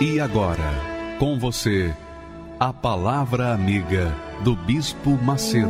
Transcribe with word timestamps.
E 0.00 0.20
agora, 0.20 1.16
com 1.18 1.36
você, 1.40 1.92
a 2.60 2.72
Palavra 2.72 3.52
Amiga 3.52 4.14
do 4.44 4.54
Bispo 4.54 5.10
Macedo. 5.24 5.66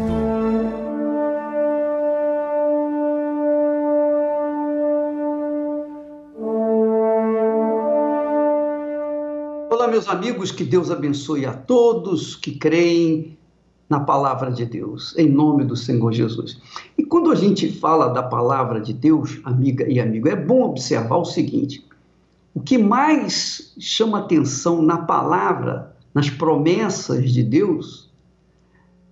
Olá, 9.71 9.89
meus 9.89 10.07
amigos, 10.11 10.53
que 10.53 10.63
Deus 10.63 10.91
abençoe 10.91 11.47
a 11.47 11.55
todos 11.55 12.37
que 12.37 12.53
creem 12.59 13.39
na 13.89 14.01
palavra 14.01 14.51
de 14.51 14.67
Deus, 14.67 15.17
em 15.17 15.31
nome 15.31 15.65
do 15.65 15.75
Senhor 15.75 16.13
Jesus. 16.13 16.61
E 16.99 17.03
quando 17.03 17.31
a 17.31 17.35
gente 17.35 17.73
fala 17.73 18.09
da 18.09 18.23
palavra 18.23 18.79
de 18.79 18.93
Deus, 18.93 19.41
amiga 19.43 19.91
e 19.91 19.99
amigo, 19.99 20.29
é 20.29 20.37
bom 20.37 20.65
observar 20.65 21.17
o 21.17 21.25
seguinte: 21.25 21.88
o 22.55 22.61
que 22.61 22.79
mais 22.79 23.75
chama 23.79 24.19
atenção 24.19 24.83
na 24.83 24.99
palavra 24.99 25.97
nas 26.15 26.31
promessas 26.31 27.33
de 27.33 27.43
Deus 27.43 28.11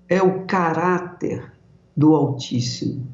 é 0.08 0.22
o 0.22 0.44
caráter 0.46 1.52
do 1.96 2.14
Altíssimo. 2.14 3.06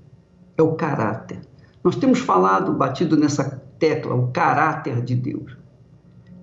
É 0.56 0.62
o 0.62 0.74
caráter. 0.74 1.40
Nós 1.82 1.96
temos 1.96 2.18
falado, 2.18 2.72
batido 2.72 3.16
nessa 3.16 3.62
tecla, 3.78 4.14
o 4.14 4.28
caráter 4.28 5.02
de 5.02 5.14
Deus. 5.14 5.56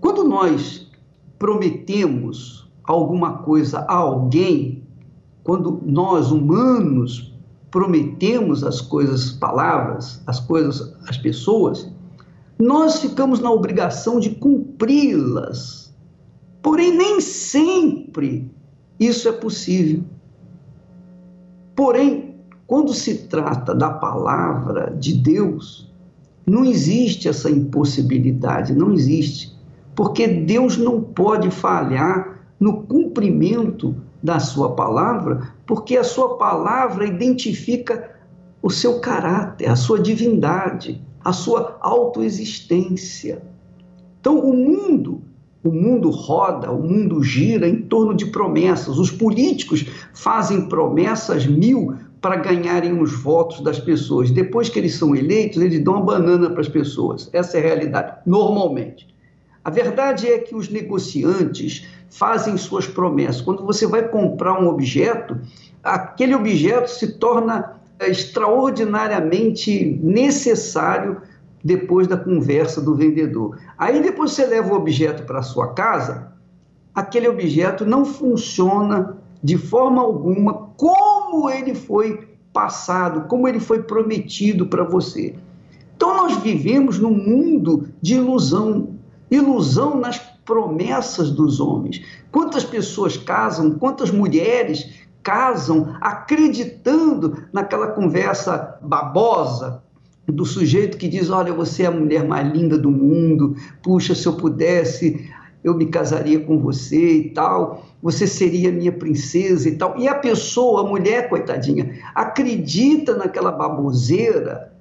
Quando 0.02 0.24
nós 0.24 0.90
prometemos 1.38 2.70
alguma 2.84 3.40
coisa 3.40 3.80
a 3.88 3.96
alguém, 3.96 4.84
quando 5.44 5.82
nós 5.86 6.32
humanos 6.32 7.34
prometemos 7.72 8.64
as 8.64 8.82
coisas, 8.82 9.32
palavras, 9.32 10.22
as 10.26 10.40
coisas, 10.40 10.96
as 11.08 11.18
pessoas, 11.18 11.92
nós 12.60 13.00
ficamos 13.00 13.40
na 13.40 13.50
obrigação 13.50 14.20
de 14.20 14.32
cumpri-las 14.32 15.90
Porém, 16.62 16.96
nem 16.96 17.22
sempre 17.22 18.52
isso 19.00 19.30
é 19.30 19.32
possível. 19.32 20.04
Porém, 21.76 22.36
quando 22.68 22.94
se 22.94 23.28
trata 23.28 23.74
da 23.74 23.90
palavra 23.90 24.94
de 25.00 25.14
Deus, 25.14 25.92
não 26.46 26.66
existe 26.66 27.30
essa 27.30 27.50
impossibilidade, 27.50 28.76
não 28.76 28.92
existe. 28.92 29.58
Porque 29.96 30.28
Deus 30.28 30.78
não 30.78 31.02
pode 31.02 31.50
falhar 31.50 32.40
no 32.60 32.84
cumprimento 32.84 33.96
da 34.22 34.40
sua 34.40 34.76
palavra, 34.76 35.54
porque 35.66 35.96
a 35.96 36.04
sua 36.04 36.38
palavra 36.38 37.06
identifica 37.06 38.12
o 38.62 38.70
seu 38.70 39.00
caráter, 39.00 39.70
a 39.70 39.78
sua 39.78 39.98
divindade, 39.98 41.02
a 41.30 41.34
sua 41.34 41.78
autoexistência. 41.82 43.42
Então, 44.20 44.40
o 44.40 44.54
mundo 44.54 45.22
o 45.62 45.72
mundo 45.72 46.10
roda, 46.10 46.72
o 46.72 46.82
mundo 46.82 47.22
gira 47.22 47.67
em 47.67 47.82
torno 47.82 48.14
de 48.14 48.28
promessas. 48.28 48.98
Os 48.98 49.12
políticos 49.12 49.86
fazem 50.14 50.70
promessas 50.70 51.45
mil 51.45 51.95
para 52.22 52.38
ganharem 52.38 53.02
os 53.02 53.12
votos 53.12 53.62
das 53.62 53.78
pessoas. 53.78 54.32
Depois 54.32 54.70
que 54.70 54.80
eles 54.80 54.95
são 54.95 55.14
eleitos, 55.14 55.62
eles 55.62 55.84
dão 55.84 55.95
uma 55.95 56.06
banana 56.06 56.50
para 56.50 56.62
as 56.62 56.70
pessoas. 56.70 57.30
Essa 57.34 57.58
é 57.58 57.60
a 57.60 57.64
realidade, 57.64 58.14
normalmente. 58.26 59.08
A 59.64 59.70
verdade 59.70 60.28
é 60.28 60.39
que 60.39 60.56
os 60.56 60.70
negociantes 60.70 61.86
fazem 62.10 62.56
suas 62.56 62.88
promessas. 62.88 63.42
Quando 63.42 63.66
você 63.66 63.86
vai 63.86 64.08
comprar 64.08 64.62
um 64.62 64.68
objeto, 64.68 65.38
aquele 65.84 66.36
objeto 66.36 66.89
se 66.89 67.20
torna 67.20 67.79
extraordinariamente 68.02 69.99
necessário 70.02 71.21
depois 71.64 72.08
da 72.08 72.17
conversa 72.17 72.82
do 72.82 72.95
vendedor. 72.95 73.60
Aí 73.77 74.02
depois 74.02 74.32
você 74.32 74.45
leva 74.45 74.73
o 74.73 74.77
objeto 74.77 75.23
para 75.23 75.42
sua 75.42 75.73
casa, 75.73 76.32
aquele 76.95 77.27
objeto 77.27 77.86
não 77.86 78.05
funciona 78.05 79.17
de 79.43 79.58
forma 79.58 80.02
alguma 80.02 80.70
como 80.77 81.49
ele 81.49 81.76
foi 81.76 82.27
passado, 82.54 83.27
como 83.27 83.48
ele 83.48 83.59
foi 83.59 83.83
prometido 83.83 84.67
para 84.67 84.83
você. 84.83 85.36
Então 85.95 86.15
nós 86.15 86.38
vivemos 86.38 86.98
num 86.98 87.14
mundo 87.14 87.89
de 88.02 88.15
ilusão, 88.15 88.95
ilusão 89.30 89.98
nas 89.98 90.17
promessas 90.45 91.30
dos 91.30 91.59
homens. 91.59 92.02
Quantas 92.32 92.64
pessoas 92.64 93.17
casam, 93.17 93.77
quantas 93.77 94.09
mulheres 94.09 94.98
casam 95.24 95.96
acreditando 96.02 97.44
naquela 97.52 97.88
conversa 97.88 98.78
babosa, 98.82 99.84
do 100.32 100.46
sujeito 100.46 100.98
que 100.98 101.08
diz: 101.08 101.30
Olha, 101.30 101.54
você 101.54 101.84
é 101.84 101.88
a 101.88 101.92
mulher 101.92 102.28
mais 102.28 102.48
linda 102.52 102.78
do 102.78 102.92
mundo, 102.92 103.56
puxa, 103.82 104.14
se 104.14 104.28
eu 104.28 104.34
pudesse, 104.34 105.30
eu 105.64 105.76
me 105.76 105.88
casaria 105.88 106.40
com 106.40 106.60
você 106.60 107.18
e 107.18 107.30
tal, 107.32 107.84
você 108.02 108.26
seria 108.26 108.72
minha 108.72 108.92
princesa 108.92 109.68
e 109.68 109.76
tal. 109.76 109.98
E 109.98 110.08
a 110.08 110.16
pessoa, 110.16 110.82
a 110.82 110.90
mulher, 110.90 111.30
coitadinha, 111.30 112.00
acredita 112.16 113.16
naquela 113.16 113.52
baboseira, 113.52 114.72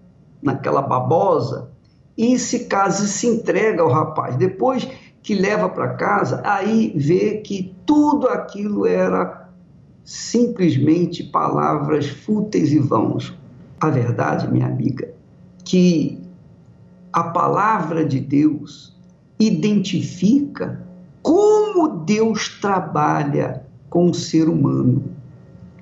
naquela 0.43 0.83
babosa, 0.83 1.71
e 2.17 2.39
se 2.39 2.67
casa 2.67 3.05
e 3.05 3.09
se 3.09 3.27
entrega 3.27 3.83
ao 3.83 3.91
rapaz. 3.91 4.37
Depois 4.37 4.89
que 5.23 5.35
leva 5.35 5.69
para 5.69 5.95
casa, 5.95 6.41
aí 6.45 6.93
vê 6.97 7.39
que 7.39 7.75
tudo 7.85 8.29
aquilo 8.29 8.87
era 8.87 9.48
simplesmente 10.09 11.23
palavras 11.23 12.09
fúteis 12.09 12.73
e 12.73 12.79
vãos. 12.79 13.37
A 13.79 13.91
verdade, 13.91 14.51
minha 14.51 14.67
amiga, 14.67 15.13
que 15.63 16.19
a 17.13 17.25
palavra 17.25 18.07
de 18.07 18.19
Deus 18.19 18.97
identifica 19.39 20.83
como 21.23 22.05
Deus 22.07 22.59
trabalha 22.59 23.67
com 23.91 24.09
o 24.09 24.15
ser 24.15 24.49
humano, 24.49 25.05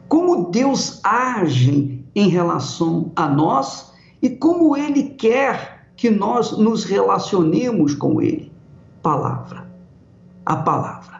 como 0.09 0.51
Deus 0.51 1.01
age 1.05 2.05
em 2.13 2.29
relação 2.29 3.13
a 3.15 3.29
nós 3.29 3.93
e 4.21 4.29
como 4.29 4.77
Ele 4.77 5.05
quer 5.11 5.87
que 5.95 6.11
nós 6.11 6.59
nos 6.59 6.83
relacionemos 6.83 7.95
com 7.95 8.21
Ele. 8.21 8.51
Palavra. 9.01 9.71
A 10.45 10.57
palavra. 10.57 11.16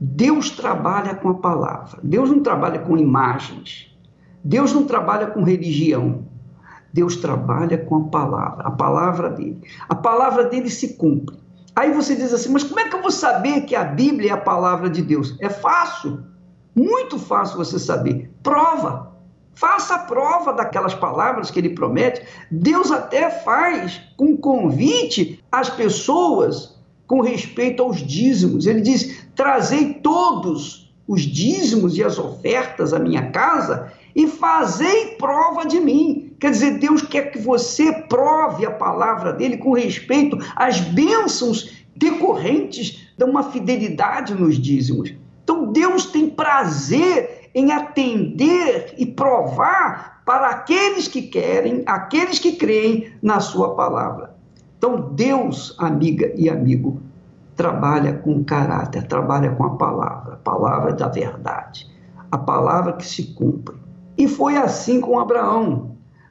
Deus 0.00 0.50
trabalha 0.50 1.14
com 1.14 1.28
a 1.28 1.34
palavra. 1.34 2.00
Deus 2.02 2.30
não 2.30 2.40
trabalha 2.40 2.78
com 2.78 2.96
imagens. 2.96 3.94
Deus 4.42 4.72
não 4.72 4.84
trabalha 4.84 5.26
com 5.26 5.42
religião. 5.42 6.24
Deus 6.92 7.16
trabalha 7.16 7.76
com 7.76 7.96
a 7.96 8.04
palavra, 8.04 8.66
a 8.66 8.70
palavra 8.70 9.30
dele. 9.30 9.60
A 9.88 9.94
palavra 9.94 10.44
dele 10.44 10.70
se 10.70 10.94
cumpre. 10.94 11.38
Aí 11.76 11.92
você 11.92 12.16
diz 12.16 12.32
assim, 12.32 12.50
mas 12.50 12.64
como 12.64 12.80
é 12.80 12.88
que 12.88 12.96
eu 12.96 13.02
vou 13.02 13.10
saber 13.10 13.62
que 13.62 13.76
a 13.76 13.84
Bíblia 13.84 14.30
é 14.30 14.34
a 14.34 14.38
palavra 14.38 14.90
de 14.90 15.02
Deus? 15.02 15.36
É 15.40 15.48
fácil, 15.48 16.24
muito 16.74 17.18
fácil 17.18 17.58
você 17.58 17.78
saber. 17.78 18.30
Prova. 18.42 19.10
Faça 19.52 19.96
a 19.96 19.98
prova 19.98 20.52
daquelas 20.52 20.94
palavras 20.94 21.50
que 21.50 21.58
ele 21.58 21.74
promete. 21.74 22.24
Deus 22.50 22.90
até 22.90 23.30
faz 23.30 24.00
um 24.18 24.36
convite 24.36 25.44
às 25.52 25.68
pessoas 25.68 26.80
com 27.06 27.20
respeito 27.20 27.82
aos 27.82 27.98
dízimos. 27.98 28.66
Ele 28.66 28.80
diz: 28.80 29.26
trazei 29.40 29.94
todos 29.94 30.92
os 31.08 31.22
dízimos 31.22 31.96
e 31.96 32.04
as 32.04 32.18
ofertas 32.18 32.92
à 32.92 32.98
minha 32.98 33.30
casa 33.30 33.90
e 34.14 34.26
fazei 34.26 35.16
prova 35.16 35.64
de 35.64 35.80
mim. 35.80 36.34
Quer 36.38 36.50
dizer, 36.50 36.78
Deus 36.78 37.00
quer 37.00 37.30
que 37.30 37.38
você 37.38 37.90
prove 37.90 38.66
a 38.66 38.70
palavra 38.70 39.32
dele 39.32 39.56
com 39.56 39.72
respeito 39.72 40.36
às 40.54 40.78
bênçãos 40.78 41.86
decorrentes 41.96 43.08
de 43.16 43.24
uma 43.24 43.44
fidelidade 43.44 44.34
nos 44.34 44.58
dízimos. 44.58 45.14
Então, 45.42 45.72
Deus 45.72 46.04
tem 46.04 46.28
prazer 46.28 47.48
em 47.54 47.72
atender 47.72 48.94
e 48.98 49.06
provar 49.06 50.20
para 50.26 50.50
aqueles 50.50 51.08
que 51.08 51.22
querem, 51.22 51.82
aqueles 51.86 52.38
que 52.38 52.52
creem 52.52 53.10
na 53.22 53.40
sua 53.40 53.74
palavra. 53.74 54.36
Então, 54.76 55.12
Deus, 55.14 55.74
amiga 55.78 56.30
e 56.36 56.50
amigo, 56.50 57.00
trabalha 57.60 58.14
com 58.14 58.42
caráter, 58.42 59.06
trabalha 59.06 59.50
com 59.50 59.64
a 59.64 59.76
palavra, 59.76 60.32
a 60.32 60.36
palavra 60.38 60.94
da 60.94 61.08
verdade, 61.08 61.86
a 62.32 62.38
palavra 62.38 62.94
que 62.94 63.06
se 63.06 63.34
cumpre. 63.34 63.76
E 64.16 64.26
foi 64.26 64.56
assim 64.56 64.98
com 64.98 65.20
Abraão. 65.20 65.90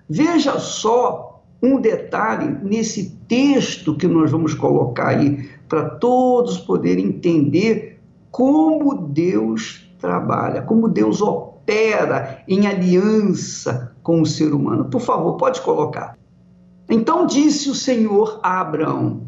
Veja 0.09 0.57
só 0.57 1.43
um 1.61 1.79
detalhe 1.79 2.57
nesse 2.63 3.11
texto 3.27 3.95
que 3.95 4.07
nós 4.07 4.31
vamos 4.31 4.55
colocar 4.55 5.09
aí, 5.09 5.47
para 5.67 5.87
todos 5.87 6.57
poderem 6.57 7.05
entender 7.05 8.01
como 8.31 8.95
Deus 8.95 9.87
trabalha, 9.99 10.63
como 10.63 10.89
Deus 10.89 11.21
opera 11.21 12.43
em 12.47 12.65
aliança 12.65 13.95
com 14.01 14.19
o 14.19 14.25
ser 14.25 14.51
humano. 14.51 14.85
Por 14.85 15.01
favor, 15.01 15.37
pode 15.37 15.61
colocar. 15.61 16.17
Então 16.89 17.27
disse 17.27 17.69
o 17.69 17.75
Senhor 17.75 18.39
a 18.41 18.61
Abraão: 18.61 19.27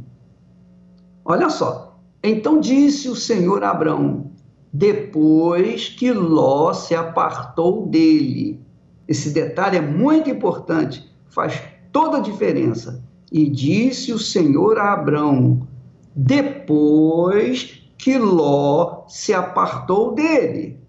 Olha 1.23 1.47
só. 1.47 1.90
Então 2.23 2.59
disse 2.59 3.09
o 3.09 3.15
Senhor 3.15 3.63
a 3.63 3.71
Abraão: 3.71 4.31
depois 4.71 5.89
que 5.89 6.11
Ló 6.11 6.73
se 6.73 6.93
apartou 6.93 7.87
dele. 7.87 8.61
Esse 9.07 9.31
detalhe 9.31 9.77
é 9.77 9.81
muito 9.81 10.29
importante, 10.29 11.09
faz 11.29 11.61
toda 11.91 12.17
a 12.17 12.21
diferença. 12.21 13.03
E 13.31 13.49
disse 13.49 14.13
o 14.13 14.19
Senhor 14.19 14.77
a 14.77 14.93
Abraão: 14.93 15.67
depois 16.15 17.81
que 17.97 18.17
Ló 18.17 19.03
se 19.07 19.33
apartou 19.33 20.13
dele. 20.13 20.79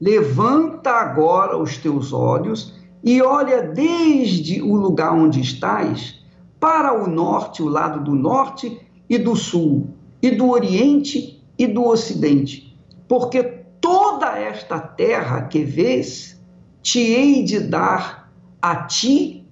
Levanta 0.00 0.90
agora 0.90 1.58
os 1.58 1.76
teus 1.76 2.12
olhos 2.12 2.74
e 3.02 3.20
olha 3.20 3.62
desde 3.62 4.62
o 4.62 4.74
lugar 4.74 5.12
onde 5.12 5.40
estás 5.40 6.24
para 6.58 6.92
o 6.92 7.08
norte, 7.08 7.62
o 7.62 7.68
lado 7.68 8.04
do 8.04 8.14
norte 8.14 8.80
e 9.08 9.18
do 9.18 9.34
sul, 9.34 9.88
e 10.22 10.30
do 10.30 10.50
oriente 10.50 11.42
e 11.58 11.66
do 11.66 11.84
ocidente, 11.84 12.78
porque 13.08 13.42
toda 13.80 14.38
esta 14.38 14.78
terra 14.78 15.42
que 15.42 15.64
vês 15.64 16.40
te 16.82 17.00
hei 17.00 17.42
de 17.42 17.60
dar 17.60 18.30
a 18.60 18.84
ti 18.84 19.46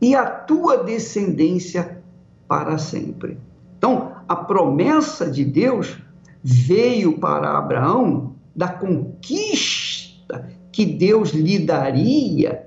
e 0.00 0.14
a 0.14 0.26
tua 0.26 0.84
descendência 0.84 2.02
para 2.48 2.78
sempre. 2.78 3.38
Então, 3.78 4.12
a 4.28 4.36
promessa 4.36 5.30
de 5.30 5.44
Deus 5.44 5.98
veio 6.42 7.18
para 7.18 7.56
Abraão 7.56 8.34
da 8.54 8.68
conquista 8.68 10.50
que 10.70 10.84
Deus 10.84 11.30
lhe 11.30 11.58
daria 11.58 12.66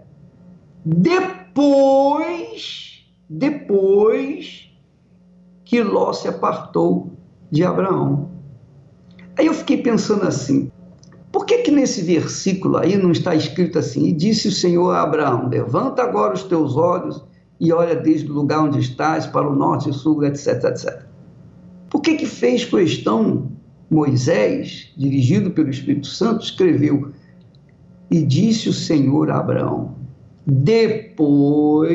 depois, 0.85 2.25
depois 3.29 4.71
que 5.65 5.83
Ló 5.83 6.13
se 6.13 6.27
apartou 6.27 7.16
de 7.51 7.63
Abraão. 7.63 8.29
Aí 9.37 9.45
eu 9.45 9.53
fiquei 9.53 9.77
pensando 9.81 10.25
assim, 10.27 10.71
por 11.31 11.45
que 11.45 11.59
que 11.59 11.71
nesse 11.71 12.01
versículo 12.01 12.77
aí 12.77 12.97
não 12.97 13.11
está 13.11 13.35
escrito 13.35 13.77
assim? 13.77 14.07
E 14.07 14.13
disse 14.13 14.47
o 14.47 14.51
Senhor 14.51 14.91
a 14.91 15.03
Abraão: 15.03 15.47
Levanta 15.47 16.01
agora 16.01 16.33
os 16.33 16.43
teus 16.43 16.75
olhos 16.75 17.23
e 17.59 17.71
olha 17.73 17.95
desde 17.95 18.31
o 18.31 18.33
lugar 18.33 18.63
onde 18.63 18.79
estás 18.79 19.27
para 19.27 19.47
o 19.47 19.55
norte 19.55 19.89
e 19.89 19.93
sul, 19.93 20.23
etc, 20.23 20.63
etc. 20.65 21.03
Por 21.89 22.01
que 22.01 22.15
que 22.15 22.25
fez 22.25 22.65
questão 22.65 23.51
Moisés, 23.89 24.91
dirigido 24.97 25.51
pelo 25.51 25.69
Espírito 25.69 26.07
Santo, 26.07 26.43
escreveu: 26.43 27.11
E 28.11 28.21
disse 28.21 28.67
o 28.69 28.73
Senhor 28.73 29.31
a 29.31 29.39
Abraão: 29.39 29.95
Depois, 30.45 31.91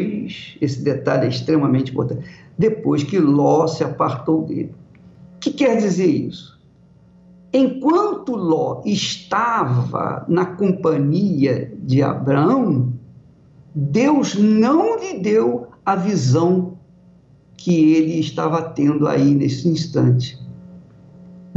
esse 0.60 0.82
detalhe 0.82 1.26
é 1.26 1.28
extremamente 1.28 1.92
importante, 1.92 2.26
depois 2.56 3.02
que 3.02 3.18
Ló 3.18 3.66
se 3.66 3.84
apartou 3.84 4.46
dele. 4.46 4.74
Que 5.42 5.50
quer 5.50 5.76
dizer 5.76 6.06
isso? 6.06 6.56
Enquanto 7.52 8.36
Ló 8.36 8.80
estava 8.86 10.24
na 10.28 10.46
companhia 10.46 11.74
de 11.82 12.00
Abraão, 12.00 12.92
Deus 13.74 14.36
não 14.36 15.00
lhe 15.00 15.18
deu 15.18 15.66
a 15.84 15.96
visão 15.96 16.78
que 17.56 17.92
ele 17.92 18.20
estava 18.20 18.62
tendo 18.62 19.08
aí 19.08 19.34
nesse 19.34 19.68
instante. 19.68 20.38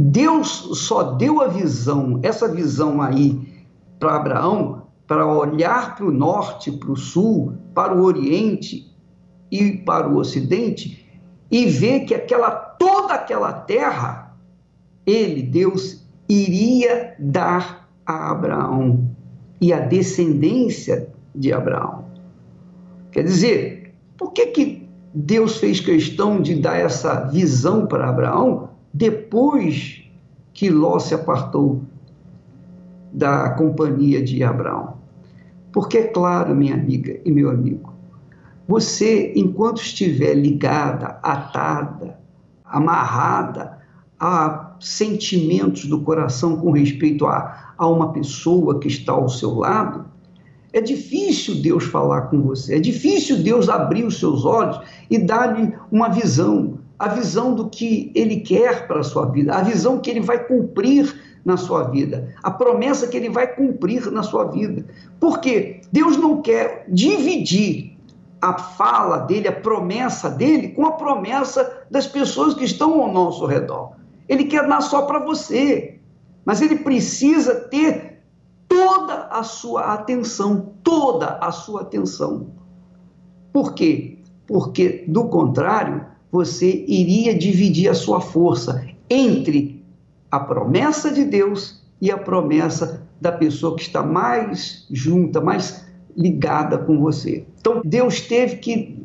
Deus 0.02 0.48
só 0.74 1.12
deu 1.12 1.40
a 1.40 1.46
visão, 1.46 2.18
essa 2.24 2.52
visão 2.52 3.00
aí, 3.00 3.64
para 4.00 4.16
Abraão, 4.16 4.82
para 5.06 5.24
olhar 5.24 5.94
para 5.94 6.06
o 6.06 6.10
norte, 6.10 6.72
para 6.72 6.90
o 6.90 6.96
sul, 6.96 7.54
para 7.72 7.96
o 7.96 8.02
oriente 8.02 8.92
e 9.48 9.76
para 9.78 10.08
o 10.08 10.16
ocidente 10.16 11.06
e 11.50 11.66
ver 11.66 12.00
que 12.00 12.14
aquela 12.14 12.65
toda 12.78 13.14
aquela 13.14 13.52
terra 13.52 14.36
ele 15.04 15.42
Deus 15.42 16.04
iria 16.28 17.14
dar 17.18 17.88
a 18.04 18.30
Abraão 18.30 19.08
e 19.60 19.72
a 19.72 19.80
descendência 19.80 21.08
de 21.34 21.52
Abraão. 21.52 22.04
Quer 23.12 23.24
dizer, 23.24 23.94
por 24.16 24.32
que 24.32 24.46
que 24.46 24.88
Deus 25.14 25.58
fez 25.58 25.80
questão 25.80 26.40
de 26.40 26.54
dar 26.56 26.76
essa 26.76 27.24
visão 27.30 27.86
para 27.86 28.08
Abraão? 28.08 28.70
depois 28.96 30.02
que 30.54 30.70
Ló 30.70 30.98
se 30.98 31.14
apartou 31.14 31.82
da 33.12 33.50
companhia 33.50 34.24
de 34.24 34.42
Abraão. 34.42 34.94
Porque 35.70 35.98
é 35.98 36.06
claro, 36.06 36.54
minha 36.54 36.74
amiga 36.74 37.20
e 37.22 37.30
meu 37.30 37.50
amigo, 37.50 37.92
você, 38.66 39.34
enquanto 39.36 39.82
estiver 39.82 40.32
ligada, 40.32 41.18
atada, 41.22 42.18
amarrada 42.76 43.78
a 44.20 44.76
sentimentos 44.80 45.86
do 45.86 46.00
coração 46.02 46.56
com 46.56 46.70
respeito 46.70 47.26
a, 47.26 47.74
a 47.76 47.88
uma 47.88 48.12
pessoa 48.12 48.78
que 48.78 48.88
está 48.88 49.12
ao 49.12 49.28
seu 49.28 49.54
lado, 49.54 50.04
é 50.72 50.80
difícil 50.80 51.54
Deus 51.62 51.84
falar 51.84 52.22
com 52.22 52.42
você, 52.42 52.76
é 52.76 52.78
difícil 52.78 53.42
Deus 53.42 53.68
abrir 53.70 54.04
os 54.04 54.18
seus 54.18 54.44
olhos 54.44 54.78
e 55.10 55.18
dar-lhe 55.18 55.72
uma 55.90 56.08
visão, 56.08 56.78
a 56.98 57.08
visão 57.08 57.54
do 57.54 57.70
que 57.70 58.12
ele 58.14 58.40
quer 58.40 58.86
para 58.86 59.00
a 59.00 59.04
sua 59.04 59.26
vida, 59.26 59.54
a 59.54 59.62
visão 59.62 59.98
que 59.98 60.10
ele 60.10 60.20
vai 60.20 60.44
cumprir 60.46 61.14
na 61.46 61.56
sua 61.56 61.84
vida, 61.84 62.34
a 62.42 62.50
promessa 62.50 63.06
que 63.06 63.16
ele 63.16 63.30
vai 63.30 63.46
cumprir 63.46 64.10
na 64.10 64.22
sua 64.22 64.50
vida. 64.50 64.84
Porque 65.18 65.80
Deus 65.90 66.18
não 66.18 66.42
quer 66.42 66.84
dividir 66.88 67.95
a 68.40 68.58
fala 68.58 69.18
dele, 69.18 69.48
a 69.48 69.52
promessa 69.52 70.30
dele, 70.30 70.68
com 70.68 70.86
a 70.86 70.92
promessa 70.92 71.84
das 71.90 72.06
pessoas 72.06 72.54
que 72.54 72.64
estão 72.64 73.00
ao 73.00 73.12
nosso 73.12 73.46
redor. 73.46 73.92
Ele 74.28 74.44
quer 74.44 74.66
dar 74.68 74.80
só 74.80 75.02
para 75.02 75.18
você, 75.18 75.98
mas 76.44 76.60
ele 76.60 76.76
precisa 76.76 77.54
ter 77.54 78.22
toda 78.68 79.28
a 79.30 79.42
sua 79.42 79.94
atenção, 79.94 80.72
toda 80.82 81.38
a 81.40 81.50
sua 81.50 81.82
atenção. 81.82 82.48
Por 83.52 83.72
quê? 83.74 84.18
Porque, 84.46 85.04
do 85.08 85.28
contrário, 85.28 86.04
você 86.30 86.84
iria 86.86 87.36
dividir 87.36 87.88
a 87.88 87.94
sua 87.94 88.20
força 88.20 88.86
entre 89.08 89.84
a 90.30 90.38
promessa 90.38 91.10
de 91.10 91.24
Deus 91.24 91.82
e 92.00 92.10
a 92.10 92.18
promessa 92.18 93.06
da 93.20 93.32
pessoa 93.32 93.76
que 93.76 93.82
está 93.82 94.02
mais 94.02 94.86
junta, 94.90 95.40
mais 95.40 95.86
ligada 96.16 96.78
com 96.78 97.00
você. 97.00 97.46
Então, 97.66 97.82
Deus 97.84 98.20
teve 98.20 98.58
que 98.58 98.96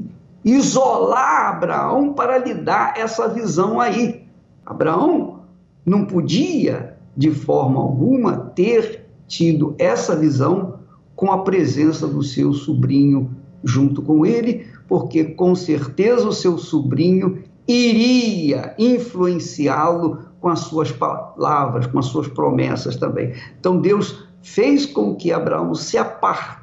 isolar 0.45 1.55
Abraão 1.55 2.13
para 2.13 2.37
lhe 2.37 2.53
dar 2.53 2.93
essa 2.95 3.27
visão 3.27 3.81
aí. 3.81 4.23
Abraão 4.63 5.39
não 5.83 6.05
podia, 6.05 6.95
de 7.17 7.31
forma 7.31 7.81
alguma, 7.81 8.51
ter 8.55 9.07
tido 9.27 9.73
essa 9.79 10.15
visão 10.15 10.75
com 11.15 11.31
a 11.31 11.39
presença 11.39 12.07
do 12.07 12.21
seu 12.21 12.53
sobrinho 12.53 13.31
junto 13.63 14.03
com 14.03 14.27
ele, 14.27 14.67
porque 14.87 15.23
com 15.23 15.55
certeza 15.55 16.27
o 16.27 16.33
seu 16.33 16.59
sobrinho 16.59 17.43
iria 17.67 18.75
influenciá-lo 18.77 20.19
com 20.39 20.49
as 20.49 20.59
suas 20.59 20.91
palavras, 20.91 21.87
com 21.87 21.97
as 21.97 22.05
suas 22.05 22.27
promessas 22.27 22.95
também. 22.95 23.33
Então 23.59 23.81
Deus 23.81 24.23
fez 24.43 24.85
com 24.85 25.15
que 25.15 25.31
Abraão 25.31 25.73
se 25.73 25.97
apartasse 25.97 26.60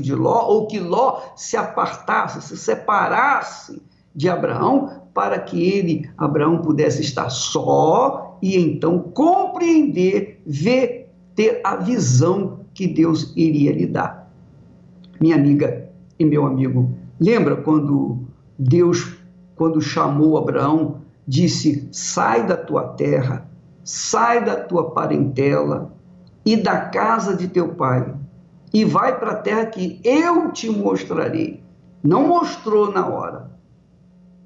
de 0.00 0.14
Ló, 0.14 0.46
ou 0.48 0.66
que 0.66 0.78
Ló 0.78 1.20
se 1.36 1.56
apartasse, 1.56 2.42
se 2.42 2.56
separasse 2.56 3.82
de 4.14 4.28
Abraão, 4.28 5.02
para 5.12 5.38
que 5.38 5.62
ele, 5.62 6.10
Abraão, 6.16 6.58
pudesse 6.58 7.00
estar 7.00 7.30
só 7.30 8.38
e 8.42 8.56
então 8.56 8.98
compreender, 8.98 10.42
ver, 10.46 11.12
ter 11.34 11.60
a 11.64 11.76
visão 11.76 12.60
que 12.74 12.86
Deus 12.86 13.32
iria 13.36 13.72
lhe 13.72 13.86
dar. 13.86 14.30
Minha 15.20 15.36
amiga 15.36 15.88
e 16.18 16.24
meu 16.24 16.44
amigo, 16.44 16.90
Lembra 17.20 17.56
quando 17.56 18.18
Deus, 18.58 19.16
quando 19.56 19.80
chamou 19.80 20.36
Abraão, 20.36 21.02
disse: 21.26 21.88
sai 21.92 22.46
da 22.46 22.56
tua 22.56 22.88
terra, 22.88 23.48
sai 23.84 24.44
da 24.44 24.56
tua 24.56 24.90
parentela 24.90 25.92
e 26.44 26.56
da 26.56 26.80
casa 26.80 27.36
de 27.36 27.48
teu 27.48 27.68
pai, 27.74 28.12
e 28.74 28.84
vai 28.84 29.18
para 29.18 29.30
a 29.30 29.36
terra 29.36 29.66
que 29.66 30.00
eu 30.04 30.52
te 30.52 30.68
mostrarei. 30.68 31.62
Não 32.02 32.28
mostrou 32.28 32.92
na 32.92 33.06
hora, 33.06 33.50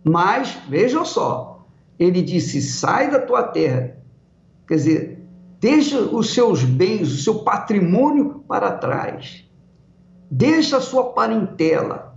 mas 0.04 0.56
veja 0.68 1.04
só, 1.04 1.66
ele 1.98 2.22
disse: 2.22 2.62
sai 2.62 3.10
da 3.10 3.18
tua 3.18 3.42
terra, 3.42 3.96
quer 4.68 4.74
dizer, 4.74 5.28
deixa 5.58 5.98
os 5.98 6.32
seus 6.32 6.62
bens, 6.62 7.12
o 7.12 7.16
seu 7.16 7.40
patrimônio 7.40 8.44
para 8.46 8.70
trás, 8.70 9.44
deixa 10.30 10.76
a 10.76 10.80
sua 10.80 11.12
parentela 11.12 12.08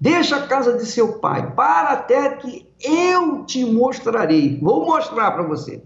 Deixa 0.00 0.36
a 0.36 0.46
casa 0.46 0.78
de 0.78 0.86
seu 0.86 1.18
pai, 1.18 1.52
para 1.52 1.90
até 1.90 2.30
que 2.36 2.66
eu 2.82 3.44
te 3.44 3.62
mostrarei. 3.66 4.58
Vou 4.58 4.86
mostrar 4.86 5.30
para 5.32 5.42
você. 5.42 5.84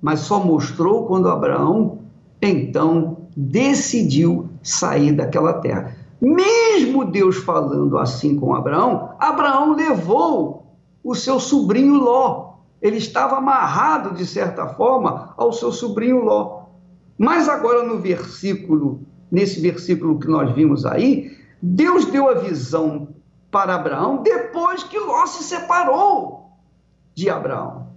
Mas 0.00 0.20
só 0.20 0.42
mostrou 0.42 1.06
quando 1.06 1.28
Abraão 1.28 1.98
então 2.40 3.13
decidiu 3.36 4.48
sair 4.62 5.12
daquela 5.12 5.54
terra. 5.54 5.96
Mesmo 6.20 7.04
Deus 7.04 7.36
falando 7.36 7.98
assim 7.98 8.36
com 8.36 8.54
Abraão, 8.54 9.10
Abraão 9.18 9.74
levou 9.74 10.66
o 11.02 11.14
seu 11.14 11.38
sobrinho 11.38 11.96
Ló. 11.96 12.54
Ele 12.80 12.96
estava 12.96 13.36
amarrado, 13.36 14.14
de 14.14 14.26
certa 14.26 14.68
forma, 14.68 15.34
ao 15.36 15.52
seu 15.52 15.72
sobrinho 15.72 16.24
Ló. 16.24 16.64
Mas 17.18 17.48
agora 17.48 17.82
no 17.82 17.98
versículo, 17.98 19.00
nesse 19.30 19.60
versículo 19.60 20.18
que 20.18 20.28
nós 20.28 20.54
vimos 20.54 20.84
aí, 20.86 21.36
Deus 21.62 22.06
deu 22.06 22.28
a 22.28 22.34
visão 22.34 23.08
para 23.50 23.74
Abraão 23.74 24.22
depois 24.22 24.82
que 24.82 24.98
Ló 24.98 25.26
se 25.26 25.44
separou 25.44 26.50
de 27.14 27.30
Abraão. 27.30 27.88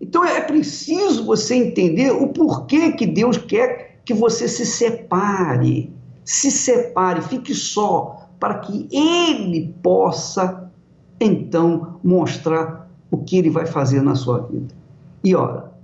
Então 0.00 0.24
é 0.24 0.40
preciso 0.40 1.24
você 1.24 1.54
entender 1.54 2.10
o 2.10 2.28
porquê 2.28 2.92
que 2.92 3.06
Deus 3.06 3.36
quer 3.36 3.87
que 4.08 4.14
você 4.14 4.48
se 4.48 4.64
separe. 4.64 5.92
Se 6.24 6.50
separe, 6.50 7.20
fique 7.20 7.54
só, 7.54 8.30
para 8.40 8.54
que 8.60 8.88
Ele 8.90 9.74
possa 9.82 10.72
então 11.20 12.00
mostrar 12.02 12.88
o 13.10 13.18
que 13.18 13.36
Ele 13.36 13.50
vai 13.50 13.66
fazer 13.66 14.00
na 14.00 14.14
sua 14.14 14.38
vida. 14.46 14.74
E 15.22 15.34
ora, 15.34 15.74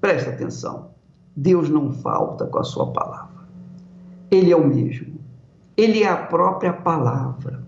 preste 0.00 0.30
atenção: 0.30 0.86
Deus 1.36 1.68
não 1.68 1.92
falta 1.92 2.46
com 2.46 2.58
a 2.58 2.64
sua 2.64 2.86
palavra. 2.92 3.46
Ele 4.30 4.50
é 4.50 4.56
o 4.56 4.66
mesmo. 4.66 5.18
Ele 5.76 6.02
é 6.02 6.08
a 6.08 6.16
própria 6.16 6.72
palavra. 6.72 7.62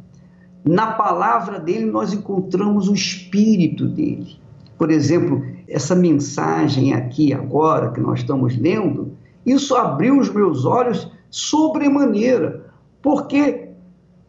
Na 0.65 0.93
palavra 0.93 1.61
dele 1.61 1.85
nós 1.85 2.15
encontramos 2.15 2.89
o 2.89 2.95
espírito 2.95 3.87
dele. 3.87 4.39
Por 4.79 4.91
exemplo, 4.91 5.45
essa 5.69 5.95
mensagem 5.95 6.95
aqui 6.95 7.35
agora 7.35 7.91
que 7.91 8.01
nós 8.01 8.21
estamos 8.21 8.57
lendo, 8.57 9.08
isso 9.53 9.75
abriu 9.75 10.19
os 10.19 10.31
meus 10.31 10.65
olhos 10.65 11.11
sobremaneira, 11.31 12.73
porque 13.03 13.71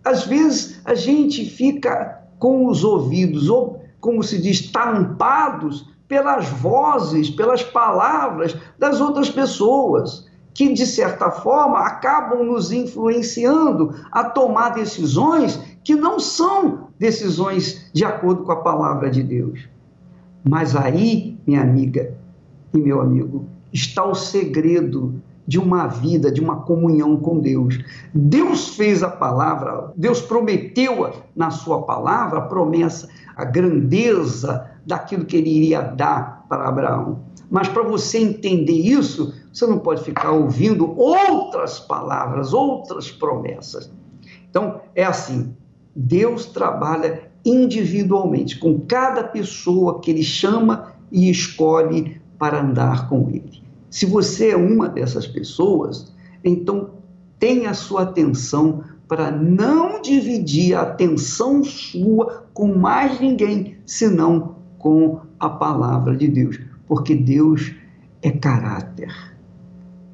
às 0.03 0.25
vezes 0.25 0.81
a 0.85 0.93
gente 0.93 1.45
fica 1.45 2.23
com 2.37 2.67
os 2.67 2.83
ouvidos, 2.83 3.49
ou 3.49 3.81
como 3.99 4.23
se 4.23 4.41
diz, 4.41 4.71
tampados 4.71 5.89
pelas 6.07 6.47
vozes, 6.47 7.29
pelas 7.29 7.61
palavras 7.61 8.55
das 8.77 8.99
outras 8.99 9.29
pessoas, 9.29 10.27
que 10.53 10.73
de 10.73 10.85
certa 10.85 11.29
forma 11.29 11.79
acabam 11.79 12.43
nos 12.43 12.71
influenciando 12.71 13.93
a 14.11 14.23
tomar 14.23 14.69
decisões 14.69 15.59
que 15.83 15.95
não 15.95 16.19
são 16.19 16.89
decisões 16.97 17.89
de 17.93 18.03
acordo 18.03 18.43
com 18.43 18.51
a 18.51 18.61
palavra 18.61 19.09
de 19.09 19.23
Deus. 19.23 19.69
Mas 20.43 20.75
aí, 20.75 21.37
minha 21.45 21.61
amiga 21.61 22.13
e 22.73 22.77
meu 22.77 23.01
amigo, 23.01 23.45
está 23.71 24.03
o 24.03 24.15
segredo 24.15 25.21
de 25.47 25.57
uma 25.57 25.87
vida, 25.87 26.31
de 26.31 26.39
uma 26.39 26.57
comunhão 26.57 27.17
com 27.17 27.39
Deus. 27.39 27.79
Deus 28.13 28.75
fez 28.75 29.01
a 29.01 29.09
palavra, 29.09 29.91
Deus 29.95 30.21
prometeu 30.21 31.11
na 31.35 31.49
sua 31.49 31.81
palavra 31.81 32.37
a 32.37 32.43
promessa, 32.43 33.09
a 33.35 33.43
grandeza 33.45 34.69
daquilo 34.85 35.25
que 35.25 35.37
ele 35.37 35.49
iria 35.49 35.81
dar 35.81 36.45
para 36.47 36.67
Abraão. 36.67 37.19
Mas 37.49 37.67
para 37.67 37.81
você 37.81 38.19
entender 38.19 38.73
isso, 38.73 39.33
você 39.51 39.65
não 39.65 39.79
pode 39.79 40.03
ficar 40.03 40.31
ouvindo 40.31 40.93
outras 40.95 41.79
palavras, 41.79 42.53
outras 42.53 43.09
promessas. 43.09 43.91
Então, 44.49 44.81
é 44.93 45.03
assim: 45.03 45.55
Deus 45.95 46.45
trabalha 46.45 47.29
individualmente 47.43 48.59
com 48.59 48.79
cada 48.81 49.23
pessoa 49.23 49.99
que 49.99 50.11
ele 50.11 50.23
chama 50.23 50.93
e 51.11 51.29
escolhe 51.29 52.18
para 52.39 52.61
andar 52.61 53.09
com 53.09 53.29
ele. 53.29 53.61
Se 53.89 54.05
você 54.05 54.51
é 54.51 54.57
uma 54.57 54.87
dessas 54.87 55.27
pessoas, 55.27 56.13
então 56.43 56.91
tenha 57.37 57.73
sua 57.73 58.03
atenção 58.03 58.83
para 59.07 59.29
não 59.31 60.01
dividir 60.01 60.75
a 60.75 60.83
atenção 60.83 61.63
sua 61.63 62.45
com 62.53 62.75
mais 62.75 63.19
ninguém, 63.19 63.77
senão 63.85 64.55
com 64.77 65.19
a 65.39 65.49
palavra 65.49 66.15
de 66.15 66.27
Deus, 66.27 66.59
porque 66.87 67.15
Deus 67.15 67.73
é 68.21 68.31
caráter. 68.31 69.13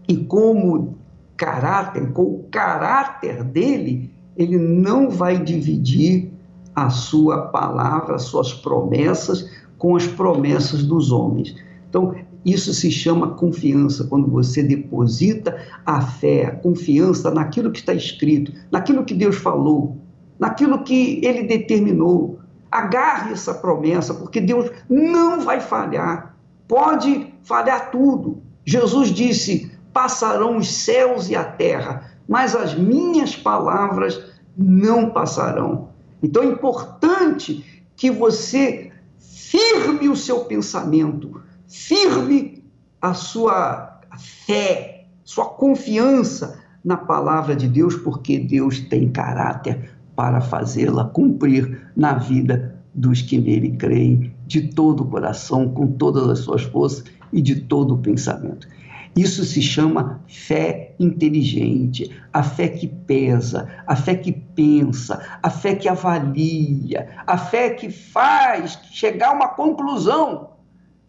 E 0.08 0.16
como 0.18 0.98
caráter, 1.36 2.12
com 2.14 2.24
o 2.24 2.44
caráter 2.50 3.44
dele, 3.44 4.12
ele 4.38 4.58
não 4.58 5.10
vai 5.10 5.44
dividir 5.44 6.32
a 6.74 6.90
sua 6.90 7.48
palavra, 7.48 8.16
as 8.16 8.24
suas 8.24 8.54
promessas 8.54 9.50
com 9.78 9.96
as 9.96 10.08
promessas 10.08 10.84
dos 10.84 11.12
homens. 11.12 11.56
Então, 11.96 12.14
isso 12.44 12.74
se 12.74 12.92
chama 12.92 13.36
confiança, 13.36 14.04
quando 14.04 14.28
você 14.28 14.62
deposita 14.62 15.66
a 15.86 16.02
fé, 16.02 16.48
a 16.48 16.52
confiança 16.52 17.32
naquilo 17.32 17.72
que 17.72 17.80
está 17.80 17.94
escrito, 17.94 18.52
naquilo 18.70 19.06
que 19.06 19.14
Deus 19.14 19.38
falou, 19.38 19.96
naquilo 20.38 20.84
que 20.84 21.26
ele 21.26 21.44
determinou. 21.44 22.42
Agarre 22.70 23.32
essa 23.32 23.54
promessa, 23.54 24.14
porque 24.14 24.42
Deus 24.42 24.70
não 24.90 25.40
vai 25.40 25.62
falhar. 25.62 26.36
Pode 26.68 27.34
falhar 27.44 27.92
tudo. 27.92 28.44
Jesus 28.66 29.08
disse: 29.08 29.72
passarão 29.94 30.58
os 30.58 30.68
céus 30.68 31.30
e 31.30 31.36
a 31.38 31.46
terra, 31.46 32.12
mas 32.28 32.54
as 32.58 32.76
minhas 32.76 33.38
palavras 33.38 34.22
não 34.58 35.12
passarão. 35.12 35.92
Então 36.22 36.44
é 36.44 36.48
importante 36.48 37.86
que 37.96 38.12
você 38.12 38.92
firme 39.18 40.10
o 40.10 40.16
seu 40.18 40.42
pensamento, 40.42 41.45
firme 41.68 42.64
a 43.02 43.14
sua 43.14 44.00
fé, 44.18 45.08
sua 45.24 45.46
confiança 45.46 46.64
na 46.84 46.98
palavra 46.98 47.56
de 47.56 47.68
Deus, 47.68 47.96
porque 47.96 48.40
Deus 48.40 48.80
tem 48.80 49.10
caráter 49.10 49.92
para 50.16 50.40
fazê-la 50.40 51.06
cumprir 51.06 51.92
na 51.96 52.14
vida 52.14 52.76
dos 52.94 53.22
que 53.22 53.38
nele 53.38 53.72
creem, 53.72 54.34
de 54.48 54.70
todo 54.70 55.02
o 55.02 55.08
coração, 55.08 55.68
com 55.68 55.88
todas 55.88 56.30
as 56.30 56.40
suas 56.40 56.64
forças 56.64 57.04
e 57.34 57.42
de 57.42 57.56
todo 57.62 57.96
o 57.96 57.98
pensamento. 57.98 58.68
Isso 59.16 59.44
se 59.46 59.62
chama 59.62 60.22
fé 60.28 60.94
inteligente, 61.00 62.12
a 62.34 62.44
fé 62.44 62.68
que 62.68 62.88
pesa, 62.88 63.68
a 63.88 63.96
fé 63.96 64.16
que 64.16 64.32
pensa, 64.32 65.22
a 65.42 65.50
fé 65.50 65.76
que 65.76 65.88
avalia, 65.88 67.08
a 67.26 67.38
fé 67.38 67.70
que 67.70 67.90
faz 67.90 68.78
chegar 68.92 69.30
a 69.30 69.34
uma 69.34 69.48
conclusão 69.50 70.55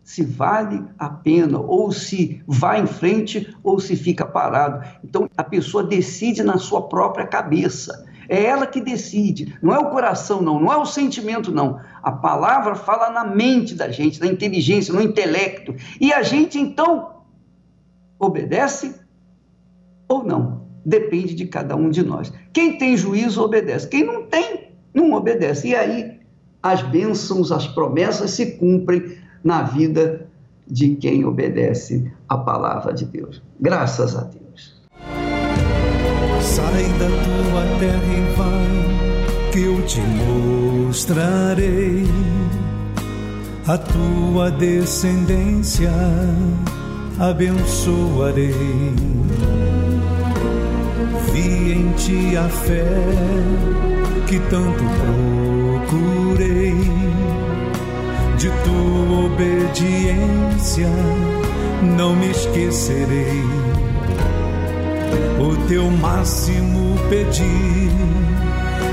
se 0.07 0.25
vale 0.25 0.85
a 0.97 1.09
pena, 1.09 1.59
ou 1.59 1.91
se 1.91 2.41
vai 2.47 2.81
em 2.81 2.87
frente, 2.87 3.53
ou 3.61 3.81
se 3.81 3.97
fica 3.97 4.25
parado. 4.25 4.87
Então, 5.03 5.29
a 5.37 5.43
pessoa 5.43 5.83
decide 5.83 6.45
na 6.45 6.59
sua 6.59 6.83
própria 6.83 7.27
cabeça. 7.27 8.07
É 8.29 8.45
ela 8.45 8.69
que 8.69 8.81
decide, 8.81 9.59
não 9.61 9.75
é 9.75 9.79
o 9.81 9.91
coração, 9.91 10.41
não, 10.41 10.61
não 10.61 10.73
é 10.73 10.77
o 10.77 10.87
sentimento, 10.87 11.51
não. 11.51 11.81
A 12.05 12.13
palavra 12.13 12.77
fala 12.77 13.11
na 13.11 13.25
mente 13.25 13.75
da 13.75 13.91
gente, 13.91 14.21
na 14.21 14.29
inteligência, 14.29 14.95
no 14.95 15.03
intelecto. 15.03 15.75
E 16.01 16.13
a 16.13 16.23
gente, 16.23 16.57
então, 16.57 17.25
obedece 18.17 18.95
ou 20.09 20.23
não. 20.23 20.69
Depende 20.85 21.35
de 21.35 21.47
cada 21.47 21.75
um 21.75 21.91
de 21.91 22.05
nós. 22.05 22.33
Quem 22.53 22.79
tem 22.79 22.97
juízo, 22.97 23.43
obedece. 23.43 23.89
Quem 23.89 24.05
não 24.05 24.23
tem, 24.27 24.71
não 24.95 25.15
obedece. 25.15 25.67
E 25.67 25.75
aí, 25.75 26.21
as 26.63 26.81
bênçãos, 26.81 27.51
as 27.51 27.67
promessas 27.67 28.31
se 28.31 28.53
cumprem 28.53 29.26
na 29.47 29.63
vida 29.63 30.27
de 30.67 30.97
quem 30.97 31.25
obedece 31.25 32.13
a 32.29 32.37
palavra 32.37 32.93
de 32.93 33.05
Deus. 33.05 33.41
Graças 33.61 34.17
a 34.17 34.23
Deus. 34.23 34.75
Sai 36.41 36.83
da 36.99 37.07
tua 37.07 37.63
terra 37.79 38.13
e 38.13 38.23
vai, 38.37 38.67
que 39.53 39.63
eu 39.63 39.81
te 39.87 40.01
mostrarei 40.01 42.03
a 43.69 43.79
tua 43.79 44.51
descendência, 44.51 45.93
abençoarei. 47.21 48.51
Vi 51.33 51.73
em 51.73 51.93
ti 51.93 52.37
a 52.37 52.49
fé 52.49 52.85
que 54.27 54.41
tanto 54.51 54.83
procurei 55.87 57.06
de 58.37 58.51
tua 58.51 59.27
obediência 59.27 60.89
não 61.97 62.15
me 62.15 62.31
esquecerei. 62.31 63.43
O 65.41 65.57
teu 65.69 65.91
máximo 65.91 66.99
pedi, 67.09 67.91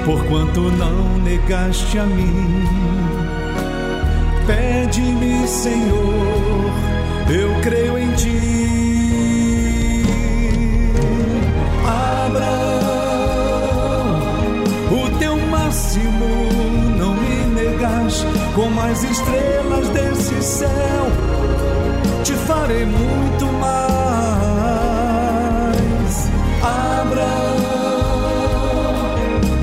porquanto 0.06 0.62
não 0.62 1.18
negaste 1.20 2.00
a 2.00 2.06
mim. 2.06 2.64
Pede-me, 4.48 5.48
Senhor, 5.48 6.72
eu 7.30 7.62
creio 7.62 7.98
em 7.98 8.12
ti. 8.14 10.04
Abraão, 11.86 12.54
o 14.92 15.10
teu 15.18 15.38
máximo 15.38 16.43
como 18.56 18.80
as 18.82 19.04
estrelas 19.04 19.90
desse 19.90 20.42
céu, 20.44 21.08
te 22.24 22.34
farei 22.34 22.86
muito 22.86 23.46
mais. 23.46 23.74
Abraão, 26.62 27.24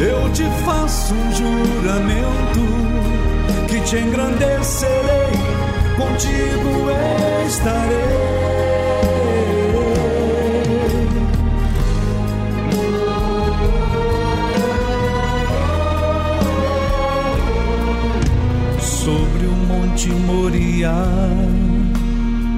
eu 0.00 0.32
te 0.32 0.44
faço 0.64 1.14
um 1.14 1.32
juramento 1.32 2.61
que 3.68 3.80
te 3.80 3.97
engrandecerei, 3.97 5.30
contigo 5.97 6.90
estarei. 7.47 8.60
Monte 20.00 20.09
Moriá 20.09 21.04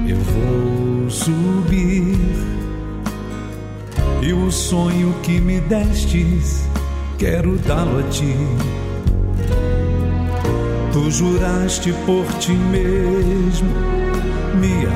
eu 0.06 0.16
vou 0.16 1.10
subir 1.10 2.16
e 4.22 4.32
o 4.32 4.50
sonho 4.52 5.12
que 5.24 5.40
me 5.40 5.58
destes 5.60 6.68
quero 7.18 7.58
dá-lo 7.58 7.98
a 7.98 8.02
ti. 8.04 8.36
Tu 10.92 11.10
juraste 11.10 11.92
por 12.06 12.24
ti 12.38 12.52
mesmo 12.52 13.70
me 14.60 14.86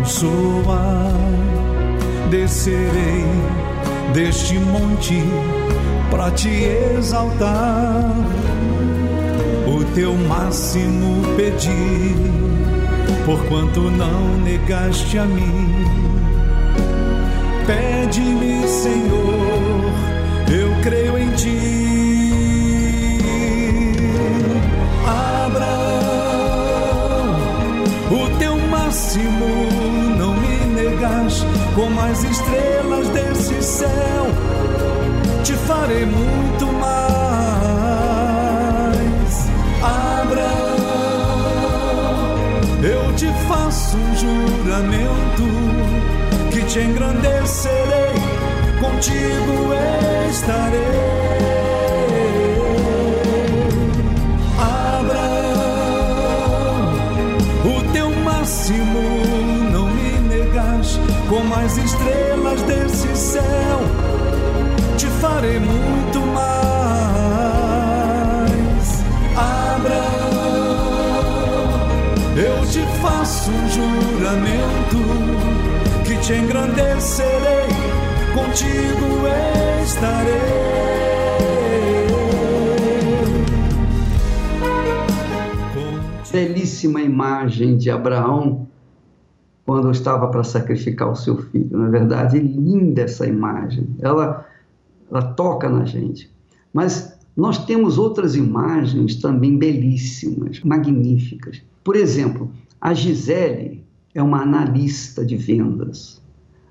abençoar. 0.00 1.12
Descerei 2.30 3.26
deste 4.14 4.58
monte 4.58 5.22
para 6.10 6.30
te 6.30 6.48
exaltar 6.96 8.49
teu 9.94 10.14
máximo 10.14 11.22
pedi, 11.36 12.14
porquanto 13.24 13.90
não 13.90 14.38
negaste 14.38 15.18
a 15.18 15.24
mim. 15.24 15.74
Pede-me, 17.66 18.68
Senhor, 18.68 19.92
eu 20.50 20.80
creio 20.82 21.18
em 21.18 21.30
ti. 21.30 23.18
Abraão, 25.44 25.74
o 28.10 28.38
teu 28.38 28.56
máximo 28.56 29.68
não 30.18 30.34
me 30.34 30.66
negas, 30.74 31.44
como 31.74 32.00
as 32.00 32.22
estrelas 32.24 33.08
desse 33.08 33.62
céu, 33.62 34.26
te 35.42 35.54
farei 35.54 36.06
muito 36.06 36.66
faço 43.90 43.96
um 43.96 44.14
juramento 44.14 45.42
que 46.52 46.64
te 46.64 46.78
engrandecerei, 46.80 48.14
contigo 48.80 49.74
estarei. 50.30 50.80
Abraão, 54.58 55.64
o 57.64 57.92
teu 57.92 58.10
máximo 58.10 59.02
não 59.72 59.86
me 59.88 60.20
negas, 60.28 61.00
como 61.28 61.54
as 61.54 61.76
estrelas 61.76 62.62
desse 62.62 63.16
céu, 63.16 63.80
te 64.96 65.06
farei 65.20 65.58
muito 65.58 66.20
mais. 66.32 66.69
Faço 73.40 73.50
um 73.50 73.68
juramento 73.68 74.98
que 76.06 76.20
te 76.20 76.34
engrandecerei, 76.34 77.68
contigo 78.34 79.26
estarei. 79.82 80.60
Belíssima 86.30 87.00
imagem 87.00 87.76
de 87.76 87.90
Abraão 87.90 88.68
quando 89.64 89.90
estava 89.90 90.28
para 90.28 90.44
sacrificar 90.44 91.10
o 91.10 91.16
seu 91.16 91.38
filho. 91.38 91.76
Na 91.76 91.88
é 91.88 91.90
verdade, 91.90 92.38
linda 92.38 93.02
essa 93.02 93.26
imagem. 93.26 93.88
Ela, 94.00 94.46
ela 95.10 95.22
toca 95.22 95.68
na 95.68 95.84
gente. 95.84 96.30
Mas 96.72 97.18
nós 97.36 97.64
temos 97.64 97.98
outras 97.98 98.36
imagens 98.36 99.16
também 99.16 99.58
belíssimas, 99.58 100.60
magníficas. 100.60 101.62
Por 101.82 101.96
exemplo, 101.96 102.50
a 102.80 102.94
Gisele 102.94 103.84
é 104.14 104.22
uma 104.22 104.42
analista 104.42 105.24
de 105.24 105.36
vendas. 105.36 106.22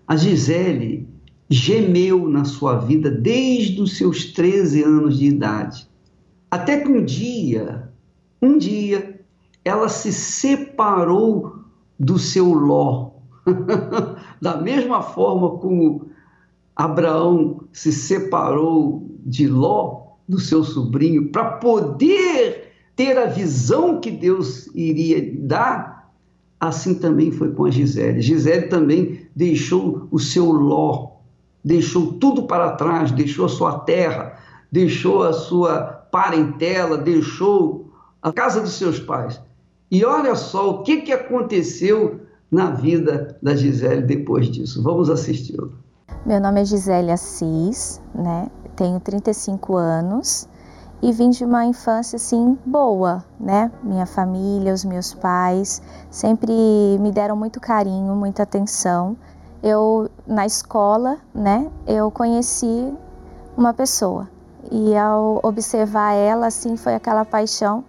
A 0.07 0.15
Gisele 0.15 1.07
gemeu 1.49 2.27
na 2.27 2.45
sua 2.45 2.77
vida 2.77 3.11
desde 3.11 3.81
os 3.81 3.97
seus 3.97 4.25
13 4.25 4.83
anos 4.83 5.17
de 5.17 5.27
idade. 5.27 5.87
Até 6.49 6.79
que 6.79 6.89
um 6.89 7.03
dia, 7.03 7.91
um 8.41 8.57
dia, 8.57 9.21
ela 9.63 9.87
se 9.87 10.11
separou 10.11 11.59
do 11.99 12.17
seu 12.17 12.53
Ló. 12.53 13.11
da 14.41 14.57
mesma 14.57 15.01
forma 15.01 15.57
como 15.57 16.07
Abraão 16.75 17.61
se 17.71 17.91
separou 17.91 19.09
de 19.25 19.47
Ló, 19.47 20.07
do 20.27 20.39
seu 20.39 20.63
sobrinho, 20.63 21.29
para 21.31 21.53
poder 21.53 22.71
ter 22.95 23.17
a 23.17 23.25
visão 23.25 23.99
que 23.99 24.11
Deus 24.11 24.69
iria 24.75 25.33
dar, 25.39 25.98
assim 26.59 26.95
também 26.95 27.31
foi 27.31 27.51
com 27.51 27.65
a 27.65 27.71
Gisele. 27.71 28.21
Gisele 28.21 28.67
também 28.67 29.27
deixou 29.35 30.07
o 30.11 30.19
seu 30.19 30.51
ló, 30.51 31.11
deixou 31.63 32.13
tudo 32.13 32.43
para 32.43 32.71
trás, 32.71 33.11
deixou 33.11 33.45
a 33.45 33.49
sua 33.49 33.79
terra, 33.79 34.37
deixou 34.71 35.23
a 35.23 35.33
sua 35.33 35.81
parentela, 36.11 36.97
deixou 36.97 37.91
a 38.21 38.31
casa 38.31 38.61
dos 38.61 38.73
seus 38.73 38.99
pais. 38.99 39.39
E 39.89 40.03
olha 40.03 40.35
só 40.35 40.69
o 40.69 40.83
que, 40.83 41.01
que 41.01 41.11
aconteceu 41.11 42.21
na 42.51 42.71
vida 42.71 43.37
da 43.41 43.55
Gisele 43.55 44.01
depois 44.01 44.47
disso. 44.47 44.83
Vamos 44.83 45.09
assisti-lo. 45.09 45.73
Meu 46.25 46.41
nome 46.41 46.61
é 46.61 46.65
Gisele 46.65 47.11
Assis, 47.11 48.01
né? 48.13 48.49
tenho 48.79 48.97
35 49.01 49.75
anos 49.75 50.47
e 51.01 51.11
vim 51.11 51.29
de 51.29 51.45
uma 51.45 51.65
infância 51.65 52.17
assim 52.17 52.57
boa, 52.65 53.23
né? 53.39 53.71
Minha 53.81 54.05
família, 54.05 54.73
os 54.73 54.83
meus 54.83 55.13
pais 55.13 55.81
sempre 56.09 56.51
me 56.99 57.11
deram 57.11 57.35
muito 57.35 57.59
carinho, 57.59 58.15
muita 58.15 58.43
atenção. 58.43 59.15
Eu 59.63 60.09
na 60.27 60.45
escola, 60.45 61.17
né, 61.33 61.69
eu 61.85 62.09
conheci 62.11 62.93
uma 63.57 63.73
pessoa 63.73 64.27
e 64.71 64.95
ao 64.95 65.39
observar 65.43 66.13
ela 66.13 66.47
assim 66.47 66.77
foi 66.77 66.95
aquela 66.95 67.25
paixão 67.25 67.83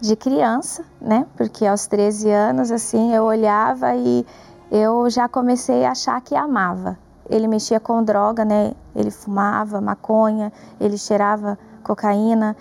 de 0.00 0.14
criança, 0.14 0.84
né? 1.00 1.26
Porque 1.36 1.66
aos 1.66 1.86
13 1.86 2.30
anos 2.30 2.70
assim 2.70 3.14
eu 3.14 3.24
olhava 3.24 3.94
e 3.94 4.26
eu 4.70 5.08
já 5.08 5.28
comecei 5.28 5.84
a 5.84 5.92
achar 5.92 6.20
que 6.20 6.34
amava. 6.34 6.98
Ele 7.28 7.48
mexia 7.48 7.80
com 7.80 8.02
droga, 8.02 8.44
né? 8.44 8.72
Ele 8.94 9.10
fumava 9.10 9.80
maconha, 9.80 10.52
ele 10.80 10.98
cheirava 10.98 11.58
cocaína. 11.86 12.56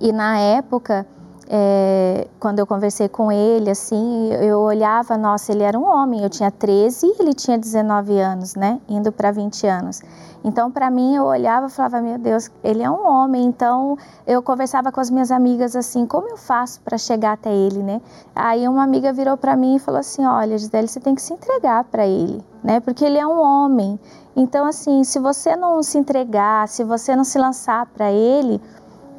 E 0.00 0.12
na 0.12 0.38
época, 0.38 1.06
é, 1.52 2.28
quando 2.38 2.60
eu 2.60 2.66
conversei 2.66 3.08
com 3.08 3.30
ele, 3.32 3.68
assim, 3.70 4.32
eu 4.34 4.60
olhava, 4.60 5.18
nossa, 5.18 5.50
ele 5.50 5.64
era 5.64 5.76
um 5.76 5.84
homem, 5.84 6.22
eu 6.22 6.30
tinha 6.30 6.48
13 6.48 7.06
e 7.06 7.16
ele 7.20 7.34
tinha 7.34 7.58
19 7.58 8.18
anos, 8.20 8.54
né? 8.54 8.80
Indo 8.88 9.10
para 9.10 9.32
20 9.32 9.66
anos. 9.66 10.00
Então, 10.44 10.70
para 10.70 10.88
mim, 10.90 11.16
eu 11.16 11.24
olhava 11.24 11.66
e 11.66 11.70
falava, 11.70 12.00
meu 12.00 12.16
Deus, 12.18 12.48
ele 12.62 12.82
é 12.84 12.90
um 12.90 13.04
homem. 13.06 13.44
Então, 13.44 13.98
eu 14.26 14.40
conversava 14.40 14.92
com 14.92 15.00
as 15.00 15.10
minhas 15.10 15.32
amigas 15.32 15.74
assim, 15.74 16.06
como 16.06 16.28
eu 16.28 16.36
faço 16.36 16.80
para 16.82 16.96
chegar 16.96 17.32
até 17.32 17.52
ele, 17.52 17.82
né? 17.82 18.00
Aí 18.34 18.66
uma 18.68 18.84
amiga 18.84 19.12
virou 19.12 19.36
para 19.36 19.56
mim 19.56 19.74
e 19.74 19.78
falou 19.80 19.98
assim, 20.00 20.24
olha, 20.24 20.56
Gisele, 20.56 20.86
você 20.86 21.00
tem 21.00 21.16
que 21.16 21.20
se 21.20 21.34
entregar 21.34 21.82
para 21.84 22.06
ele, 22.06 22.42
né? 22.62 22.78
Porque 22.78 23.04
ele 23.04 23.18
é 23.18 23.26
um 23.26 23.38
homem. 23.38 23.98
Então, 24.36 24.64
assim, 24.64 25.02
se 25.04 25.18
você 25.18 25.56
não 25.56 25.82
se 25.82 25.98
entregar, 25.98 26.68
se 26.68 26.84
você 26.84 27.16
não 27.16 27.24
se 27.24 27.38
lançar 27.38 27.86
para 27.86 28.10
ele, 28.10 28.60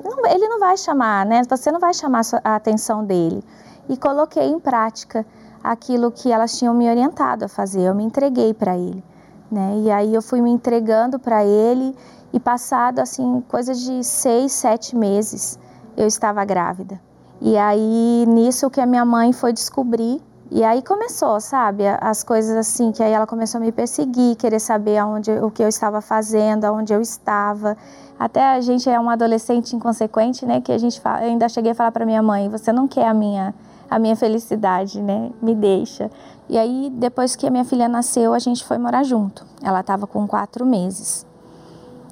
não, 0.03 0.25
ele 0.25 0.47
não 0.47 0.59
vai 0.59 0.77
chamar, 0.77 1.25
né? 1.25 1.41
Você 1.49 1.71
não 1.71 1.79
vai 1.79 1.93
chamar 1.93 2.21
a 2.43 2.55
atenção 2.55 3.03
dele. 3.03 3.43
E 3.89 3.97
coloquei 3.97 4.47
em 4.47 4.59
prática 4.59 5.25
aquilo 5.63 6.11
que 6.11 6.31
elas 6.31 6.57
tinham 6.57 6.73
me 6.73 6.89
orientado 6.89 7.45
a 7.45 7.47
fazer. 7.47 7.81
Eu 7.81 7.95
me 7.95 8.03
entreguei 8.03 8.53
para 8.53 8.77
ele, 8.77 9.03
né? 9.51 9.79
E 9.83 9.91
aí 9.91 10.13
eu 10.13 10.21
fui 10.21 10.41
me 10.41 10.49
entregando 10.49 11.19
para 11.19 11.45
ele 11.45 11.95
e 12.33 12.39
passado 12.39 12.99
assim 12.99 13.43
coisa 13.47 13.73
de 13.73 14.03
seis, 14.03 14.53
sete 14.53 14.95
meses 14.95 15.59
eu 15.97 16.07
estava 16.07 16.43
grávida. 16.45 16.99
E 17.39 17.57
aí 17.57 18.25
nisso 18.27 18.69
que 18.69 18.79
a 18.79 18.85
minha 18.85 19.05
mãe 19.05 19.33
foi 19.33 19.51
descobrir 19.51 20.21
E 20.53 20.65
aí 20.65 20.81
começou, 20.81 21.39
sabe, 21.39 21.83
as 22.01 22.23
coisas 22.23 22.57
assim, 22.57 22.91
que 22.91 23.01
aí 23.01 23.13
ela 23.13 23.25
começou 23.25 23.59
a 23.59 23.63
me 23.63 23.71
perseguir, 23.71 24.35
querer 24.35 24.59
saber 24.59 24.97
aonde, 24.97 25.31
o 25.31 25.49
que 25.49 25.63
eu 25.63 25.69
estava 25.69 26.01
fazendo, 26.01 26.65
aonde 26.65 26.93
eu 26.93 26.99
estava. 26.99 27.77
Até 28.19 28.43
a 28.43 28.59
gente 28.59 28.89
é 28.89 28.99
um 28.99 29.09
adolescente 29.09 29.73
inconsequente, 29.73 30.45
né, 30.45 30.59
que 30.59 30.73
a 30.73 30.77
gente 30.77 30.99
fala, 30.99 31.21
eu 31.23 31.29
ainda 31.29 31.47
cheguei 31.47 31.71
a 31.71 31.75
falar 31.75 31.93
para 31.93 32.05
minha 32.05 32.21
mãe, 32.21 32.49
você 32.49 32.73
não 32.73 32.85
quer 32.85 33.07
a 33.07 33.13
minha 33.13 33.53
a 33.89 33.99
minha 33.99 34.15
felicidade, 34.15 35.01
né? 35.01 35.31
Me 35.41 35.53
deixa. 35.53 36.09
E 36.47 36.57
aí, 36.57 36.89
depois 36.93 37.35
que 37.35 37.45
a 37.45 37.49
minha 37.49 37.65
filha 37.65 37.89
nasceu, 37.89 38.33
a 38.33 38.39
gente 38.39 38.63
foi 38.63 38.77
morar 38.77 39.03
junto. 39.03 39.45
Ela 39.61 39.81
estava 39.81 40.07
com 40.07 40.25
quatro 40.25 40.65
meses. 40.65 41.27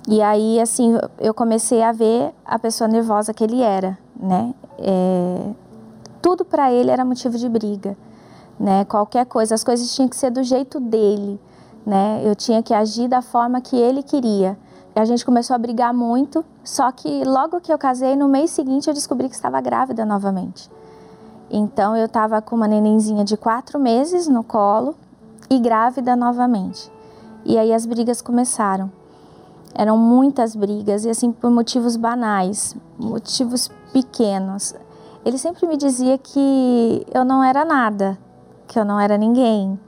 E 0.05 0.21
aí, 0.21 0.59
assim, 0.59 0.97
eu 1.19 1.33
comecei 1.33 1.81
a 1.81 1.93
ver 1.93 2.33
a 2.45 2.59
pessoa 2.59 2.85
nervosa 2.89 3.33
que 3.33 3.45
ele 3.45 3.61
era, 3.61 3.97
né? 4.19 4.53
É, 4.77 5.51
tudo 6.21 6.43
para 6.43 6.69
ele 6.69 6.91
era 6.91 7.05
motivo 7.05 7.37
de 7.37 7.47
briga, 7.47 7.95
né? 8.59 8.83
Qualquer 8.85 9.25
coisa, 9.25 9.55
as 9.55 9.63
coisas 9.63 9.93
tinham 9.95 10.09
que 10.09 10.15
ser 10.15 10.29
do 10.29 10.43
jeito 10.43 10.79
dele, 10.79 11.39
né? 11.85 12.21
Eu 12.23 12.35
tinha 12.35 12.61
que 12.61 12.73
agir 12.73 13.07
da 13.07 13.21
forma 13.21 13.61
que 13.61 13.75
ele 13.75 14.03
queria. 14.03 14.57
A 14.95 15.05
gente 15.05 15.25
começou 15.25 15.55
a 15.55 15.57
brigar 15.57 15.93
muito, 15.93 16.43
só 16.61 16.91
que 16.91 17.23
logo 17.23 17.61
que 17.61 17.71
eu 17.71 17.77
casei, 17.77 18.17
no 18.17 18.27
mês 18.27 18.51
seguinte 18.51 18.87
eu 18.87 18.93
descobri 18.93 19.29
que 19.29 19.35
estava 19.35 19.61
grávida 19.61 20.05
novamente. 20.05 20.69
Então 21.49 21.95
eu 21.95 22.05
estava 22.05 22.41
com 22.41 22.55
uma 22.55 22.67
nenenzinha 22.67 23.23
de 23.23 23.37
quatro 23.37 23.79
meses 23.79 24.27
no 24.27 24.43
colo 24.43 24.95
e 25.49 25.57
grávida 25.57 26.15
novamente. 26.15 26.91
E 27.45 27.57
aí 27.57 27.73
as 27.73 27.85
brigas 27.85 28.21
começaram. 28.21 28.91
Eram 29.73 29.97
muitas 29.97 30.55
brigas 30.55 31.05
e 31.05 31.09
assim 31.09 31.31
por 31.31 31.49
motivos 31.49 31.95
banais, 31.95 32.75
motivos 32.97 33.69
pequenos. 33.93 34.75
Ele 35.23 35.37
sempre 35.37 35.65
me 35.65 35.77
dizia 35.77 36.17
que 36.17 37.05
eu 37.13 37.23
não 37.23 37.43
era 37.43 37.63
nada, 37.63 38.17
que 38.69 38.77
eu 38.77 38.85
não 38.85 38.99
era 38.99 39.17
ninguém. 39.17 39.79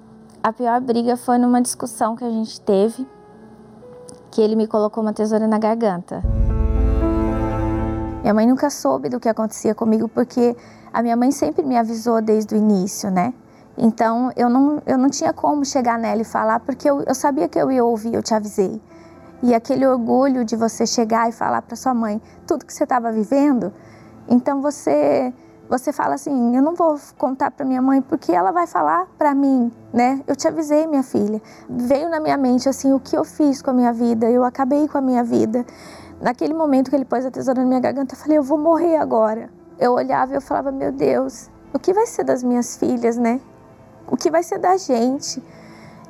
A 0.41 0.52
pior 0.52 0.82
briga 0.82 1.15
foi 1.15 1.38
numa 1.38 1.62
discussão 1.62 2.15
que 2.15 2.26
a 2.26 2.30
gente 2.30 2.60
teve, 2.60 3.08
que 4.32 4.41
ele 4.41 4.56
me 4.56 4.65
colocou 4.65 5.04
uma 5.04 5.13
tesoura 5.13 5.48
na 5.48 5.60
garganta. 5.60 6.24
Minha 8.22 8.34
mãe 8.34 8.48
nunca 8.48 8.72
soube 8.72 9.08
do 9.08 9.20
que 9.20 9.30
acontecia 9.30 9.76
comigo 9.76 10.10
porque 10.10 10.58
a 10.91 11.04
minha 11.04 11.15
mãe 11.15 11.32
sempre 11.32 11.63
me 11.63 11.78
avisou 11.78 12.24
desde 12.24 12.56
o 12.56 12.58
início, 12.58 13.12
né? 13.12 13.36
Então 13.78 14.32
eu 14.36 14.50
não, 14.50 14.82
eu 14.88 14.98
não 14.98 15.10
tinha 15.12 15.32
como 15.32 15.63
chegar 15.63 16.00
nela 16.00 16.22
e 16.22 16.26
falar, 16.26 16.60
porque 16.62 16.89
eu, 16.89 17.04
eu 17.04 17.13
sabia 17.13 17.48
que 17.48 17.60
eu 17.60 17.72
ia 17.72 17.86
ouvir, 17.86 18.15
eu 18.15 18.24
te 18.24 18.34
avisei. 18.34 18.82
E 19.44 19.54
aquele 19.54 19.86
orgulho 19.86 20.44
de 20.44 20.56
você 20.56 20.88
chegar 20.88 21.30
e 21.30 21.32
falar 21.32 21.62
para 21.62 21.76
sua 21.76 21.94
mãe 21.94 22.20
tudo 22.48 22.65
que 22.65 22.74
você 22.74 22.84
estava 22.84 23.12
vivendo, 23.12 23.72
então 24.28 24.60
você 24.60 25.32
você 25.72 25.92
fala 25.92 26.16
assim, 26.16 26.56
eu 26.56 26.62
não 26.62 26.76
vou 26.76 27.00
contar 27.18 27.50
para 27.50 27.66
minha 27.66 27.82
mãe 27.82 28.02
porque 28.02 28.32
ela 28.32 28.52
vai 28.52 28.68
falar 28.68 29.08
para 29.18 29.34
mim, 29.34 29.72
né? 29.92 30.22
Eu 30.28 30.36
te 30.36 30.48
avisei, 30.48 30.86
minha 30.86 31.02
filha. 31.02 31.42
Veio 31.70 32.10
na 32.10 32.20
minha 32.20 32.38
mente 32.38 32.70
assim 32.70 32.94
o 32.94 33.00
que 33.00 33.16
eu 33.16 33.24
fiz 33.24 33.62
com 33.62 33.72
a 33.72 33.74
minha 33.74 33.94
vida, 33.94 34.30
eu 34.30 34.44
acabei 34.44 34.88
com 34.88 34.98
a 34.98 35.02
minha 35.02 35.24
vida. 35.24 35.66
Naquele 36.22 36.54
momento 36.54 36.90
que 36.90 36.96
ele 36.96 37.06
pôs 37.06 37.26
a 37.26 37.32
tesoura 37.32 37.62
na 37.62 37.68
minha 37.68 37.80
garganta, 37.80 38.14
eu 38.14 38.20
falei, 38.20 38.38
eu 38.38 38.44
vou 38.44 38.58
morrer 38.58 38.98
agora 38.98 39.50
eu 39.82 39.94
olhava 39.94 40.32
e 40.32 40.36
eu 40.36 40.42
falava, 40.42 40.72
meu 40.72 40.92
Deus, 40.92 41.50
o 41.74 41.80
que 41.80 41.92
vai 41.92 42.06
ser 42.06 42.24
das 42.24 42.44
minhas 42.44 42.78
filhas, 42.78 43.18
né? 43.18 43.42
O 44.08 44.16
que 44.16 44.30
vai 44.30 44.44
ser 44.44 44.60
da 44.60 44.78
gente? 44.78 45.44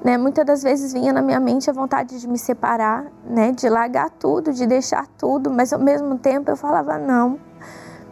Né? 0.04 0.18
Muitas 0.18 0.46
das 0.46 0.62
vezes 0.62 0.92
vinha 0.92 1.14
na 1.14 1.22
minha 1.22 1.40
mente 1.40 1.70
a 1.70 1.74
vontade 1.74 2.20
de 2.20 2.28
me 2.28 2.38
separar, 2.38 3.06
né? 3.24 3.54
De 3.54 3.70
largar 3.70 4.10
tudo, 4.10 4.52
de 4.52 4.68
deixar 4.68 5.08
tudo, 5.18 5.50
mas 5.50 5.72
ao 5.72 5.80
mesmo 5.80 6.18
tempo 6.18 6.52
eu 6.52 6.58
falava 6.58 6.98
não, 6.98 7.40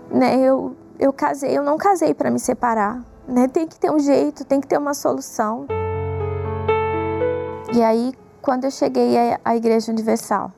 né? 0.10 0.40
Eu 0.40 0.78
eu 1.00 1.14
casei, 1.14 1.58
eu 1.58 1.64
não 1.64 1.78
casei 1.78 2.14
para 2.14 2.30
me 2.30 2.40
separar, 2.40 3.02
né? 3.26 3.48
Tem 3.48 3.66
que 3.66 3.80
ter 3.80 3.90
um 3.90 4.00
jeito, 4.00 4.44
tem 4.44 4.60
que 4.60 4.68
ter 4.68 4.78
uma 4.78 4.94
solução. 4.94 5.66
E 7.74 7.82
aí, 7.82 8.14
quando 8.42 8.66
eu 8.66 8.72
cheguei 8.72 9.16
à 9.46 9.56
Igreja 9.56 9.92
Universal, 9.92 10.52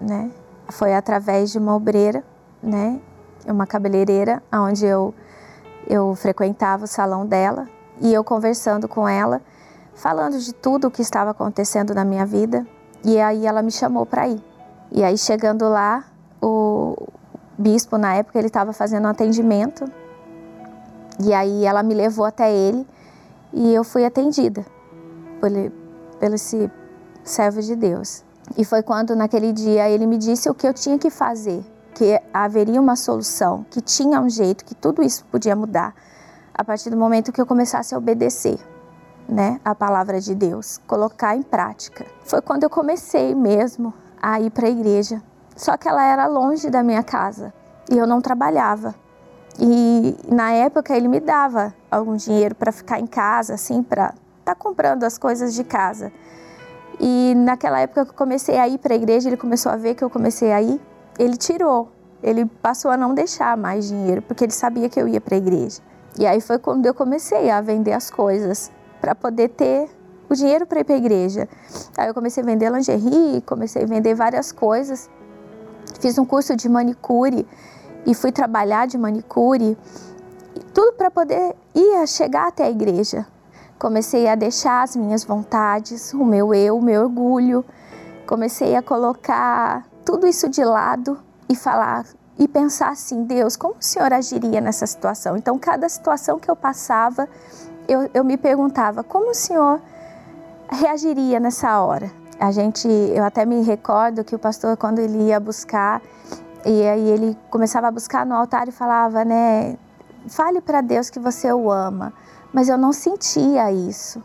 né? 0.00 0.30
Foi 0.68 0.94
através 0.94 1.50
de 1.50 1.58
uma 1.58 1.74
obreira, 1.74 2.22
né? 2.62 3.00
uma 3.46 3.66
cabeleireira, 3.66 4.42
onde 4.52 4.84
eu, 4.84 5.14
eu 5.86 6.14
frequentava 6.14 6.84
o 6.84 6.88
salão 6.88 7.24
dela 7.24 7.68
e 8.00 8.12
eu 8.12 8.24
conversando 8.24 8.88
com 8.88 9.08
ela, 9.08 9.40
falando 9.94 10.38
de 10.38 10.52
tudo 10.52 10.88
o 10.88 10.90
que 10.90 11.02
estava 11.02 11.30
acontecendo 11.30 11.94
na 11.94 12.04
minha 12.04 12.26
vida. 12.26 12.66
E 13.04 13.20
aí 13.20 13.46
ela 13.46 13.62
me 13.62 13.70
chamou 13.70 14.04
para 14.04 14.28
ir. 14.28 14.42
E 14.90 15.02
aí 15.04 15.16
chegando 15.16 15.68
lá, 15.68 16.04
o 16.42 17.08
bispo 17.58 17.98
na 17.98 18.14
época 18.14 18.38
ele 18.38 18.48
estava 18.48 18.72
fazendo 18.72 19.06
um 19.06 19.10
atendimento. 19.10 19.84
E 21.20 21.32
aí 21.32 21.64
ela 21.64 21.82
me 21.82 21.94
levou 21.94 22.24
até 22.24 22.52
ele 22.52 22.86
e 23.52 23.72
eu 23.72 23.82
fui 23.82 24.04
atendida 24.04 24.64
por, 25.40 25.50
pelo 26.20 26.34
esse 26.34 26.70
servo 27.24 27.60
de 27.62 27.74
Deus. 27.74 28.24
E 28.56 28.64
foi 28.64 28.82
quando 28.82 29.16
naquele 29.16 29.52
dia 29.52 29.88
ele 29.88 30.06
me 30.06 30.18
disse 30.18 30.48
o 30.48 30.54
que 30.54 30.66
eu 30.66 30.74
tinha 30.74 30.98
que 30.98 31.10
fazer 31.10 31.64
que 31.96 32.20
haveria 32.32 32.78
uma 32.78 32.94
solução, 32.94 33.64
que 33.70 33.80
tinha 33.80 34.20
um 34.20 34.28
jeito, 34.28 34.66
que 34.66 34.74
tudo 34.74 35.02
isso 35.02 35.24
podia 35.32 35.56
mudar 35.56 35.94
a 36.52 36.62
partir 36.62 36.90
do 36.90 36.96
momento 36.96 37.32
que 37.32 37.40
eu 37.40 37.46
começasse 37.46 37.94
a 37.94 37.98
obedecer, 37.98 38.58
né, 39.26 39.58
a 39.64 39.74
palavra 39.74 40.20
de 40.20 40.34
Deus, 40.34 40.78
colocar 40.86 41.34
em 41.34 41.42
prática. 41.42 42.04
Foi 42.22 42.42
quando 42.42 42.64
eu 42.64 42.70
comecei 42.70 43.34
mesmo 43.34 43.94
a 44.20 44.38
ir 44.38 44.50
para 44.50 44.66
a 44.66 44.70
igreja. 44.70 45.22
Só 45.56 45.76
que 45.76 45.88
ela 45.88 46.04
era 46.04 46.26
longe 46.26 46.70
da 46.70 46.82
minha 46.82 47.02
casa 47.02 47.52
e 47.90 47.96
eu 47.96 48.06
não 48.06 48.20
trabalhava. 48.20 48.94
E 49.58 50.14
na 50.28 50.52
época 50.52 50.94
ele 50.94 51.08
me 51.08 51.18
dava 51.18 51.74
algum 51.90 52.14
dinheiro 52.14 52.54
para 52.54 52.70
ficar 52.70 53.00
em 53.00 53.06
casa, 53.06 53.54
assim, 53.54 53.82
para 53.82 54.14
estar 54.38 54.54
tá 54.54 54.54
comprando 54.54 55.02
as 55.04 55.16
coisas 55.16 55.54
de 55.54 55.64
casa. 55.64 56.12
E 57.00 57.34
naquela 57.36 57.80
época 57.80 58.04
que 58.04 58.10
eu 58.10 58.14
comecei 58.14 58.58
a 58.58 58.68
ir 58.68 58.78
para 58.78 58.92
a 58.94 58.96
igreja, 58.96 59.28
ele 59.28 59.36
começou 59.36 59.72
a 59.72 59.76
ver 59.76 59.94
que 59.94 60.04
eu 60.04 60.10
comecei 60.10 60.52
a 60.52 60.60
ir 60.60 60.80
ele 61.18 61.36
tirou, 61.36 61.90
ele 62.22 62.44
passou 62.44 62.90
a 62.90 62.96
não 62.96 63.14
deixar 63.14 63.56
mais 63.56 63.88
dinheiro, 63.88 64.22
porque 64.22 64.44
ele 64.44 64.52
sabia 64.52 64.88
que 64.88 65.00
eu 65.00 65.08
ia 65.08 65.20
para 65.20 65.34
a 65.34 65.38
igreja. 65.38 65.80
E 66.18 66.26
aí 66.26 66.40
foi 66.40 66.58
quando 66.58 66.86
eu 66.86 66.94
comecei 66.94 67.50
a 67.50 67.60
vender 67.60 67.92
as 67.92 68.10
coisas 68.10 68.70
para 69.00 69.14
poder 69.14 69.50
ter 69.50 69.88
o 70.28 70.34
dinheiro 70.34 70.66
para 70.66 70.80
ir 70.80 70.84
para 70.84 70.94
a 70.94 70.98
igreja. 70.98 71.48
Aí 71.96 72.08
eu 72.08 72.14
comecei 72.14 72.42
a 72.42 72.46
vender 72.46 72.70
lingerie, 72.70 73.42
comecei 73.42 73.84
a 73.84 73.86
vender 73.86 74.14
várias 74.14 74.50
coisas. 74.50 75.10
Fiz 76.00 76.18
um 76.18 76.24
curso 76.24 76.54
de 76.54 76.68
manicure 76.68 77.46
e 78.04 78.14
fui 78.14 78.30
trabalhar 78.30 78.86
de 78.86 78.96
manicure, 78.96 79.76
tudo 80.72 80.92
para 80.92 81.10
poder 81.10 81.56
ir 81.74 82.06
chegar 82.06 82.48
até 82.48 82.64
a 82.64 82.70
igreja. 82.70 83.26
Comecei 83.78 84.26
a 84.28 84.34
deixar 84.34 84.82
as 84.82 84.96
minhas 84.96 85.24
vontades, 85.24 86.12
o 86.14 86.24
meu 86.24 86.54
eu, 86.54 86.78
o 86.78 86.82
meu 86.82 87.02
orgulho. 87.02 87.64
Comecei 88.26 88.74
a 88.74 88.82
colocar 88.82 89.86
tudo 90.04 90.26
isso 90.26 90.48
de 90.48 90.64
lado 90.64 91.18
e 91.48 91.54
falar 91.54 92.06
e 92.38 92.46
pensar 92.46 92.90
assim, 92.90 93.24
Deus, 93.24 93.56
como 93.56 93.74
o 93.74 93.82
Senhor 93.82 94.12
agiria 94.12 94.60
nessa 94.60 94.86
situação? 94.86 95.36
Então, 95.36 95.58
cada 95.58 95.88
situação 95.88 96.38
que 96.38 96.50
eu 96.50 96.56
passava, 96.56 97.28
eu, 97.88 98.10
eu 98.12 98.24
me 98.24 98.36
perguntava, 98.36 99.02
como 99.02 99.30
o 99.30 99.34
Senhor 99.34 99.80
reagiria 100.68 101.40
nessa 101.40 101.80
hora? 101.80 102.10
A 102.38 102.50
gente, 102.52 102.86
eu 102.86 103.24
até 103.24 103.44
me 103.44 103.62
recordo 103.62 104.24
que 104.24 104.34
o 104.34 104.38
pastor, 104.38 104.76
quando 104.76 104.98
ele 104.98 105.28
ia 105.28 105.40
buscar, 105.40 106.02
e 106.64 106.82
aí 106.86 107.08
ele 107.08 107.38
começava 107.50 107.88
a 107.88 107.90
buscar 107.90 108.26
no 108.26 108.34
altar 108.34 108.68
e 108.68 108.72
falava, 108.72 109.24
né, 109.24 109.76
fale 110.28 110.60
para 110.60 110.80
Deus 110.80 111.08
que 111.08 111.18
você 111.18 111.52
o 111.52 111.70
ama, 111.70 112.12
mas 112.52 112.68
eu 112.68 112.76
não 112.76 112.92
sentia 112.92 113.70
isso. 113.72 114.22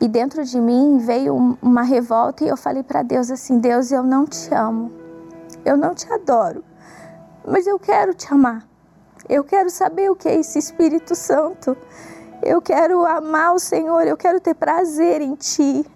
E 0.00 0.08
dentro 0.08 0.44
de 0.44 0.60
mim 0.60 0.98
veio 0.98 1.56
uma 1.62 1.82
revolta 1.82 2.44
e 2.44 2.48
eu 2.48 2.56
falei 2.56 2.82
para 2.82 3.02
Deus 3.02 3.30
assim: 3.30 3.58
Deus, 3.58 3.92
eu 3.92 4.02
não 4.02 4.26
te 4.26 4.52
amo 4.52 5.02
eu 5.64 5.76
não 5.76 5.94
te 5.94 6.12
adoro, 6.12 6.64
mas 7.46 7.66
eu 7.66 7.78
quero 7.78 8.14
te 8.14 8.32
amar. 8.32 8.66
Eu 9.28 9.44
quero 9.44 9.70
saber 9.70 10.10
o 10.10 10.16
que 10.16 10.28
é 10.28 10.34
esse 10.34 10.58
Espírito 10.58 11.14
Santo. 11.14 11.76
Eu 12.42 12.60
quero 12.60 13.06
amar 13.06 13.54
o 13.54 13.58
Senhor, 13.58 14.06
eu 14.06 14.16
quero 14.16 14.40
ter 14.40 14.54
prazer 14.54 15.20
em 15.20 15.34
Ti. 15.36 15.86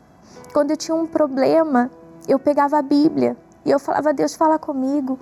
Quando 0.56 0.70
eu 0.70 0.76
tinha 0.78 0.94
um 0.94 1.06
problema, 1.06 1.90
eu 2.26 2.38
pegava 2.38 2.78
a 2.78 2.80
Bíblia 2.82 3.36
e 3.62 3.70
eu 3.70 3.78
falava, 3.78 4.14
Deus, 4.14 4.34
fala 4.34 4.58
comigo. 4.58 5.18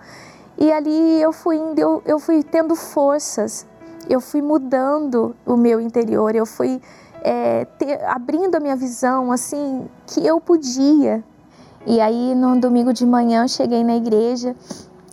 E 0.57 0.71
ali 0.71 1.21
eu 1.21 1.33
fui 1.33 1.57
indo, 1.57 1.77
eu, 1.77 2.01
eu 2.07 2.21
fui 2.21 2.45
tendo 2.45 2.77
forças, 2.77 3.67
eu 4.09 4.21
fui 4.21 4.41
mudando 4.41 5.35
o 5.45 5.57
meu 5.57 5.81
interior, 5.81 6.37
eu 6.37 6.47
fui 6.47 6.81
é, 7.21 7.65
ter, 7.65 8.01
abrindo 8.05 8.55
a 8.55 8.61
minha 8.61 8.77
visão, 8.77 9.33
assim, 9.33 9.89
que 10.07 10.25
eu 10.25 10.41
podia, 10.41 11.25
e 11.85 12.01
aí, 12.01 12.33
no 12.37 12.61
domingo 12.61 12.93
de 12.93 13.05
manhã, 13.05 13.43
eu 13.43 13.49
cheguei 13.49 13.83
na 13.83 13.97
igreja. 13.97 14.55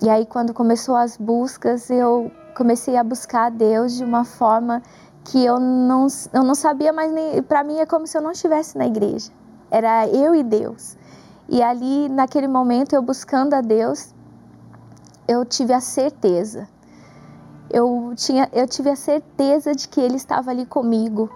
E 0.03 0.07
aí, 0.07 0.27
quando 0.27 0.53
começou 0.53 0.95
as 0.95 1.17
buscas, 1.17 1.89
eu 1.89 2.31
comecei 2.55 2.95
a 2.95 3.03
buscar 3.03 3.47
a 3.47 3.49
Deus 3.49 3.97
de 3.97 4.03
uma 4.03 4.23
forma 4.23 4.83
que 5.23 5.43
eu 5.43 5.59
não, 5.59 6.05
eu 6.31 6.43
não 6.43 6.53
sabia 6.53 6.93
mais 6.93 7.11
nem. 7.11 7.41
Para 7.41 7.63
mim, 7.63 7.79
é 7.79 7.87
como 7.87 8.05
se 8.05 8.15
eu 8.15 8.21
não 8.21 8.29
estivesse 8.29 8.77
na 8.77 8.85
igreja. 8.85 9.31
Era 9.71 10.05
eu 10.07 10.35
e 10.35 10.43
Deus. 10.43 10.97
E 11.47 11.63
ali, 11.63 12.09
naquele 12.09 12.47
momento, 12.47 12.93
eu 12.93 13.01
buscando 13.01 13.53
a 13.53 13.61
Deus, 13.61 14.13
eu 15.27 15.45
tive 15.45 15.73
a 15.73 15.79
certeza. 15.79 16.67
Eu, 17.69 18.13
tinha, 18.15 18.49
eu 18.51 18.67
tive 18.67 18.89
a 18.89 18.95
certeza 18.95 19.73
de 19.73 19.87
que 19.87 20.01
Ele 20.01 20.17
estava 20.17 20.51
ali 20.51 20.65
comigo. 20.65 21.29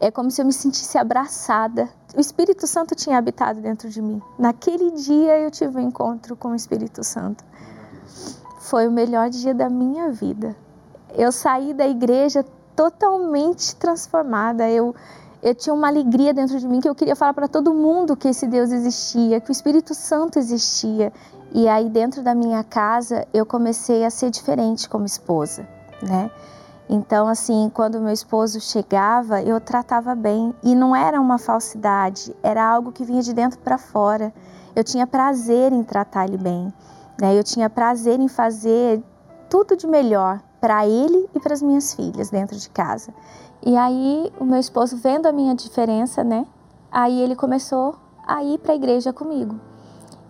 é 0.00 0.10
como 0.10 0.30
se 0.30 0.40
eu 0.40 0.46
me 0.46 0.52
sentisse 0.52 0.96
abraçada. 0.96 1.88
O 2.16 2.20
Espírito 2.20 2.66
Santo 2.66 2.94
tinha 2.94 3.18
habitado 3.18 3.60
dentro 3.60 3.90
de 3.90 4.00
mim. 4.00 4.22
Naquele 4.38 4.92
dia 4.92 5.38
eu 5.38 5.50
tive 5.50 5.76
um 5.78 5.80
encontro 5.80 6.34
com 6.36 6.48
o 6.48 6.54
Espírito 6.54 7.04
Santo. 7.04 7.44
Foi 8.60 8.88
o 8.88 8.92
melhor 8.92 9.28
dia 9.28 9.52
da 9.52 9.68
minha 9.68 10.10
vida. 10.10 10.56
Eu 11.14 11.30
saí 11.32 11.74
da 11.74 11.86
igreja 11.86 12.44
totalmente 12.74 13.76
transformada. 13.76 14.70
Eu 14.70 14.94
eu 15.42 15.54
tinha 15.54 15.74
uma 15.74 15.88
alegria 15.88 16.34
dentro 16.34 16.58
de 16.58 16.68
mim 16.68 16.80
que 16.80 16.88
eu 16.88 16.94
queria 16.94 17.16
falar 17.16 17.32
para 17.32 17.48
todo 17.48 17.72
mundo 17.72 18.16
que 18.16 18.28
esse 18.28 18.46
Deus 18.46 18.70
existia, 18.70 19.40
que 19.40 19.50
o 19.50 19.52
Espírito 19.52 19.94
Santo 19.94 20.38
existia. 20.38 21.12
E 21.52 21.66
aí 21.66 21.88
dentro 21.88 22.22
da 22.22 22.34
minha 22.34 22.62
casa 22.62 23.26
eu 23.32 23.46
comecei 23.46 24.04
a 24.04 24.10
ser 24.10 24.30
diferente 24.30 24.88
como 24.88 25.06
esposa, 25.06 25.66
né? 26.02 26.30
Então 26.88 27.26
assim, 27.26 27.70
quando 27.72 28.00
meu 28.00 28.12
esposo 28.12 28.60
chegava, 28.60 29.42
eu 29.42 29.60
tratava 29.60 30.14
bem 30.14 30.54
e 30.62 30.74
não 30.74 30.94
era 30.94 31.20
uma 31.20 31.38
falsidade, 31.38 32.36
era 32.42 32.64
algo 32.64 32.92
que 32.92 33.04
vinha 33.04 33.22
de 33.22 33.32
dentro 33.32 33.58
para 33.60 33.78
fora. 33.78 34.32
Eu 34.76 34.84
tinha 34.84 35.06
prazer 35.06 35.72
em 35.72 35.82
tratar 35.82 36.26
ele 36.26 36.38
bem, 36.38 36.72
né? 37.20 37.36
Eu 37.36 37.42
tinha 37.42 37.70
prazer 37.70 38.20
em 38.20 38.28
fazer 38.28 39.02
tudo 39.48 39.76
de 39.76 39.86
melhor 39.86 40.40
para 40.60 40.86
ele 40.86 41.28
e 41.34 41.40
para 41.40 41.54
as 41.54 41.62
minhas 41.62 41.94
filhas 41.94 42.28
dentro 42.30 42.56
de 42.56 42.68
casa. 42.68 43.12
E 43.64 43.76
aí 43.76 44.32
o 44.38 44.44
meu 44.44 44.58
esposo 44.58 44.96
vendo 44.96 45.26
a 45.26 45.32
minha 45.32 45.54
diferença, 45.54 46.24
né? 46.24 46.46
Aí 46.90 47.20
ele 47.20 47.36
começou 47.36 47.94
a 48.26 48.42
ir 48.42 48.58
para 48.58 48.72
a 48.72 48.76
igreja 48.76 49.12
comigo. 49.12 49.56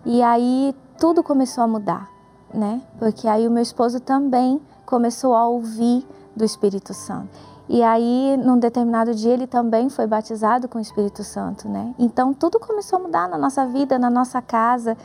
E 0.05 0.21
aí 0.21 0.75
tudo 0.99 1.23
começou 1.23 1.63
a 1.63 1.67
mudar, 1.67 2.09
né? 2.53 2.81
Porque 2.99 3.27
aí 3.27 3.47
o 3.47 3.51
meu 3.51 3.63
esposo 3.63 3.99
também 3.99 4.61
começou 4.85 5.35
a 5.35 5.47
ouvir 5.47 6.05
do 6.35 6.43
Espírito 6.43 6.93
Santo. 6.93 7.51
E 7.69 7.81
aí, 7.81 8.35
num 8.43 8.59
determinado 8.59 9.15
dia, 9.15 9.31
ele 9.31 9.47
também 9.47 9.89
foi 9.89 10.05
batizado 10.05 10.67
com 10.67 10.77
o 10.77 10.81
Espírito 10.81 11.23
Santo, 11.23 11.69
né? 11.69 11.95
Então, 11.97 12.33
tudo 12.33 12.59
começou 12.59 12.99
a 12.99 13.01
mudar 13.01 13.29
na 13.29 13.37
nossa 13.37 13.65
vida, 13.65 13.97
na 13.97 14.09
nossa 14.09 14.41
casa. 14.41 14.97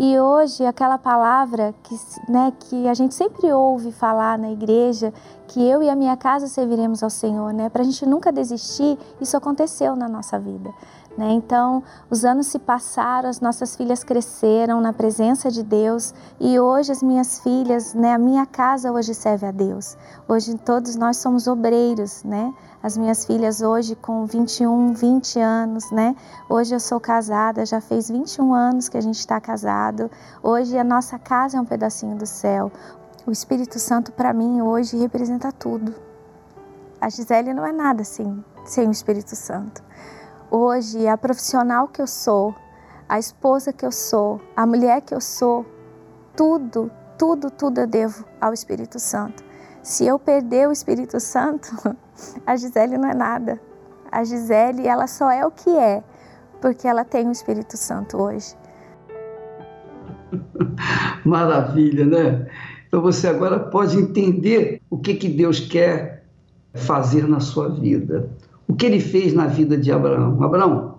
E 0.00 0.16
hoje, 0.16 0.64
aquela 0.64 0.96
palavra 0.96 1.74
que, 1.82 2.00
né, 2.28 2.52
que 2.60 2.86
a 2.86 2.94
gente 2.94 3.16
sempre 3.16 3.52
ouve 3.52 3.90
falar 3.90 4.38
na 4.38 4.48
igreja, 4.48 5.12
que 5.48 5.60
eu 5.60 5.82
e 5.82 5.90
a 5.90 5.96
minha 5.96 6.16
casa 6.16 6.46
serviremos 6.46 7.02
ao 7.02 7.10
Senhor, 7.10 7.52
né? 7.52 7.68
Para 7.68 7.82
a 7.82 7.84
gente 7.84 8.06
nunca 8.06 8.30
desistir, 8.30 8.96
isso 9.20 9.36
aconteceu 9.36 9.96
na 9.96 10.08
nossa 10.08 10.38
vida. 10.38 10.72
Né? 11.16 11.32
Então, 11.32 11.82
os 12.08 12.24
anos 12.24 12.46
se 12.46 12.60
passaram, 12.60 13.28
as 13.28 13.40
nossas 13.40 13.74
filhas 13.74 14.04
cresceram 14.04 14.80
na 14.80 14.92
presença 14.92 15.50
de 15.50 15.64
Deus 15.64 16.14
e 16.38 16.60
hoje 16.60 16.92
as 16.92 17.02
minhas 17.02 17.40
filhas, 17.40 17.92
né, 17.92 18.14
a 18.14 18.18
minha 18.18 18.46
casa 18.46 18.92
hoje 18.92 19.12
serve 19.12 19.46
a 19.46 19.50
Deus. 19.50 19.96
Hoje 20.28 20.56
todos 20.58 20.94
nós 20.94 21.16
somos 21.16 21.48
obreiros, 21.48 22.22
né? 22.22 22.54
As 22.80 22.96
minhas 22.96 23.24
filhas 23.24 23.60
hoje 23.60 23.96
com 23.96 24.24
21, 24.24 24.92
20 24.92 25.40
anos, 25.40 25.90
né? 25.90 26.14
Hoje 26.48 26.76
eu 26.76 26.78
sou 26.78 27.00
casada, 27.00 27.66
já 27.66 27.80
fez 27.80 28.08
21 28.08 28.54
anos 28.54 28.88
que 28.88 28.96
a 28.96 29.00
gente 29.00 29.18
está 29.18 29.40
casado. 29.40 30.08
Hoje 30.40 30.78
a 30.78 30.84
nossa 30.84 31.18
casa 31.18 31.58
é 31.58 31.60
um 31.60 31.64
pedacinho 31.64 32.16
do 32.16 32.24
céu. 32.24 32.70
O 33.26 33.32
Espírito 33.32 33.80
Santo 33.80 34.12
para 34.12 34.32
mim 34.32 34.62
hoje 34.62 34.96
representa 34.96 35.50
tudo. 35.50 35.92
A 37.00 37.08
Gisele 37.10 37.52
não 37.52 37.66
é 37.66 37.72
nada 37.72 38.02
assim, 38.02 38.44
sem 38.64 38.86
o 38.86 38.92
Espírito 38.92 39.34
Santo. 39.34 39.82
Hoje, 40.48 41.06
a 41.08 41.18
profissional 41.18 41.88
que 41.88 42.00
eu 42.00 42.06
sou, 42.06 42.54
a 43.08 43.18
esposa 43.18 43.72
que 43.72 43.84
eu 43.84 43.92
sou, 43.92 44.40
a 44.56 44.64
mulher 44.64 45.00
que 45.00 45.14
eu 45.14 45.20
sou, 45.20 45.66
tudo, 46.36 46.90
tudo, 47.18 47.50
tudo 47.50 47.80
eu 47.80 47.86
devo 47.88 48.24
ao 48.40 48.52
Espírito 48.52 49.00
Santo. 49.00 49.47
Se 49.88 50.04
eu 50.04 50.18
perder 50.18 50.68
o 50.68 50.70
Espírito 50.70 51.18
Santo, 51.18 51.70
a 52.44 52.54
Gisele 52.56 52.98
não 52.98 53.08
é 53.08 53.14
nada. 53.14 53.58
A 54.12 54.22
Gisele, 54.22 54.86
ela 54.86 55.06
só 55.06 55.30
é 55.30 55.46
o 55.46 55.50
que 55.50 55.70
é, 55.70 56.04
porque 56.60 56.86
ela 56.86 57.06
tem 57.06 57.26
o 57.26 57.32
Espírito 57.32 57.74
Santo 57.78 58.20
hoje. 58.20 58.54
Maravilha, 61.24 62.04
né? 62.04 62.46
Então 62.86 63.00
você 63.00 63.28
agora 63.28 63.58
pode 63.58 63.96
entender 63.96 64.82
o 64.90 64.98
que, 64.98 65.14
que 65.14 65.26
Deus 65.26 65.58
quer 65.58 66.22
fazer 66.74 67.26
na 67.26 67.40
sua 67.40 67.70
vida 67.70 68.28
o 68.68 68.74
que 68.74 68.84
ele 68.84 69.00
fez 69.00 69.32
na 69.32 69.46
vida 69.46 69.78
de 69.78 69.90
Abraão. 69.90 70.42
Abraão, 70.42 70.97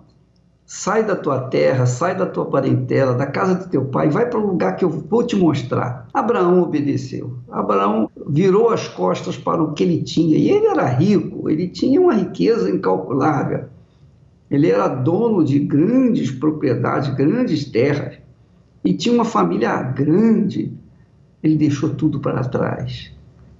sai 0.72 1.04
da 1.04 1.16
tua 1.16 1.40
terra, 1.48 1.84
sai 1.84 2.16
da 2.16 2.24
tua 2.24 2.46
parentela, 2.46 3.12
da 3.12 3.26
casa 3.26 3.56
do 3.56 3.68
teu 3.68 3.86
pai, 3.86 4.08
vai 4.08 4.30
para 4.30 4.38
o 4.38 4.46
lugar 4.46 4.76
que 4.76 4.84
eu 4.84 4.88
vou 4.88 5.26
te 5.26 5.34
mostrar. 5.34 6.06
Abraão 6.14 6.62
obedeceu. 6.62 7.38
Abraão 7.50 8.08
virou 8.28 8.68
as 8.70 8.86
costas 8.86 9.36
para 9.36 9.60
o 9.60 9.72
que 9.72 9.82
ele 9.82 10.00
tinha. 10.00 10.38
E 10.38 10.48
ele 10.48 10.66
era 10.66 10.86
rico, 10.86 11.50
ele 11.50 11.66
tinha 11.66 12.00
uma 12.00 12.14
riqueza 12.14 12.70
incalculável. 12.70 13.64
Ele 14.48 14.70
era 14.70 14.86
dono 14.86 15.44
de 15.44 15.58
grandes 15.58 16.30
propriedades, 16.30 17.12
grandes 17.16 17.64
terras. 17.64 18.18
E 18.84 18.94
tinha 18.94 19.12
uma 19.12 19.24
família 19.24 19.82
grande. 19.82 20.72
Ele 21.42 21.56
deixou 21.56 21.90
tudo 21.96 22.20
para 22.20 22.44
trás 22.44 23.12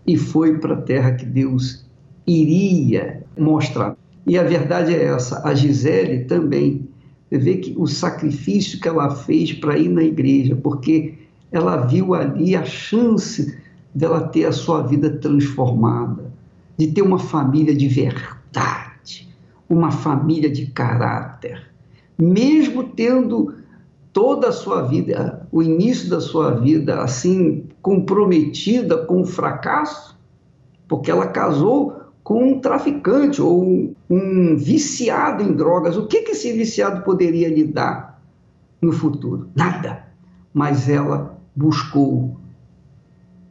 e 0.06 0.16
foi 0.16 0.58
para 0.58 0.74
a 0.74 0.80
terra 0.80 1.16
que 1.16 1.26
Deus 1.26 1.84
iria 2.24 3.24
mostrar. 3.36 3.96
E 4.24 4.38
a 4.38 4.44
verdade 4.44 4.94
é 4.94 5.06
essa: 5.06 5.44
a 5.44 5.52
Gisele 5.54 6.26
também 6.26 6.88
vê 7.38 7.56
que 7.56 7.74
o 7.76 7.86
sacrifício 7.86 8.80
que 8.80 8.88
ela 8.88 9.14
fez 9.14 9.52
para 9.52 9.78
ir 9.78 9.88
na 9.88 10.02
igreja, 10.02 10.56
porque 10.56 11.14
ela 11.52 11.76
viu 11.76 12.14
ali 12.14 12.56
a 12.56 12.64
chance 12.64 13.56
dela 13.94 14.28
ter 14.28 14.46
a 14.46 14.52
sua 14.52 14.82
vida 14.82 15.10
transformada, 15.18 16.32
de 16.76 16.88
ter 16.88 17.02
uma 17.02 17.18
família 17.18 17.74
de 17.74 17.88
verdade, 17.88 19.28
uma 19.68 19.90
família 19.90 20.50
de 20.50 20.66
caráter, 20.66 21.70
mesmo 22.18 22.84
tendo 22.84 23.54
toda 24.12 24.48
a 24.48 24.52
sua 24.52 24.82
vida, 24.82 25.46
o 25.52 25.62
início 25.62 26.08
da 26.08 26.20
sua 26.20 26.52
vida 26.52 27.00
assim 27.00 27.64
comprometida 27.80 28.98
com 28.98 29.22
o 29.22 29.26
fracasso, 29.26 30.18
porque 30.88 31.10
ela 31.10 31.28
casou 31.28 31.99
com 32.30 32.44
um 32.44 32.60
traficante 32.60 33.42
ou 33.42 33.92
um, 34.08 34.56
viciado 34.56 35.42
em 35.42 35.52
drogas. 35.52 35.96
O 35.96 36.06
que, 36.06 36.22
que 36.22 36.30
esse 36.30 36.52
viciado 36.52 37.02
poderia 37.02 37.48
lhe 37.48 37.64
dar 37.64 38.22
no 38.80 38.92
futuro? 38.92 39.48
Nada. 39.52 40.04
Mas 40.54 40.88
ela 40.88 41.36
buscou 41.56 42.36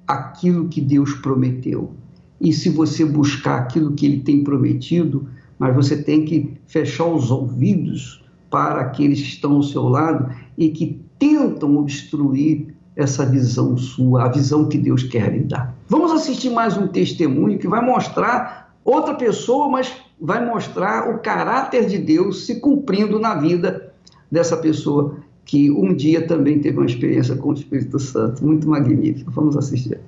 aquilo 0.08 0.70
que 0.70 0.80
Deus 0.80 1.14
prometeu. 1.16 1.92
E 2.40 2.54
se 2.54 2.70
você 2.70 3.04
buscar 3.04 3.58
aquilo 3.58 3.92
que 3.92 4.06
ele 4.06 4.22
tem 4.22 4.46
prometido, 4.46 5.28
mas 5.60 5.76
você 5.76 6.02
tem 6.02 6.24
que 6.24 6.54
fechar 6.66 7.08
os 7.08 7.30
ouvidos 7.32 8.24
para 8.50 8.80
aqueles 8.80 9.20
que 9.20 9.28
estão 9.28 9.56
ao 9.56 9.64
seu 9.64 9.90
lado 9.90 10.34
e 10.58 10.70
que 10.70 11.02
tentam 11.20 11.76
obstruir 11.76 12.74
essa 12.96 13.26
visão 13.26 13.76
sua, 13.76 14.24
a 14.24 14.30
visão 14.30 14.70
que 14.70 14.78
Deus 14.78 15.04
quer 15.04 15.34
lhe 15.34 15.44
dar. 15.44 15.76
Vamos 15.90 16.14
assistir 16.14 16.50
mais 16.50 16.78
um 16.78 16.88
testemunho 16.88 17.60
que 17.60 17.68
vai 17.68 17.86
mostrar 17.86 18.69
outra 18.90 19.14
pessoa, 19.16 19.68
mas 19.68 19.94
vai 20.20 20.46
mostrar 20.46 21.10
o 21.10 21.20
caráter 21.20 21.86
de 21.86 21.98
Deus 21.98 22.46
se 22.46 22.60
cumprindo 22.60 23.20
na 23.20 23.36
vida 23.36 23.94
dessa 24.32 24.58
pessoa 24.58 25.18
que 25.46 25.72
um 25.72 25.94
dia 25.94 26.28
também 26.28 26.60
teve 26.60 26.78
uma 26.78 26.86
experiência 26.86 27.36
com 27.36 27.50
o 27.50 27.54
Espírito 27.54 27.98
Santo. 28.00 28.46
Muito 28.46 28.70
magnífico. 28.70 29.32
Vamos 29.32 29.58
assistir. 29.58 30.00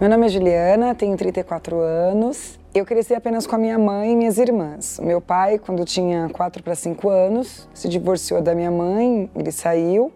Meu 0.00 0.08
nome 0.08 0.26
é 0.26 0.28
Juliana, 0.28 0.94
tenho 0.94 1.16
34 1.16 1.78
anos. 1.78 2.58
Eu 2.74 2.84
cresci 2.84 3.14
apenas 3.14 3.46
com 3.46 3.54
a 3.54 3.58
minha 3.58 3.78
mãe 3.78 4.12
e 4.12 4.16
minhas 4.16 4.38
irmãs. 4.38 4.98
O 4.98 5.04
meu 5.04 5.20
pai, 5.20 5.58
quando 5.58 5.84
tinha 5.84 6.28
4 6.32 6.62
para 6.62 6.74
5 6.74 7.08
anos, 7.08 7.68
se 7.74 7.88
divorciou 7.88 8.40
da 8.40 8.54
minha 8.54 8.70
mãe, 8.70 9.30
ele 9.36 9.52
saiu. 9.52 10.12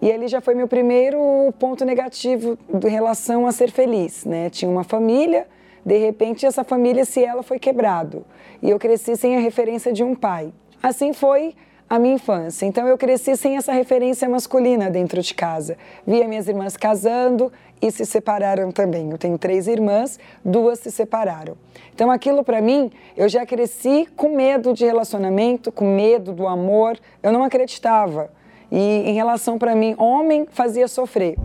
E 0.00 0.08
ele 0.08 0.28
já 0.28 0.40
foi 0.40 0.54
meu 0.54 0.68
primeiro 0.68 1.18
ponto 1.58 1.84
negativo 1.84 2.56
em 2.72 2.88
relação 2.88 3.46
a 3.46 3.52
ser 3.52 3.70
feliz, 3.70 4.24
né? 4.24 4.48
Tinha 4.48 4.70
uma 4.70 4.84
família, 4.84 5.46
de 5.84 5.98
repente, 5.98 6.46
essa 6.46 6.64
família, 6.64 7.04
se 7.04 7.24
ela 7.24 7.42
foi 7.42 7.58
quebrado. 7.58 8.24
E 8.62 8.70
eu 8.70 8.78
cresci 8.78 9.16
sem 9.16 9.36
a 9.36 9.40
referência 9.40 9.92
de 9.92 10.04
um 10.04 10.14
pai. 10.14 10.52
Assim 10.82 11.12
foi 11.12 11.54
a 11.90 11.98
minha 11.98 12.14
infância. 12.14 12.64
Então 12.66 12.86
eu 12.86 12.96
cresci 12.96 13.36
sem 13.36 13.56
essa 13.56 13.72
referência 13.72 14.28
masculina 14.28 14.88
dentro 14.88 15.20
de 15.20 15.34
casa. 15.34 15.76
Via 16.06 16.28
minhas 16.28 16.46
irmãs 16.46 16.76
casando 16.76 17.52
e 17.82 17.90
se 17.90 18.06
separaram 18.06 18.70
também. 18.70 19.10
Eu 19.10 19.18
tenho 19.18 19.36
três 19.36 19.66
irmãs, 19.66 20.18
duas 20.44 20.78
se 20.78 20.90
separaram. 20.92 21.56
Então 21.92 22.08
aquilo 22.08 22.44
para 22.44 22.60
mim, 22.60 22.92
eu 23.16 23.28
já 23.28 23.44
cresci 23.44 24.06
com 24.16 24.36
medo 24.36 24.72
de 24.72 24.84
relacionamento, 24.84 25.72
com 25.72 25.96
medo 25.96 26.32
do 26.32 26.46
amor. 26.46 26.96
Eu 27.20 27.32
não 27.32 27.42
acreditava. 27.42 28.30
E 28.70 28.78
em 28.78 29.14
relação 29.14 29.58
para 29.58 29.74
mim, 29.74 29.96
homem 29.98 30.46
fazia 30.48 30.86
sofrer. 30.86 31.36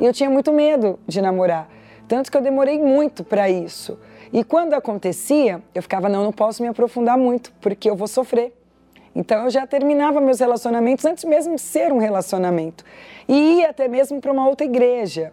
E 0.00 0.04
eu 0.04 0.12
tinha 0.12 0.28
muito 0.28 0.52
medo 0.52 0.98
de 1.06 1.20
namorar. 1.20 1.68
Tanto 2.10 2.28
que 2.28 2.36
eu 2.36 2.42
demorei 2.42 2.76
muito 2.76 3.22
para 3.22 3.48
isso. 3.48 3.96
E 4.32 4.42
quando 4.42 4.74
acontecia, 4.74 5.62
eu 5.72 5.80
ficava, 5.80 6.08
não, 6.08 6.24
não 6.24 6.32
posso 6.32 6.60
me 6.60 6.66
aprofundar 6.66 7.16
muito, 7.16 7.52
porque 7.60 7.88
eu 7.88 7.94
vou 7.94 8.08
sofrer. 8.08 8.52
Então 9.14 9.44
eu 9.44 9.50
já 9.50 9.64
terminava 9.64 10.20
meus 10.20 10.40
relacionamentos 10.40 11.04
antes 11.04 11.22
mesmo 11.22 11.54
de 11.54 11.60
ser 11.60 11.92
um 11.92 11.98
relacionamento. 11.98 12.84
E 13.28 13.60
ia 13.60 13.70
até 13.70 13.86
mesmo 13.86 14.20
para 14.20 14.32
uma 14.32 14.48
outra 14.48 14.66
igreja, 14.66 15.32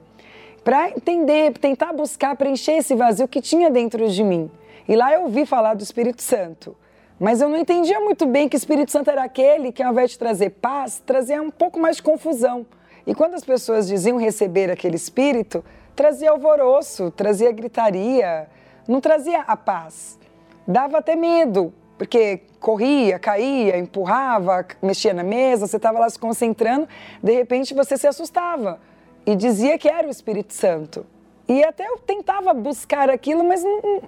para 0.64 0.92
entender, 0.92 1.58
tentar 1.58 1.94
buscar 1.94 2.36
preencher 2.36 2.74
esse 2.74 2.94
vazio 2.94 3.28
que 3.28 3.42
tinha 3.42 3.72
dentro 3.72 4.08
de 4.08 4.24
mim. 4.24 4.52
E 4.88 4.96
lá 4.96 5.12
eu 5.12 5.24
ouvi 5.24 5.48
falar 5.48 5.74
do 5.74 5.82
Espírito 5.82 6.22
Santo. 6.22 6.78
Mas 7.20 7.42
eu 7.42 7.50
não 7.50 7.58
entendia 7.58 8.00
muito 8.00 8.28
bem 8.28 8.48
que 8.48 8.56
o 8.56 8.60
Espírito 8.60 8.92
Santo 8.92 9.10
era 9.10 9.24
aquele 9.24 9.72
que, 9.72 9.82
ao 9.82 9.94
invés 9.94 10.12
de 10.12 10.20
trazer 10.20 10.52
paz, 10.52 11.02
trazia 11.04 11.42
um 11.42 11.50
pouco 11.50 11.80
mais 11.80 11.96
de 11.96 12.04
confusão. 12.04 12.68
E 13.08 13.16
quando 13.16 13.34
as 13.34 13.44
pessoas 13.44 13.88
diziam 13.88 14.18
receber 14.18 14.70
aquele 14.70 14.96
Espírito, 14.96 15.66
trazia 15.98 16.30
alvoroço, 16.30 17.10
trazia 17.10 17.52
gritaria, 17.52 18.48
não 18.88 19.02
trazia 19.02 19.42
a 19.42 19.58
paz. 19.58 20.20
Dava 20.68 21.00
até 21.00 21.16
medo, 21.16 21.74
porque 21.98 22.42
corria, 22.60 23.18
caía, 23.18 23.80
empurrava, 23.80 24.64
mexia 24.80 25.12
na 25.12 25.24
mesa, 25.24 25.66
você 25.66 25.78
estava 25.78 25.98
lá 25.98 26.08
se 26.08 26.20
concentrando, 26.20 26.88
de 27.22 27.34
repente 27.34 27.74
você 27.74 27.98
se 27.98 28.06
assustava 28.06 28.80
e 29.26 29.36
dizia 29.36 29.76
que 29.80 29.90
era 29.90 30.08
o 30.08 30.12
Espírito 30.12 30.54
Santo. 30.54 31.04
E 31.50 31.64
até 31.64 31.88
eu 31.88 31.98
tentava 31.98 32.54
buscar 32.54 33.10
aquilo, 33.10 33.44
mas 33.44 33.64
não, 33.64 34.02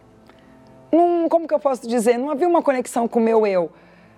não, 0.91 1.27
como 1.27 1.47
que 1.47 1.53
eu 1.55 1.59
posso 1.59 1.87
dizer? 1.87 2.19
Não 2.19 2.29
havia 2.29 2.47
uma 2.47 2.61
conexão 2.61 3.07
com 3.07 3.19
o 3.19 3.23
meu 3.23 3.47
eu. 3.47 3.71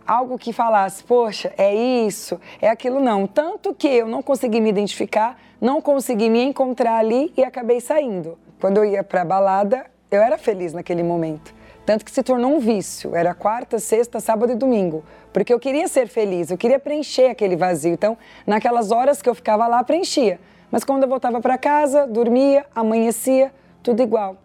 Algo 0.05 0.37
que 0.37 0.51
falasse, 0.51 1.03
poxa, 1.05 1.53
é 1.57 1.73
isso, 1.73 2.37
é 2.59 2.67
aquilo, 2.67 2.99
não. 2.99 3.25
Tanto 3.25 3.73
que 3.73 3.87
eu 3.87 4.07
não 4.07 4.21
consegui 4.21 4.59
me 4.59 4.69
identificar, 4.69 5.39
não 5.61 5.79
consegui 5.79 6.27
me 6.27 6.41
encontrar 6.41 6.97
ali 6.97 7.31
e 7.37 7.43
acabei 7.43 7.79
saindo. 7.79 8.35
Quando 8.59 8.77
eu 8.77 8.85
ia 8.85 9.03
para 9.03 9.23
balada, 9.23 9.85
eu 10.09 10.19
era 10.19 10.35
feliz 10.35 10.73
naquele 10.73 11.03
momento. 11.03 11.53
Tanto 11.85 12.03
que 12.03 12.09
se 12.09 12.23
tornou 12.23 12.55
um 12.55 12.59
vício. 12.59 13.15
Era 13.15 13.35
quarta, 13.35 13.77
sexta, 13.77 14.19
sábado 14.19 14.51
e 14.51 14.55
domingo. 14.55 15.03
Porque 15.31 15.53
eu 15.53 15.59
queria 15.59 15.87
ser 15.87 16.07
feliz, 16.07 16.49
eu 16.49 16.57
queria 16.57 16.79
preencher 16.79 17.27
aquele 17.27 17.55
vazio. 17.55 17.93
Então, 17.93 18.17
naquelas 18.45 18.91
horas 18.91 19.21
que 19.21 19.29
eu 19.29 19.35
ficava 19.35 19.67
lá, 19.67 19.83
preenchia. 19.83 20.39
Mas 20.71 20.83
quando 20.83 21.03
eu 21.03 21.09
voltava 21.09 21.39
para 21.39 21.57
casa, 21.59 22.07
dormia, 22.07 22.65
amanhecia, 22.73 23.51
tudo 23.83 24.01
igual. 24.01 24.37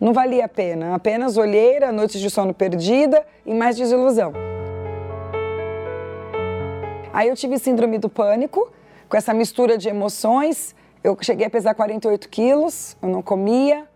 Não 0.00 0.12
valia 0.12 0.44
a 0.46 0.48
pena, 0.48 0.94
apenas 0.94 1.36
olheira, 1.36 1.92
noites 1.92 2.20
de 2.20 2.28
sono 2.28 2.52
perdida 2.52 3.24
e 3.44 3.54
mais 3.54 3.76
desilusão. 3.76 4.32
Aí 7.12 7.28
eu 7.28 7.36
tive 7.36 7.58
síndrome 7.58 7.98
do 7.98 8.08
pânico, 8.08 8.70
com 9.08 9.16
essa 9.16 9.32
mistura 9.32 9.78
de 9.78 9.88
emoções. 9.88 10.74
Eu 11.02 11.16
cheguei 11.20 11.46
a 11.46 11.50
pesar 11.50 11.74
48 11.74 12.28
quilos, 12.28 12.96
eu 13.00 13.08
não 13.08 13.22
comia, 13.22 13.86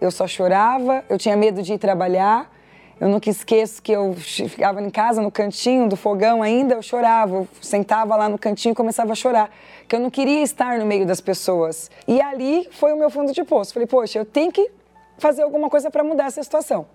eu 0.00 0.10
só 0.10 0.26
chorava, 0.26 1.04
eu 1.08 1.18
tinha 1.18 1.36
medo 1.36 1.62
de 1.62 1.74
ir 1.74 1.78
trabalhar. 1.78 2.54
Eu 3.00 3.08
nunca 3.08 3.30
esqueço 3.30 3.80
que 3.80 3.92
eu 3.92 4.12
ficava 4.14 4.82
em 4.82 4.90
casa, 4.90 5.22
no 5.22 5.30
cantinho 5.30 5.88
do 5.88 5.94
fogão 5.94 6.42
ainda, 6.42 6.74
eu 6.74 6.82
chorava. 6.82 7.36
Eu 7.36 7.48
sentava 7.60 8.16
lá 8.16 8.28
no 8.28 8.36
cantinho 8.36 8.72
e 8.72 8.74
começava 8.74 9.12
a 9.12 9.14
chorar. 9.14 9.50
Que 9.86 9.94
eu 9.94 10.00
não 10.00 10.10
queria 10.10 10.42
estar 10.42 10.78
no 10.78 10.84
meio 10.84 11.06
das 11.06 11.20
pessoas. 11.20 11.90
E 12.08 12.20
ali 12.20 12.68
foi 12.72 12.92
o 12.92 12.96
meu 12.96 13.08
fundo 13.08 13.32
de 13.32 13.44
poço. 13.44 13.72
Falei, 13.72 13.86
poxa, 13.86 14.18
eu 14.18 14.24
tenho 14.24 14.50
que 14.50 14.68
fazer 15.16 15.42
alguma 15.42 15.70
coisa 15.70 15.92
para 15.92 16.02
mudar 16.02 16.26
essa 16.26 16.42
situação. 16.42 16.86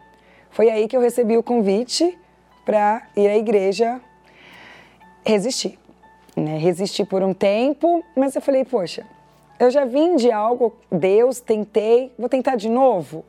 Foi 0.49 0.69
aí 0.69 0.89
que 0.89 0.95
eu 0.95 1.01
recebi 1.01 1.38
o 1.38 1.43
convite 1.43 2.17
para 2.65 3.03
ir 3.15 3.27
à 3.27 3.38
igreja 3.38 4.01
resistir. 5.25 5.82
Né? 6.35 6.57
Resisti 6.57 7.05
por 7.05 7.21
um 7.21 7.33
tempo, 7.33 8.03
mas 8.15 8.35
eu 8.35 8.41
falei, 8.41 8.65
poxa, 8.65 9.05
eu 9.59 9.69
já 9.69 9.85
vim 9.85 10.15
de 10.15 10.31
algo, 10.31 10.75
Deus, 10.91 11.39
tentei, 11.39 12.11
vou 12.17 12.27
tentar 12.27 12.55
de 12.55 12.69
novo? 12.69 13.23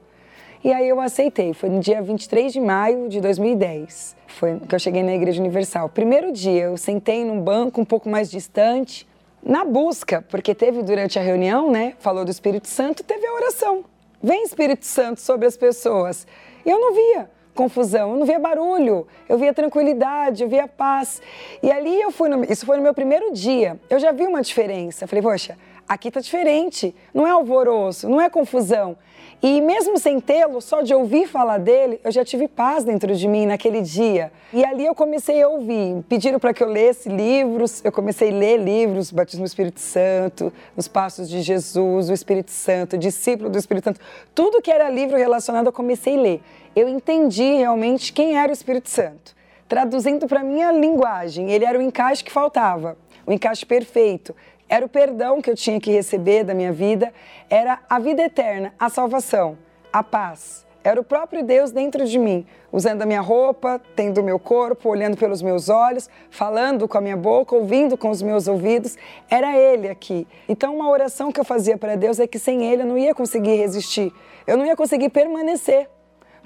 E 0.65 0.73
aí 0.73 0.89
eu 0.89 0.99
aceitei. 0.99 1.53
Foi 1.53 1.69
no 1.69 1.79
dia 1.79 2.01
23 2.01 2.53
de 2.53 2.61
maio 2.61 3.09
de 3.09 3.21
2010. 3.21 4.17
Foi 4.27 4.59
que 4.61 4.75
eu 4.75 4.79
cheguei 4.79 5.03
na 5.03 5.15
Igreja 5.15 5.39
Universal. 5.39 5.91
Primeiro 5.91 6.33
dia, 6.33 6.65
eu 6.65 6.77
sentei 6.79 7.23
num 7.23 7.39
banco 7.39 7.83
um 7.83 7.85
pouco 7.85 8.09
mais 8.09 8.31
distante, 8.31 9.07
na 9.43 9.63
busca, 9.63 10.25
porque 10.31 10.55
teve 10.55 10.83
durante 10.83 11.19
a 11.19 11.23
reunião, 11.23 11.71
né? 11.71 11.93
Falou 11.99 12.25
do 12.25 12.31
Espírito 12.31 12.67
Santo, 12.67 13.05
teve 13.05 13.27
a 13.27 13.35
oração. 13.35 13.85
Vem 14.23 14.43
Espírito 14.43 14.87
Santo 14.87 15.21
sobre 15.21 15.47
as 15.47 15.55
pessoas. 15.55 16.27
E 16.65 16.71
eu 16.71 16.81
não 16.81 16.95
via 16.95 17.29
confusão, 17.55 18.13
eu 18.13 18.17
não 18.19 18.27
via 18.27 18.39
barulho, 18.39 19.07
eu 19.29 19.39
via 19.39 19.55
tranquilidade, 19.55 20.43
eu 20.43 20.49
via 20.49 20.67
paz. 20.67 21.23
E 21.63 21.71
ali 21.71 22.01
eu 22.01 22.11
fui, 22.11 22.29
no, 22.29 22.45
isso 22.45 22.67
foi 22.67 22.77
no 22.77 22.83
meu 22.83 22.93
primeiro 22.93 23.33
dia, 23.33 23.79
eu 23.89 23.99
já 23.99 24.13
vi 24.13 24.27
uma 24.27 24.43
diferença. 24.43 25.05
Eu 25.05 25.09
falei, 25.09 25.23
poxa, 25.23 25.57
aqui 25.89 26.11
tá 26.11 26.21
diferente, 26.21 26.95
não 27.13 27.27
é 27.27 27.31
alvoroço, 27.31 28.09
não 28.09 28.21
é 28.21 28.29
confusão. 28.29 28.97
E 29.43 29.61
mesmo 29.61 29.99
sem 29.99 30.21
tê-lo, 30.21 30.59
só 30.63 30.81
de 30.81 30.95
ouvir 30.95 31.29
falar 31.29 31.59
dele, 31.59 32.01
eu 32.03 32.11
já 32.11 32.25
tive 32.25 32.49
paz 32.49 32.83
dentro 32.83 33.15
de 33.15 33.29
mim 33.29 33.45
naquele 33.45 33.83
dia. 33.83 34.33
E 34.51 34.65
ali 34.65 34.87
eu 34.87 34.95
comecei 34.95 35.43
a 35.43 35.49
ouvir. 35.49 36.03
Pediram 36.09 36.39
para 36.39 36.55
que 36.55 36.63
eu 36.63 36.69
lesse 36.69 37.11
livros, 37.11 37.85
eu 37.85 37.93
comecei 37.93 38.31
a 38.31 38.35
ler 38.35 38.57
livros, 38.57 39.11
Batismo 39.11 39.45
do 39.45 39.47
Espírito 39.47 39.81
Santo, 39.81 40.51
Os 40.75 40.89
Passos 40.89 41.29
de 41.29 41.43
Jesus, 41.43 42.09
o 42.09 42.13
Espírito 42.15 42.51
Santo, 42.51 42.97
Discípulo 42.97 43.51
do 43.51 43.59
Espírito 43.59 43.85
Santo. 43.85 44.01
Tudo 44.35 44.63
que 44.63 44.71
era 44.71 44.89
livro 44.89 45.19
relacionado 45.19 45.67
eu 45.67 45.73
comecei 45.73 46.17
a 46.17 46.21
ler. 46.21 46.43
Eu 46.75 46.89
entendi 46.89 47.57
realmente 47.57 48.15
quem 48.15 48.39
era 48.39 48.49
o 48.49 48.55
Espírito 48.55 48.89
Santo. 48.89 49.37
Traduzindo 49.69 50.27
para 50.27 50.43
minha 50.43 50.73
linguagem, 50.73 51.51
ele 51.51 51.67
era 51.67 51.79
o 51.79 51.83
encaixe 51.83 52.25
que 52.25 52.33
faltava, 52.33 52.97
o 53.27 53.33
encaixe 53.33 53.67
perfeito 53.67 54.35
era 54.69 54.85
o 54.85 54.89
perdão 54.89 55.43
que 55.43 55.51
eu 55.51 55.55
tinha 55.55 55.81
que 55.81 55.91
receber 55.91 56.45
da 56.45 56.55
minha 56.55 56.73
vida, 56.73 57.13
era 57.51 57.81
a 57.89 57.99
vida 57.99 58.23
eterna, 58.23 58.73
a 58.79 58.89
salvação, 58.89 59.59
a 59.93 60.03
paz. 60.03 60.65
Era 60.83 61.01
o 61.01 61.05
próprio 61.05 61.43
Deus 61.43 61.71
dentro 61.71 62.05
de 62.05 62.19
mim, 62.19 62.47
usando 62.71 63.01
a 63.01 63.07
minha 63.07 63.23
roupa, 63.23 63.81
tendo 63.97 64.21
o 64.21 64.25
meu 64.25 64.39
corpo, 64.39 64.91
olhando 64.91 65.17
pelos 65.17 65.41
meus 65.41 65.71
olhos, 65.71 66.11
falando 66.31 66.87
com 66.87 66.99
a 66.99 67.01
minha 67.01 67.17
boca, 67.17 67.55
ouvindo 67.55 67.97
com 67.97 68.11
os 68.11 68.21
meus 68.21 68.47
ouvidos. 68.49 68.97
Era 69.31 69.57
Ele 69.57 69.89
aqui. 69.89 70.27
Então, 70.47 70.75
uma 70.75 70.91
oração 70.91 71.33
que 71.33 71.41
eu 71.41 71.45
fazia 71.45 71.79
para 71.79 71.97
Deus 71.97 72.21
é 72.21 72.27
que 72.27 72.39
sem 72.39 72.67
Ele 72.67 72.83
eu 72.83 72.87
não 72.87 72.99
ia 72.99 73.15
conseguir 73.15 73.57
resistir, 73.57 74.13
eu 74.47 74.59
não 74.59 74.67
ia 74.67 74.77
conseguir 74.77 75.09
permanecer. 75.09 75.89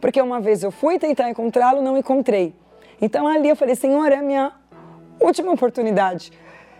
Porque 0.00 0.22
uma 0.22 0.40
vez 0.40 0.62
eu 0.62 0.70
fui 0.70 1.00
tentar 1.00 1.28
encontrá-lo, 1.28 1.83
não 1.83 1.98
encontrei. 1.98 2.54
Então 3.02 3.26
ali 3.26 3.48
eu 3.48 3.57
falei: 3.57 3.74
Senhor, 3.74 4.12
é 4.12 4.16
a 4.16 4.22
minha 4.22 4.52
última 5.20 5.50
oportunidade 5.50 6.31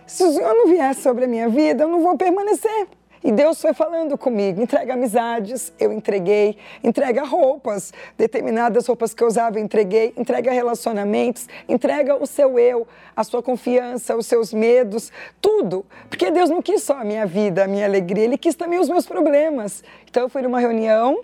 se 0.09 0.23
o 0.23 0.33
Senhor 0.33 0.55
não 0.55 0.67
vier 0.67 0.95
sobre 0.95 1.25
a 1.25 1.27
minha 1.27 1.47
vida, 1.47 1.83
eu 1.83 1.87
não 1.87 2.01
vou 2.01 2.17
permanecer. 2.17 2.87
E 3.23 3.31
Deus 3.31 3.61
foi 3.61 3.73
falando 3.73 4.17
comigo, 4.17 4.61
entrega 4.61 4.93
amizades, 4.93 5.71
eu 5.77 5.91
entreguei, 5.91 6.57
entrega 6.83 7.23
roupas, 7.23 7.93
determinadas 8.17 8.87
roupas 8.87 9.13
que 9.13 9.21
eu 9.21 9.27
usava, 9.27 9.59
eu 9.59 9.63
entreguei, 9.63 10.13
entrega 10.17 10.51
relacionamentos, 10.51 11.47
entrega 11.67 12.15
o 12.15 12.25
seu 12.25 12.57
eu, 12.57 12.87
a 13.15 13.23
sua 13.23 13.43
confiança, 13.43 14.15
os 14.15 14.25
seus 14.25 14.51
medos, 14.51 15.11
tudo. 15.39 15.85
Porque 16.09 16.31
Deus 16.31 16.49
não 16.49 16.61
quis 16.61 16.81
só 16.81 16.93
a 17.01 17.03
minha 17.03 17.25
vida, 17.25 17.65
a 17.65 17.67
minha 17.67 17.85
alegria, 17.85 18.23
Ele 18.23 18.37
quis 18.37 18.55
também 18.55 18.79
os 18.79 18.89
meus 18.89 19.05
problemas. 19.05 19.83
Então 20.09 20.23
eu 20.23 20.29
fui 20.29 20.41
numa 20.41 20.59
reunião 20.59 21.19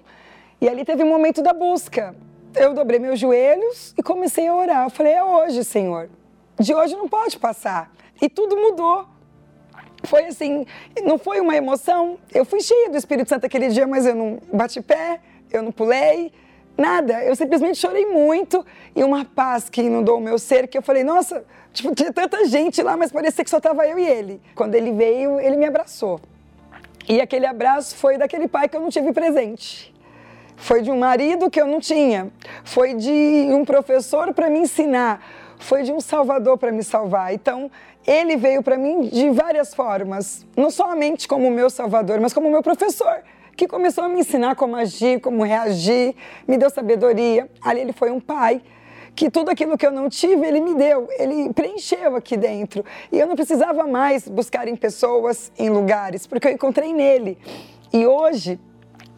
e 0.62 0.70
ali 0.70 0.86
teve 0.86 1.02
um 1.02 1.10
momento 1.10 1.42
da 1.42 1.54
busca. 1.54 2.14
Eu 2.54 2.74
dobrei 2.74 3.00
meus 3.00 3.20
joelhos 3.20 3.96
e 3.98 4.04
comecei 4.04 4.48
a 4.48 4.56
orar. 4.56 4.84
Eu 4.84 4.90
falei, 4.92 5.14
é 5.14 5.24
hoje, 5.24 5.64
Senhor. 5.64 6.10
De 6.60 6.74
hoje 6.74 6.96
não 6.96 7.10
pode 7.10 7.40
passar. 7.40 7.96
E 8.22 8.30
tudo 8.30 8.56
mudou. 8.56 9.06
Foi 10.06 10.26
assim, 10.26 10.66
não 11.04 11.18
foi 11.18 11.40
uma 11.40 11.56
emoção. 11.56 12.18
Eu 12.34 12.46
fui 12.46 12.62
cheia 12.62 12.90
do 12.90 12.98
Espírito 12.98 13.30
Santo 13.30 13.46
aquele 13.46 13.70
dia, 13.70 13.88
mas 13.88 14.06
eu 14.06 14.16
não 14.16 14.40
bati 14.54 14.82
pé, 14.82 15.20
eu 15.52 15.64
não 15.64 15.72
pulei, 15.72 16.32
nada. 16.78 17.24
Eu 17.24 17.36
simplesmente 17.36 17.78
chorei 17.78 18.06
muito 18.06 18.66
e 18.96 19.04
uma 19.04 19.26
paz 19.26 19.70
que 19.70 19.82
inundou 19.82 20.18
o 20.18 20.22
meu 20.22 20.38
ser, 20.38 20.68
que 20.68 20.78
eu 20.78 20.82
falei, 20.82 21.04
nossa, 21.04 21.44
tipo, 21.74 21.94
tinha 21.96 22.14
tanta 22.14 22.46
gente 22.46 22.82
lá, 22.82 22.96
mas 22.96 23.12
parecia 23.12 23.44
que 23.44 23.50
só 23.50 23.58
estava 23.58 23.88
eu 23.88 23.98
e 23.98 24.06
ele. 24.06 24.42
Quando 24.54 24.76
ele 24.76 24.92
veio, 24.92 25.40
ele 25.40 25.58
me 25.58 25.66
abraçou. 25.66 26.20
E 27.08 27.22
aquele 27.22 27.46
abraço 27.46 27.96
foi 27.96 28.18
daquele 28.18 28.48
pai 28.48 28.68
que 28.68 28.76
eu 28.76 28.82
não 28.82 28.90
tive 28.90 29.14
presente. 29.14 29.94
Foi 30.56 30.82
de 30.82 30.90
um 30.90 30.98
marido 30.98 31.50
que 31.50 31.60
eu 31.60 31.68
não 31.68 31.80
tinha. 31.80 32.32
Foi 32.64 32.94
de 32.94 33.12
um 33.52 33.66
professor 33.66 34.34
para 34.34 34.50
me 34.50 34.60
ensinar. 34.60 35.22
Foi 35.60 35.84
de 35.84 35.92
um 35.92 36.00
salvador 36.00 36.58
para 36.58 36.72
me 36.72 36.84
salvar. 36.84 37.34
Então, 37.34 37.72
ele 38.06 38.36
veio 38.36 38.62
para 38.62 38.78
mim 38.78 39.08
de 39.08 39.30
várias 39.32 39.74
formas, 39.74 40.46
não 40.56 40.70
somente 40.70 41.28
como 41.28 41.50
meu 41.50 41.70
salvador, 41.70 42.20
mas 42.20 42.34
como 42.34 42.50
meu 42.50 42.62
professor, 42.62 43.24
que 43.56 43.68
começou 43.68 44.04
a 44.04 44.10
me 44.10 44.20
ensinar 44.20 44.56
como 44.56 44.76
agir, 44.76 45.20
como 45.20 45.44
reagir, 45.44 46.16
me 46.48 46.58
deu 46.58 46.70
sabedoria. 46.70 47.50
Ali 47.62 47.82
ele 47.82 47.94
foi 47.94 48.12
um 48.12 48.20
pai 48.20 48.62
que 49.16 49.32
tudo 49.32 49.50
aquilo 49.50 49.78
que 49.78 49.88
eu 49.88 49.92
não 49.92 50.10
tive, 50.10 50.46
ele 50.46 50.60
me 50.60 50.76
deu, 50.76 51.08
ele 51.18 51.52
preencheu 51.54 52.16
aqui 52.18 52.36
dentro. 52.36 52.84
E 53.12 53.18
eu 53.18 53.26
não 53.26 53.36
precisava 53.36 53.88
mais 53.88 54.28
buscar 54.28 54.68
em 54.68 54.76
pessoas, 54.76 55.52
em 55.58 55.70
lugares, 55.70 56.28
porque 56.28 56.50
eu 56.50 56.52
encontrei 56.52 56.94
nele. 56.94 57.38
E 57.94 58.06
hoje, 58.06 58.60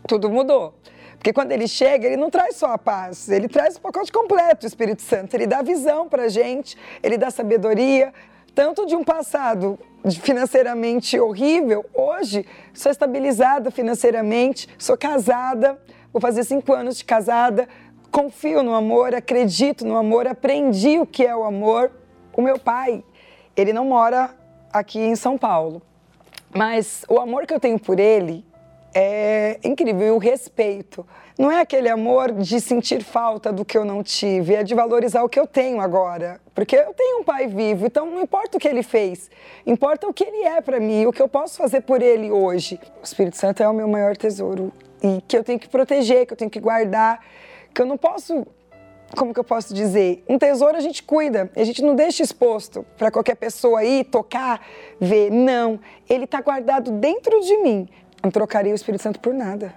tudo 0.07 0.29
mudou. 0.29 0.75
Porque 1.17 1.33
quando 1.33 1.51
ele 1.51 1.67
chega, 1.67 2.07
ele 2.07 2.17
não 2.17 2.29
traz 2.29 2.55
só 2.55 2.73
a 2.73 2.77
paz, 2.77 3.27
ele 3.29 3.47
traz 3.47 3.75
o 3.75 3.81
pacote 3.81 4.11
completo, 4.11 4.65
o 4.65 4.67
Espírito 4.67 5.01
Santo. 5.01 5.33
Ele 5.33 5.47
dá 5.47 5.61
visão 5.61 6.07
para 6.07 6.23
a 6.23 6.29
gente, 6.29 6.77
ele 7.01 7.17
dá 7.17 7.31
sabedoria, 7.31 8.13
tanto 8.53 8.85
de 8.85 8.95
um 8.95 9.03
passado 9.03 9.77
financeiramente 10.21 11.19
horrível, 11.19 11.85
hoje 11.93 12.45
sou 12.73 12.91
estabilizada 12.91 13.69
financeiramente, 13.69 14.69
sou 14.77 14.97
casada, 14.97 15.77
vou 16.11 16.21
fazer 16.21 16.43
cinco 16.43 16.73
anos 16.73 16.97
de 16.97 17.05
casada, 17.05 17.67
confio 18.11 18.63
no 18.63 18.73
amor, 18.73 19.13
acredito 19.13 19.85
no 19.85 19.95
amor, 19.95 20.27
aprendi 20.27 20.97
o 20.97 21.05
que 21.05 21.25
é 21.25 21.35
o 21.35 21.43
amor. 21.43 21.91
O 22.33 22.41
meu 22.41 22.57
pai, 22.57 23.03
ele 23.55 23.73
não 23.73 23.85
mora 23.85 24.35
aqui 24.71 24.99
em 24.99 25.15
São 25.15 25.37
Paulo, 25.37 25.81
mas 26.55 27.03
o 27.07 27.19
amor 27.19 27.45
que 27.45 27.53
eu 27.53 27.59
tenho 27.59 27.79
por 27.79 27.99
ele 27.99 28.45
é 28.93 29.59
incrível. 29.63 30.07
E 30.07 30.11
o 30.11 30.17
respeito. 30.17 31.05
Não 31.37 31.51
é 31.51 31.61
aquele 31.61 31.87
amor 31.87 32.31
de 32.31 32.59
sentir 32.59 33.03
falta 33.03 33.53
do 33.53 33.63
que 33.63 33.77
eu 33.77 33.85
não 33.85 34.01
tive, 34.01 34.55
é 34.55 34.63
de 34.63 34.73
valorizar 34.73 35.23
o 35.23 35.29
que 35.29 35.39
eu 35.39 35.45
tenho 35.45 35.79
agora. 35.79 36.41
Porque 36.55 36.75
eu 36.75 36.95
tenho 36.95 37.19
um 37.19 37.23
pai 37.23 37.45
vivo, 37.45 37.85
então 37.85 38.07
não 38.07 38.23
importa 38.23 38.57
o 38.57 38.59
que 38.59 38.67
ele 38.67 38.81
fez, 38.81 39.29
importa 39.63 40.07
o 40.07 40.13
que 40.13 40.23
ele 40.23 40.43
é 40.43 40.59
para 40.61 40.79
mim, 40.79 41.05
o 41.05 41.13
que 41.13 41.21
eu 41.21 41.27
posso 41.27 41.57
fazer 41.57 41.81
por 41.81 42.01
ele 42.01 42.31
hoje. 42.31 42.79
O 42.99 43.03
Espírito 43.03 43.37
Santo 43.37 43.61
é 43.61 43.69
o 43.69 43.73
meu 43.73 43.87
maior 43.87 44.17
tesouro 44.17 44.73
e 45.03 45.21
que 45.27 45.37
eu 45.37 45.43
tenho 45.43 45.59
que 45.59 45.69
proteger, 45.69 46.25
que 46.25 46.33
eu 46.33 46.37
tenho 46.37 46.49
que 46.49 46.59
guardar, 46.59 47.23
que 47.71 47.83
eu 47.83 47.85
não 47.85 47.97
posso 47.97 48.47
como 49.15 49.33
que 49.33 49.39
eu 49.39 49.43
posso 49.43 49.73
dizer? 49.73 50.23
Um 50.27 50.37
tesouro 50.37 50.75
a 50.75 50.81
gente 50.81 51.01
cuida, 51.01 51.49
a 51.55 51.63
gente 51.63 51.81
não 51.81 51.95
deixa 51.95 52.23
exposto 52.23 52.85
para 52.97 53.09
qualquer 53.09 53.35
pessoa 53.35 53.83
ir 53.83 54.03
tocar, 54.05 54.59
ver. 54.99 55.31
Não, 55.31 55.79
ele 56.09 56.25
está 56.25 56.41
guardado 56.41 56.91
dentro 56.91 57.39
de 57.39 57.57
mim. 57.57 57.87
Não 58.23 58.31
trocaria 58.31 58.71
o 58.71 58.75
Espírito 58.75 59.01
Santo 59.01 59.19
por 59.19 59.33
nada. 59.33 59.73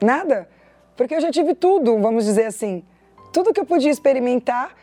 Nada. 0.00 0.48
Porque 0.96 1.14
eu 1.14 1.20
já 1.20 1.30
tive 1.30 1.54
tudo, 1.54 1.98
vamos 1.98 2.24
dizer 2.24 2.46
assim. 2.46 2.84
Tudo 3.32 3.52
que 3.52 3.60
eu 3.60 3.66
podia 3.66 3.90
experimentar, 3.90 4.74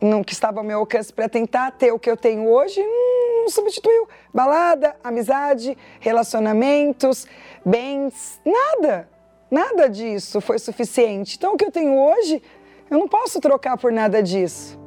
no 0.00 0.24
que 0.24 0.32
estava 0.32 0.60
ao 0.60 0.64
meu 0.64 0.78
alcance 0.78 1.12
para 1.12 1.28
tentar 1.28 1.72
ter 1.72 1.92
o 1.92 1.98
que 1.98 2.10
eu 2.10 2.16
tenho 2.16 2.48
hoje, 2.48 2.80
hum, 2.80 3.42
não 3.42 3.50
substituiu. 3.50 4.08
Balada, 4.32 4.96
amizade, 5.04 5.76
relacionamentos, 6.00 7.26
bens, 7.64 8.40
nada. 8.44 9.08
Nada 9.50 9.88
disso 9.88 10.40
foi 10.40 10.58
suficiente. 10.58 11.36
Então, 11.36 11.54
o 11.54 11.56
que 11.56 11.64
eu 11.64 11.72
tenho 11.72 11.98
hoje, 11.98 12.42
eu 12.90 12.98
não 12.98 13.08
posso 13.08 13.40
trocar 13.40 13.76
por 13.76 13.92
nada 13.92 14.22
disso. 14.22 14.78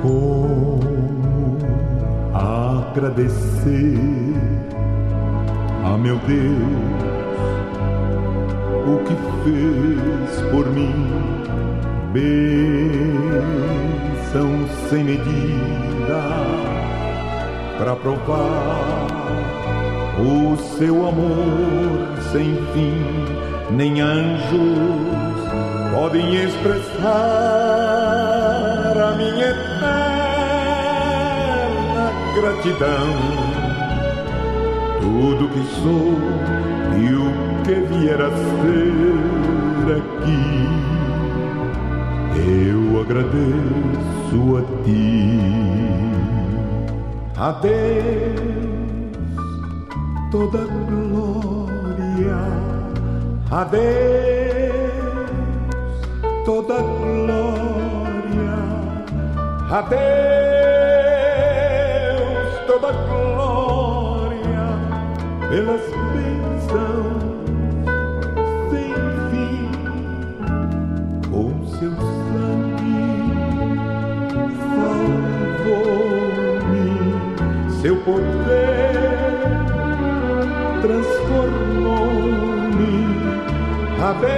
Como 0.00 0.33
agradecer 2.34 3.98
a 5.84 5.96
meu 5.96 6.16
Deus 6.18 7.14
o 8.86 8.98
que 9.04 9.14
fez 9.44 10.42
por 10.50 10.66
mim, 10.70 10.94
bênção 12.12 12.48
sem 14.90 15.04
medida 15.04 16.22
para 17.78 17.96
provar 17.96 19.06
o 20.18 20.56
seu 20.76 21.08
amor 21.08 22.14
sem 22.32 22.56
fim, 22.72 22.94
nem 23.70 24.00
anjos 24.00 25.14
podem 25.94 26.44
expressar 26.44 27.63
gratidão. 32.34 33.08
Tudo 35.00 35.48
que 35.48 35.64
sou 35.82 36.18
e 36.98 37.14
o 37.14 37.32
que 37.62 37.74
vier 37.94 38.20
a 38.20 38.30
ser 38.30 39.86
aqui, 39.98 40.44
eu 42.46 42.80
agradeço 43.00 44.56
a 44.56 44.60
ti. 44.84 45.04
Adeus 47.36 48.54
toda 50.34 50.66
glória 50.66 52.36
a 53.52 53.62
Deus, 53.62 53.84
toda 56.44 56.74
glória 56.82 58.54
a 59.70 59.80
Deus, 59.82 60.43
pelas 65.54 65.86
bênçãos 66.14 67.22
sem 68.70 68.94
fim, 69.30 69.70
com 71.30 71.50
seu 71.78 71.94
sangue 71.94 73.06
salvou-me, 75.62 76.90
seu 77.80 77.96
poder 77.98 79.04
transformou-me. 80.82 82.96
A 84.02 84.10
Deus 84.12 84.34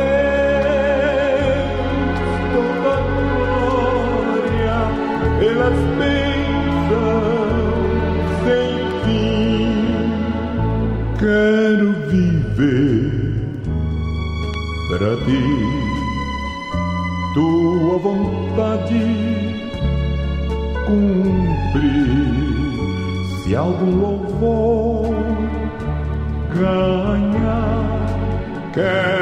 toda 2.53 2.95
glória 4.21 4.79
pelas 5.41 5.79
bênçãos 5.99 6.46
Quero 11.27 11.91
viver 12.07 13.11
para 14.89 15.17
ti, 15.25 15.43
tua 17.35 17.99
vontade 17.99 19.03
cumprir. 20.87 21.97
Se 23.43 23.57
algum 23.57 23.91
louvor 23.97 25.17
ganhar. 26.55 27.87
Quero 28.73 29.16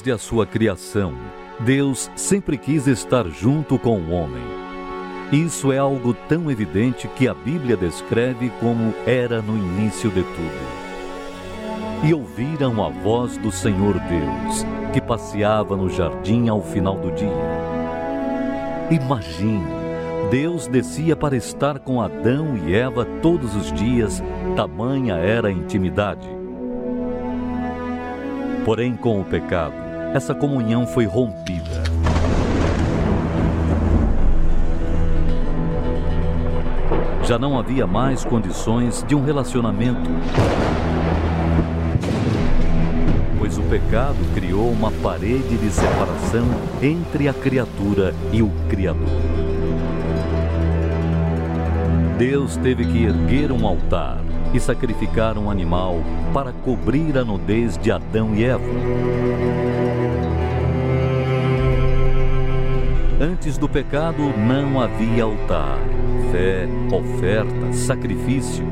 Desde 0.00 0.12
a 0.12 0.18
sua 0.18 0.46
criação, 0.46 1.12
Deus 1.58 2.10
sempre 2.16 2.56
quis 2.56 2.86
estar 2.86 3.28
junto 3.28 3.78
com 3.78 3.98
o 3.98 4.12
homem. 4.12 4.42
Isso 5.30 5.70
é 5.70 5.76
algo 5.76 6.14
tão 6.26 6.50
evidente 6.50 7.06
que 7.06 7.28
a 7.28 7.34
Bíblia 7.34 7.76
descreve 7.76 8.50
como 8.60 8.94
era 9.06 9.42
no 9.42 9.58
início 9.58 10.08
de 10.08 10.22
tudo. 10.22 12.02
E 12.02 12.14
ouviram 12.14 12.82
a 12.82 12.88
voz 12.88 13.36
do 13.36 13.52
Senhor 13.52 13.92
Deus, 13.92 14.64
que 14.94 15.02
passeava 15.02 15.76
no 15.76 15.90
jardim 15.90 16.48
ao 16.48 16.62
final 16.62 16.96
do 16.96 17.12
dia. 17.12 17.28
Imagine, 18.90 19.66
Deus 20.30 20.66
descia 20.66 21.14
para 21.14 21.36
estar 21.36 21.78
com 21.78 22.00
Adão 22.00 22.56
e 22.56 22.74
Eva 22.74 23.04
todos 23.20 23.54
os 23.54 23.70
dias, 23.70 24.22
tamanha 24.56 25.16
era 25.16 25.48
a 25.48 25.52
intimidade. 25.52 26.26
Porém, 28.64 28.96
com 28.96 29.20
o 29.20 29.24
pecado, 29.24 29.89
essa 30.14 30.34
comunhão 30.34 30.86
foi 30.86 31.04
rompida. 31.04 31.82
Já 37.24 37.38
não 37.38 37.56
havia 37.56 37.86
mais 37.86 38.24
condições 38.24 39.04
de 39.06 39.14
um 39.14 39.24
relacionamento. 39.24 40.10
Pois 43.38 43.56
o 43.56 43.62
pecado 43.62 44.18
criou 44.34 44.70
uma 44.70 44.90
parede 44.90 45.56
de 45.56 45.70
separação 45.70 46.46
entre 46.82 47.28
a 47.28 47.32
criatura 47.32 48.12
e 48.32 48.42
o 48.42 48.50
Criador. 48.68 49.06
Deus 52.18 52.56
teve 52.56 52.84
que 52.84 53.04
erguer 53.04 53.52
um 53.52 53.66
altar 53.66 54.18
e 54.52 54.58
sacrificar 54.58 55.38
um 55.38 55.48
animal 55.48 56.02
para 56.34 56.52
cobrir 56.52 57.16
a 57.16 57.24
nudez 57.24 57.78
de 57.78 57.92
Adão 57.92 58.34
e 58.34 58.44
Eva. 58.44 59.89
Antes 63.20 63.58
do 63.58 63.68
pecado 63.68 64.22
não 64.34 64.80
havia 64.80 65.24
altar, 65.24 65.76
fé, 66.32 66.66
oferta, 66.90 67.70
sacrifício. 67.74 68.66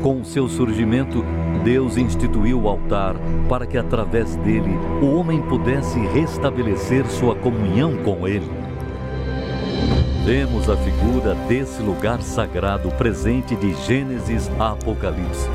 Com 0.00 0.22
seu 0.22 0.48
surgimento, 0.48 1.24
Deus 1.64 1.96
instituiu 1.96 2.62
o 2.62 2.68
altar 2.68 3.16
para 3.48 3.66
que 3.66 3.76
através 3.76 4.36
dele 4.36 4.70
o 5.02 5.16
homem 5.16 5.42
pudesse 5.42 5.98
restabelecer 5.98 7.04
sua 7.06 7.34
comunhão 7.34 7.96
com 8.04 8.28
ele. 8.28 8.48
Vemos 10.24 10.70
a 10.70 10.76
figura 10.76 11.34
desse 11.48 11.82
lugar 11.82 12.22
sagrado 12.22 12.90
presente 12.90 13.56
de 13.56 13.74
Gênesis 13.86 14.48
a 14.60 14.70
Apocalipse. 14.70 15.50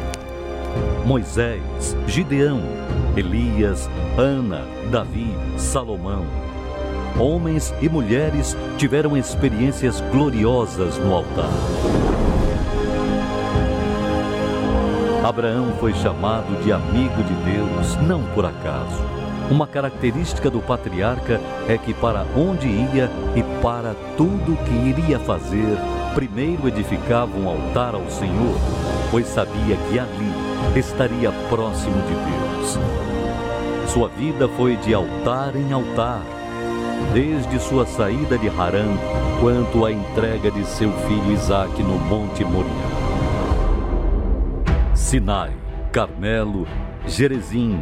Moisés, 1.06 1.96
Gideão, 2.06 2.62
Elias, 3.16 3.90
Ana, 4.18 4.66
Davi, 4.92 5.34
Salomão. 5.58 6.45
Homens 7.18 7.74
e 7.82 7.88
mulheres 7.88 8.58
tiveram 8.78 9.16
experiências 9.16 10.02
gloriosas 10.12 10.98
no 10.98 11.14
altar. 11.14 11.50
Abraão 15.24 15.74
foi 15.80 15.94
chamado 15.94 16.62
de 16.62 16.74
amigo 16.74 17.24
de 17.24 17.34
Deus 17.52 17.96
não 18.06 18.22
por 18.34 18.46
acaso. 18.46 19.02
Uma 19.50 19.66
característica 19.66 20.50
do 20.50 20.60
patriarca 20.60 21.40
é 21.70 21.78
que, 21.78 21.94
para 21.94 22.26
onde 22.36 22.68
ia 22.68 23.10
e 23.34 23.44
para 23.62 23.96
tudo 24.18 24.58
que 24.66 24.74
iria 24.74 25.18
fazer, 25.20 25.78
primeiro 26.14 26.68
edificava 26.68 27.38
um 27.38 27.48
altar 27.48 27.96
ao 27.96 28.10
Senhor, 28.10 28.56
pois 29.10 29.28
sabia 29.28 29.78
que 29.90 29.98
ali 29.98 30.80
estaria 30.80 31.32
próximo 31.48 31.96
de 32.02 32.14
Deus. 32.14 32.78
Sua 33.92 34.10
vida 34.10 34.50
foi 34.50 34.76
de 34.78 34.94
altar 34.94 35.56
em 35.56 35.72
altar, 35.72 36.22
desde 37.14 37.60
sua 37.60 37.86
saída 37.86 38.38
de 38.38 38.48
Harã, 38.50 38.86
quanto 39.40 39.86
à 39.86 39.92
entrega 39.92 40.52
de 40.52 40.66
seu 40.66 40.92
filho 40.92 41.32
Isaque 41.32 41.82
no 41.82 41.98
Monte 41.98 42.44
Moriá. 42.44 43.06
Sinai, 44.94 45.52
Carmelo, 45.92 46.68
Gerezim, 47.08 47.80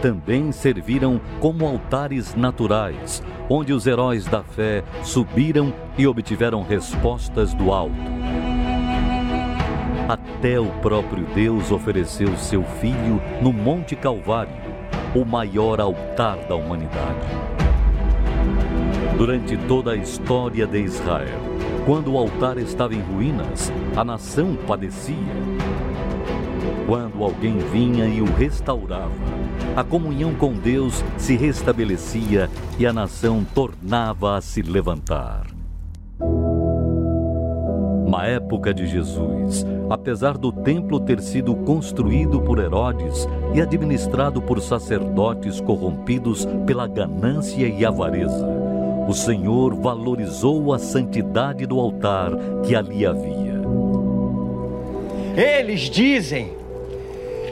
também 0.00 0.52
serviram 0.52 1.20
como 1.40 1.66
altares 1.66 2.34
naturais, 2.34 3.22
onde 3.48 3.72
os 3.72 3.86
heróis 3.86 4.26
da 4.26 4.42
fé 4.42 4.82
subiram 5.02 5.72
e 5.96 6.06
obtiveram 6.06 6.62
respostas 6.62 7.54
do 7.54 7.72
alto. 7.72 7.94
Até 10.08 10.60
o 10.60 10.66
próprio 10.82 11.24
Deus 11.34 11.72
ofereceu 11.72 12.36
seu 12.36 12.62
Filho 12.62 13.22
no 13.40 13.52
Monte 13.52 13.96
Calvário, 13.96 14.52
o 15.14 15.24
maior 15.24 15.80
altar 15.80 16.36
da 16.46 16.54
humanidade. 16.54 17.63
Durante 19.16 19.56
toda 19.68 19.92
a 19.92 19.96
história 19.96 20.66
de 20.66 20.80
Israel, 20.80 21.38
quando 21.86 22.12
o 22.12 22.18
altar 22.18 22.58
estava 22.58 22.94
em 22.94 23.00
ruínas, 23.00 23.72
a 23.96 24.04
nação 24.04 24.56
padecia. 24.66 25.14
Quando 26.86 27.22
alguém 27.22 27.58
vinha 27.58 28.06
e 28.06 28.20
o 28.20 28.24
restaurava, 28.24 29.12
a 29.76 29.84
comunhão 29.84 30.34
com 30.34 30.52
Deus 30.52 31.04
se 31.16 31.36
restabelecia 31.36 32.50
e 32.76 32.84
a 32.84 32.92
nação 32.92 33.46
tornava 33.54 34.36
a 34.36 34.40
se 34.40 34.62
levantar. 34.62 35.46
Na 38.08 38.26
época 38.26 38.74
de 38.74 38.86
Jesus, 38.86 39.64
apesar 39.88 40.36
do 40.36 40.50
templo 40.50 40.98
ter 40.98 41.20
sido 41.20 41.54
construído 41.54 42.40
por 42.40 42.58
Herodes 42.58 43.28
e 43.54 43.60
administrado 43.60 44.42
por 44.42 44.60
sacerdotes 44.60 45.60
corrompidos 45.60 46.46
pela 46.66 46.86
ganância 46.86 47.66
e 47.66 47.84
avareza, 47.84 48.63
o 49.06 49.12
Senhor 49.12 49.74
valorizou 49.74 50.72
a 50.72 50.78
santidade 50.78 51.66
do 51.66 51.78
altar 51.78 52.30
que 52.64 52.74
ali 52.74 53.04
havia. 53.04 53.54
Eles 55.36 55.82
dizem 55.82 56.52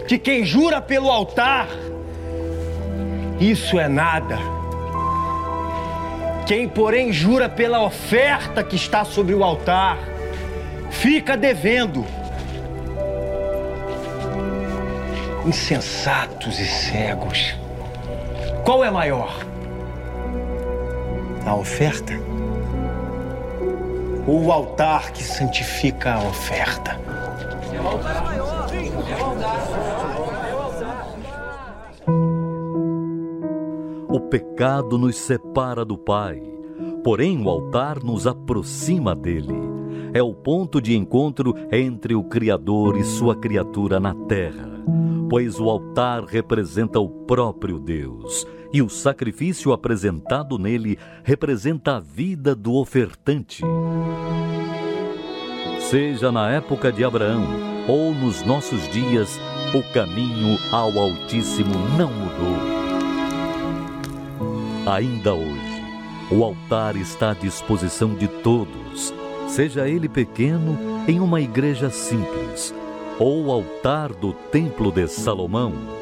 que 0.06 0.18
quem 0.18 0.44
jura 0.44 0.80
pelo 0.80 1.10
altar 1.10 1.68
isso 3.42 3.76
é 3.76 3.88
nada. 3.88 4.38
Quem, 6.46 6.68
porém, 6.68 7.12
jura 7.12 7.48
pela 7.48 7.82
oferta 7.82 8.62
que 8.62 8.76
está 8.76 9.04
sobre 9.04 9.34
o 9.34 9.42
altar, 9.42 9.98
fica 10.90 11.36
devendo. 11.36 12.04
Insensatos 15.44 16.60
e 16.60 16.66
cegos. 16.66 17.56
Qual 18.64 18.84
é 18.84 18.92
maior? 18.92 19.51
A 21.44 21.56
oferta? 21.56 22.12
Ou 24.28 24.44
o 24.44 24.52
altar 24.52 25.12
que 25.12 25.24
santifica 25.24 26.14
a 26.14 26.28
oferta? 26.28 26.92
É 27.72 27.80
o 27.80 27.88
altar 27.88 28.22
maior, 28.22 28.68
é 28.72 29.20
o 29.20 29.24
altar. 29.24 29.82
O 34.08 34.20
pecado 34.20 34.96
nos 34.96 35.16
separa 35.16 35.84
do 35.84 35.98
Pai, 35.98 36.40
porém 37.02 37.44
o 37.44 37.48
altar 37.48 38.02
nos 38.04 38.26
aproxima 38.26 39.14
dele. 39.14 39.56
É 40.14 40.22
o 40.22 40.32
ponto 40.32 40.80
de 40.80 40.96
encontro 40.96 41.54
entre 41.72 42.14
o 42.14 42.22
Criador 42.22 42.96
e 42.96 43.02
sua 43.02 43.34
criatura 43.34 43.98
na 43.98 44.14
terra, 44.14 44.70
pois 45.28 45.58
o 45.58 45.68
altar 45.68 46.24
representa 46.24 47.00
o 47.00 47.08
próprio 47.08 47.80
Deus 47.80 48.46
e 48.72 48.82
o 48.82 48.88
sacrifício 48.88 49.72
apresentado 49.72 50.58
nele 50.58 50.98
representa 51.22 51.96
a 51.96 52.00
vida 52.00 52.54
do 52.54 52.74
ofertante. 52.74 53.62
Seja 55.80 56.32
na 56.32 56.50
época 56.50 56.90
de 56.90 57.04
Abraão 57.04 57.46
ou 57.86 58.14
nos 58.14 58.42
nossos 58.42 58.88
dias, 58.88 59.38
o 59.74 59.82
caminho 59.92 60.58
ao 60.70 60.98
Altíssimo 60.98 61.74
não 61.96 62.10
mudou 62.10 62.82
Ainda 64.86 65.32
hoje, 65.32 65.84
o 66.28 66.42
altar 66.42 66.96
está 66.96 67.30
à 67.30 67.34
disposição 67.34 68.16
de 68.16 68.26
todos, 68.26 69.14
seja 69.46 69.88
ele 69.88 70.08
pequeno 70.08 70.76
em 71.06 71.20
uma 71.20 71.40
igreja 71.40 71.88
simples 71.88 72.74
ou 73.16 73.52
altar 73.52 74.12
do 74.12 74.32
Templo 74.32 74.90
de 74.90 75.06
Salomão. 75.06 76.01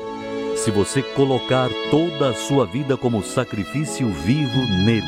Se 0.64 0.70
você 0.70 1.02
colocar 1.02 1.70
toda 1.90 2.28
a 2.28 2.34
sua 2.34 2.66
vida 2.66 2.94
como 2.94 3.22
sacrifício 3.22 4.06
vivo 4.12 4.60
nele, 4.84 5.06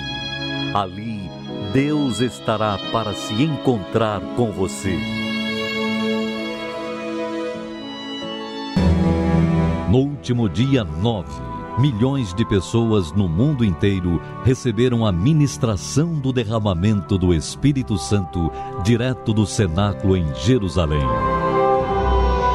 ali 0.72 1.30
Deus 1.74 2.20
estará 2.20 2.78
para 2.90 3.12
se 3.12 3.34
encontrar 3.34 4.22
com 4.34 4.50
você. 4.50 4.98
No 9.90 9.98
último 9.98 10.48
dia 10.48 10.84
9, 10.84 11.28
milhões 11.78 12.32
de 12.32 12.46
pessoas 12.46 13.12
no 13.12 13.28
mundo 13.28 13.62
inteiro 13.62 14.22
receberam 14.42 15.04
a 15.04 15.12
ministração 15.12 16.14
do 16.14 16.32
derramamento 16.32 17.18
do 17.18 17.34
Espírito 17.34 17.98
Santo 17.98 18.50
direto 18.82 19.34
do 19.34 19.44
cenáculo 19.44 20.16
em 20.16 20.34
Jerusalém. 20.34 21.51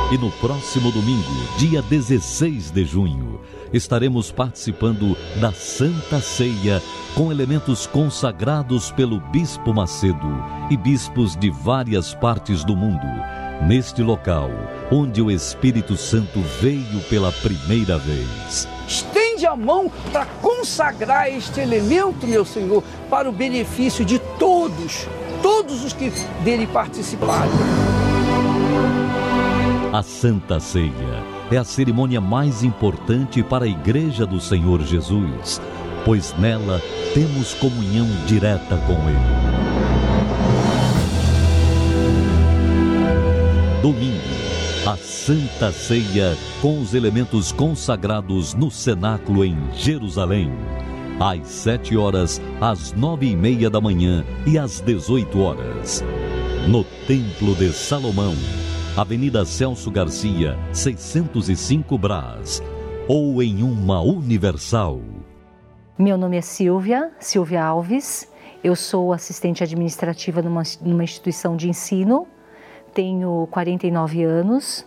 E 0.10 0.18
no 0.18 0.32
próximo 0.32 0.90
domingo, 0.90 1.30
dia 1.58 1.82
16 1.82 2.72
de 2.72 2.86
junho, 2.86 3.42
estaremos 3.74 4.32
participando 4.32 5.18
da 5.36 5.52
Santa 5.52 6.22
Ceia 6.22 6.82
com 7.14 7.30
elementos 7.30 7.86
consagrados 7.86 8.90
pelo 8.90 9.20
Bispo 9.20 9.74
Macedo 9.74 10.46
e 10.72 10.78
bispos 10.78 11.36
de 11.36 11.50
várias 11.50 12.14
partes 12.14 12.64
do 12.64 12.74
mundo, 12.74 13.06
neste 13.68 14.02
local 14.02 14.50
onde 14.90 15.22
o 15.22 15.30
Espírito 15.30 15.98
Santo 15.98 16.40
veio 16.62 17.02
pela 17.10 17.34
primeira 17.34 17.98
vez 17.98 18.66
estende 18.88 19.46
a 19.46 19.56
mão 19.58 19.92
para 20.14 20.26
consagrar 20.42 21.30
este 21.30 21.60
elemento, 21.60 22.26
meu 22.26 22.46
Senhor, 22.46 22.82
para 23.10 23.30
o 23.30 23.34
benefício 23.34 24.06
de 24.06 24.18
todos, 24.40 25.06
todos 25.44 25.84
os 25.84 25.92
que 25.92 26.10
dele 26.44 26.66
participarem. 26.66 27.52
A 29.98 30.04
Santa 30.04 30.60
Ceia 30.60 31.24
é 31.50 31.58
a 31.58 31.64
cerimônia 31.64 32.22
mais 32.22 32.62
importante 32.62 33.42
para 33.42 33.66
a 33.66 33.68
Igreja 33.68 34.28
do 34.28 34.40
Senhor 34.40 34.84
Jesus, 34.84 35.60
pois 36.06 36.36
nela 36.38 36.80
temos 37.16 37.56
comunhão 37.56 38.06
direta 38.28 38.78
com 38.86 38.94
Ele. 38.94 39.18
Domingo, 43.82 44.22
a 44.86 44.96
Santa 44.98 45.72
Ceia 45.72 46.38
com 46.62 46.80
os 46.80 46.94
elementos 46.94 47.52
consagrados 47.52 48.54
no 48.54 48.70
cenáculo 48.70 49.44
em 49.44 49.58
Jerusalém. 49.74 50.52
Às 51.20 51.48
sete 51.48 51.98
horas, 51.98 52.40
às 52.62 52.94
nove 52.94 53.32
e 53.32 53.36
meia 53.36 53.68
da 53.68 53.82
manhã 53.82 54.24
e 54.46 54.60
às 54.60 54.80
dezoito 54.80 55.40
horas. 55.40 56.04
No 56.68 56.84
Templo 57.08 57.56
de 57.56 57.74
Salomão, 57.74 58.36
Avenida 58.98 59.46
Celso 59.46 59.92
Garcia, 59.92 60.58
605 60.74 61.96
Brás. 62.00 62.64
Ou 63.08 63.44
em 63.44 63.62
uma 63.62 64.02
Universal. 64.02 65.00
Meu 66.00 66.18
nome 66.18 66.36
é 66.36 66.42
Silvia, 66.42 67.12
Silvia 67.20 67.64
Alves. 67.64 68.28
Eu 68.64 68.76
sou 68.76 69.14
assistente 69.14 69.64
administrativa 69.64 70.42
numa, 70.42 70.64
numa 70.82 71.04
instituição 71.04 71.56
de 71.56 71.70
ensino. 71.70 72.26
Tenho 72.92 73.48
49 73.52 74.24
anos. 74.24 74.84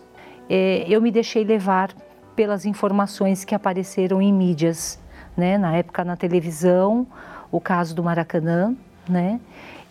É, 0.49 0.83
eu 0.89 1.01
me 1.01 1.09
deixei 1.09 1.45
levar 1.45 1.95
pelas 2.35 2.65
informações 2.65 3.45
que 3.45 3.55
apareceram 3.55 4.21
em 4.21 4.33
mídias, 4.33 4.99
né? 5.37 5.57
Na 5.57 5.73
época 5.77 6.03
na 6.03 6.17
televisão, 6.17 7.07
o 7.49 7.61
caso 7.61 7.95
do 7.95 8.03
Maracanã, 8.03 8.75
né? 9.07 9.39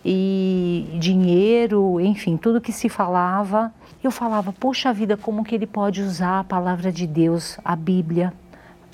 E 0.04 0.94
dinheiro, 1.00 1.98
enfim, 1.98 2.36
tudo 2.36 2.60
que 2.60 2.70
se 2.70 2.90
falava 2.90 3.72
eu 4.02 4.10
falava, 4.10 4.52
poxa 4.52 4.92
vida, 4.92 5.16
como 5.16 5.44
que 5.44 5.54
ele 5.54 5.66
pode 5.66 6.02
usar 6.02 6.40
a 6.40 6.44
palavra 6.44 6.90
de 6.90 7.06
Deus, 7.06 7.58
a 7.64 7.76
Bíblia, 7.76 8.32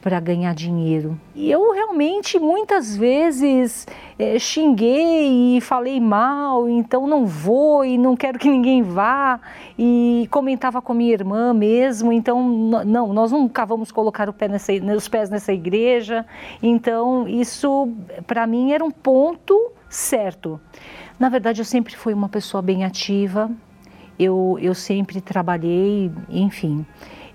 para 0.07 0.21
ganhar 0.21 0.55
dinheiro. 0.55 1.19
E 1.35 1.51
eu 1.51 1.73
realmente 1.73 2.39
muitas 2.39 2.97
vezes 2.97 3.89
é, 4.17 4.39
xinguei 4.39 5.57
e 5.57 5.61
falei 5.61 5.99
mal, 5.99 6.69
então 6.69 7.09
não 7.09 7.27
vou 7.27 7.85
e 7.85 7.99
não 7.99 8.15
quero 8.15 8.39
que 8.39 8.49
ninguém 8.49 8.85
vá. 8.85 9.41
E 9.77 10.29
comentava 10.31 10.81
com 10.81 10.95
minha 10.95 11.13
irmã 11.13 11.53
mesmo, 11.53 12.13
então 12.13 12.41
não, 12.85 13.13
nós 13.13 13.33
nunca 13.33 13.67
vamos 13.67 13.91
colocar 13.91 14.33
pé 14.33 14.47
nessa, 14.47 14.73
os 14.97 15.09
pés 15.09 15.29
nessa 15.29 15.53
igreja. 15.53 16.25
Então 16.63 17.27
isso 17.27 17.93
para 18.29 18.47
mim 18.47 18.71
era 18.71 18.85
um 18.85 18.93
ponto 18.93 19.73
certo. 19.89 20.61
Na 21.19 21.29
verdade, 21.29 21.61
eu 21.61 21.65
sempre 21.65 21.97
fui 21.97 22.15
uma 22.15 22.29
pessoa 22.29 22.63
bem 22.63 22.85
ativa, 22.85 23.51
eu, 24.19 24.59
eu 24.61 24.75
sempre 24.75 25.21
trabalhei, 25.21 26.11
enfim, 26.29 26.85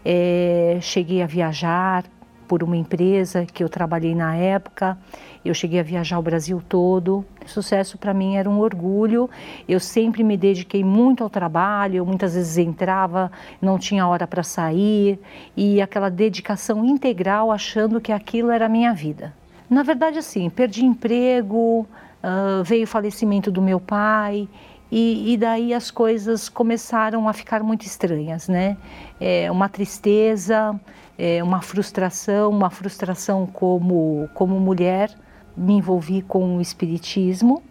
é, 0.03 0.77
cheguei 0.81 1.21
a 1.21 1.27
viajar 1.27 2.05
por 2.47 2.63
uma 2.63 2.75
empresa 2.75 3.45
que 3.45 3.63
eu 3.63 3.69
trabalhei 3.69 4.13
na 4.13 4.35
época, 4.35 4.97
eu 5.45 5.53
cheguei 5.53 5.79
a 5.79 5.83
viajar 5.83 6.19
o 6.19 6.21
Brasil 6.21 6.61
todo. 6.67 7.25
Sucesso 7.45 7.97
para 7.97 8.13
mim 8.13 8.35
era 8.35 8.49
um 8.49 8.59
orgulho. 8.59 9.29
Eu 9.69 9.79
sempre 9.79 10.21
me 10.21 10.35
dediquei 10.35 10.83
muito 10.83 11.23
ao 11.23 11.29
trabalho, 11.29 11.95
eu 11.95 12.05
muitas 12.05 12.35
vezes 12.35 12.57
entrava, 12.57 13.31
não 13.61 13.79
tinha 13.79 14.05
hora 14.05 14.27
para 14.27 14.43
sair 14.43 15.17
e 15.55 15.81
aquela 15.81 16.09
dedicação 16.09 16.83
integral 16.83 17.53
achando 17.53 18.01
que 18.01 18.11
aquilo 18.11 18.51
era 18.51 18.65
a 18.65 18.69
minha 18.69 18.93
vida. 18.93 19.33
Na 19.69 19.81
verdade, 19.81 20.19
assim, 20.19 20.49
perdi 20.49 20.83
emprego, 20.83 21.87
uh, 22.21 22.63
veio 22.65 22.83
o 22.83 22.87
falecimento 22.87 23.49
do 23.49 23.61
meu 23.61 23.79
pai 23.79 24.49
e, 24.91 25.33
e, 25.33 25.37
daí 25.37 25.73
as 25.73 25.89
coisas 25.89 26.49
começaram 26.49 27.29
a 27.29 27.33
ficar 27.33 27.63
muito 27.63 27.85
estranhas, 27.85 28.49
né? 28.49 28.75
É, 29.19 29.49
uma 29.49 29.69
tristeza, 29.69 30.77
é, 31.17 31.41
uma 31.41 31.61
frustração, 31.61 32.49
uma 32.49 32.69
frustração 32.69 33.47
como, 33.47 34.29
como 34.33 34.59
mulher. 34.59 35.09
Me 35.55 35.73
envolvi 35.73 36.21
com 36.21 36.57
o 36.57 36.61
espiritismo 36.61 37.61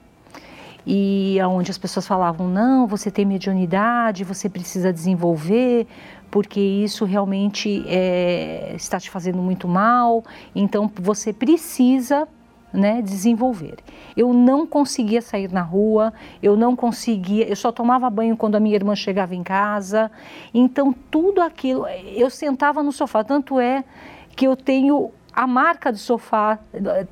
e 0.87 1.39
aonde 1.41 1.71
as 1.71 1.79
pessoas 1.79 2.07
falavam 2.07 2.49
não, 2.49 2.87
você 2.87 3.11
tem 3.11 3.25
mediunidade, 3.25 4.25
você 4.25 4.49
precisa 4.49 4.93
desenvolver, 4.93 5.87
porque 6.31 6.61
isso 6.61 7.05
realmente 7.05 7.85
é, 7.87 8.73
está 8.75 8.99
te 8.99 9.11
fazendo 9.11 9.39
muito 9.39 9.69
mal. 9.69 10.25
Então 10.55 10.91
você 10.97 11.33
precisa 11.33 12.27
né, 12.73 13.03
desenvolver. 13.03 13.77
Eu 14.17 14.33
não 14.33 14.67
conseguia 14.67 15.21
sair 15.21 15.51
na 15.51 15.63
rua, 15.63 16.13
eu 16.43 16.57
não 16.57 16.75
conseguia, 16.77 17.49
eu 17.49 17.57
só 17.57 17.73
tomava 17.73 18.09
banho 18.11 18.37
quando 18.37 18.57
a 18.57 18.61
minha 18.61 18.75
irmã 18.75 18.95
chegava 18.95 19.35
em 19.35 19.43
casa. 19.43 20.11
Então 20.53 20.95
tudo 21.11 21.41
aquilo, 21.41 21.87
eu 22.15 22.31
sentava 22.31 22.83
no 22.83 22.93
sofá, 22.93 23.25
tanto 23.25 23.59
é 23.59 23.85
que 24.37 24.47
eu 24.47 24.57
tenho 24.57 25.11
a 25.33 25.47
marca 25.47 25.93
do 25.93 25.99
sofá, 25.99 26.59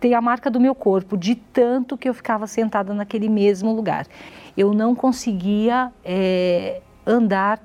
tem 0.00 0.14
a 0.14 0.20
marca 0.20 0.50
do 0.50 0.60
meu 0.60 0.74
corpo, 0.74 1.16
de 1.16 1.34
tanto 1.34 1.96
que 1.96 2.08
eu 2.08 2.14
ficava 2.14 2.46
sentada 2.46 2.92
naquele 2.92 3.28
mesmo 3.28 3.72
lugar. 3.72 4.06
Eu 4.56 4.74
não 4.74 4.94
conseguia 4.94 5.92
é, 6.04 6.80
andar 7.06 7.60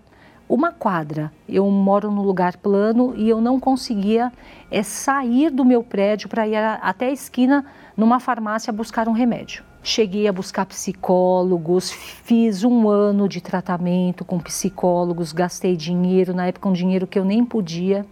uma 0.48 0.72
quadra. 0.72 1.32
Eu 1.50 1.70
moro 1.70 2.12
num 2.12 2.22
lugar 2.22 2.58
plano 2.58 3.14
e 3.16 3.28
eu 3.28 3.42
não 3.42 3.60
conseguia 3.60 4.32
é, 4.70 4.84
sair 4.84 5.50
do 5.50 5.66
meu 5.66 5.84
prédio 5.84 6.30
para 6.30 6.48
ir 6.48 6.56
até 6.56 7.08
a 7.08 7.12
esquina 7.12 7.66
numa 7.96 8.20
farmácia 8.20 8.74
buscar 8.74 9.08
um 9.08 9.12
remédio. 9.12 9.64
Cheguei 9.84 10.28
a 10.28 10.34
buscar 10.34 10.66
psicólogos, 10.66 11.92
fiz 11.92 12.64
um 12.64 12.88
ano 12.88 13.28
de 13.28 13.42
tratamento 13.42 14.24
com 14.24 14.40
psicólogos, 14.40 15.34
gastei 15.34 15.76
dinheiro, 15.76 16.34
na 16.34 16.48
época 16.48 16.70
um 16.70 16.74
dinheiro 16.74 17.06
que 17.06 17.20
eu 17.20 17.26
nem 17.26 17.44
podia. 17.44 18.06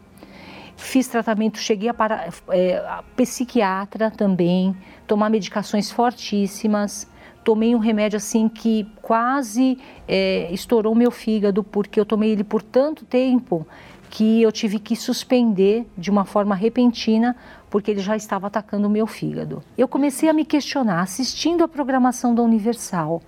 Fiz 0.76 1.08
tratamento, 1.08 1.60
cheguei 1.60 1.90
a, 1.90 1.94
para, 1.94 2.30
é, 2.50 2.78
a 2.78 3.04
psiquiatra 3.16 4.12
também, 4.12 4.76
tomar 5.08 5.30
medicações 5.30 5.92
fortíssimas. 5.92 7.08
Tomei 7.44 7.74
um 7.74 7.80
remédio 7.80 8.18
assim 8.18 8.50
que 8.50 8.86
quase 9.02 9.78
é, 10.08 10.52
estourou 10.52 10.94
meu 10.94 11.10
fígado, 11.10 11.64
porque 11.64 12.00
eu 12.00 12.06
tomei 12.06 12.32
ele 12.32 12.44
por 12.44 12.62
tanto 12.62 13.06
tempo 13.06 13.66
que 14.10 14.42
eu 14.42 14.52
tive 14.52 14.78
que 14.78 14.96
suspender 14.96 15.88
de 15.98 16.12
uma 16.12 16.26
forma 16.26 16.54
repentina 16.54 17.36
porque 17.72 17.90
ele 17.90 18.02
já 18.02 18.18
estava 18.18 18.48
atacando 18.48 18.86
o 18.86 18.90
meu 18.90 19.08
fígado. 19.08 19.64
Eu 19.78 19.88
comecei 19.88 20.28
a 20.28 20.34
me 20.34 20.44
questionar, 20.44 21.02
assistindo 21.02 21.64
a 21.64 21.70
programação 21.70 22.36
da 22.36 22.44
Universal 22.44 23.22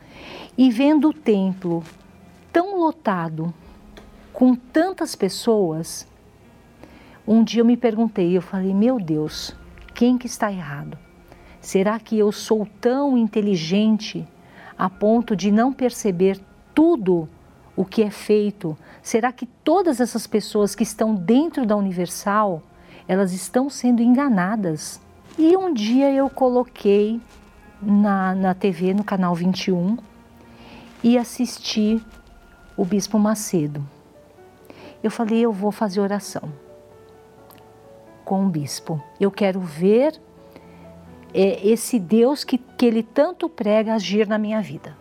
e 0.57 0.69
vendo 0.69 1.09
o 1.09 1.13
templo 1.13 1.81
tão 2.51 2.77
lotado, 2.77 3.53
com 4.33 4.53
tantas 4.53 5.15
pessoas. 5.15 6.05
Um 7.25 7.41
dia 7.41 7.61
eu 7.61 7.65
me 7.65 7.77
perguntei, 7.77 8.35
eu 8.35 8.41
falei, 8.41 8.73
meu 8.73 8.99
Deus, 8.99 9.55
quem 9.95 10.17
que 10.17 10.27
está 10.27 10.51
errado? 10.51 10.97
Será 11.61 11.97
que 11.97 12.19
eu 12.19 12.29
sou 12.29 12.67
tão 12.81 13.17
inteligente 13.17 14.27
a 14.77 14.89
ponto 14.89 15.37
de 15.37 15.53
não 15.53 15.71
perceber 15.71 16.37
tudo 16.75 17.29
o 17.77 17.85
que 17.85 18.03
é 18.03 18.11
feito? 18.11 18.77
Será 19.01 19.31
que 19.31 19.45
todas 19.45 20.01
essas 20.01 20.27
pessoas 20.27 20.75
que 20.75 20.83
estão 20.83 21.15
dentro 21.15 21.65
da 21.65 21.77
Universal 21.77 22.61
elas 23.07 23.33
estão 23.33 23.69
sendo 23.69 24.01
enganadas. 24.01 25.01
E 25.37 25.55
um 25.57 25.73
dia 25.73 26.11
eu 26.11 26.29
coloquei 26.29 27.19
na, 27.81 28.35
na 28.35 28.53
TV, 28.53 28.93
no 28.93 29.03
canal 29.03 29.33
21, 29.35 29.97
e 31.03 31.17
assisti 31.17 32.01
o 32.77 32.85
Bispo 32.85 33.19
Macedo. 33.19 33.83
Eu 35.01 35.11
falei, 35.11 35.39
eu 35.39 35.51
vou 35.51 35.71
fazer 35.71 35.99
oração 35.99 36.49
com 38.23 38.45
o 38.45 38.49
bispo. 38.49 39.03
Eu 39.19 39.29
quero 39.29 39.59
ver 39.59 40.19
é, 41.33 41.67
esse 41.67 41.99
Deus 41.99 42.43
que, 42.43 42.57
que 42.57 42.85
ele 42.85 43.03
tanto 43.03 43.49
prega 43.49 43.95
agir 43.95 44.27
na 44.27 44.37
minha 44.37 44.61
vida. 44.61 44.95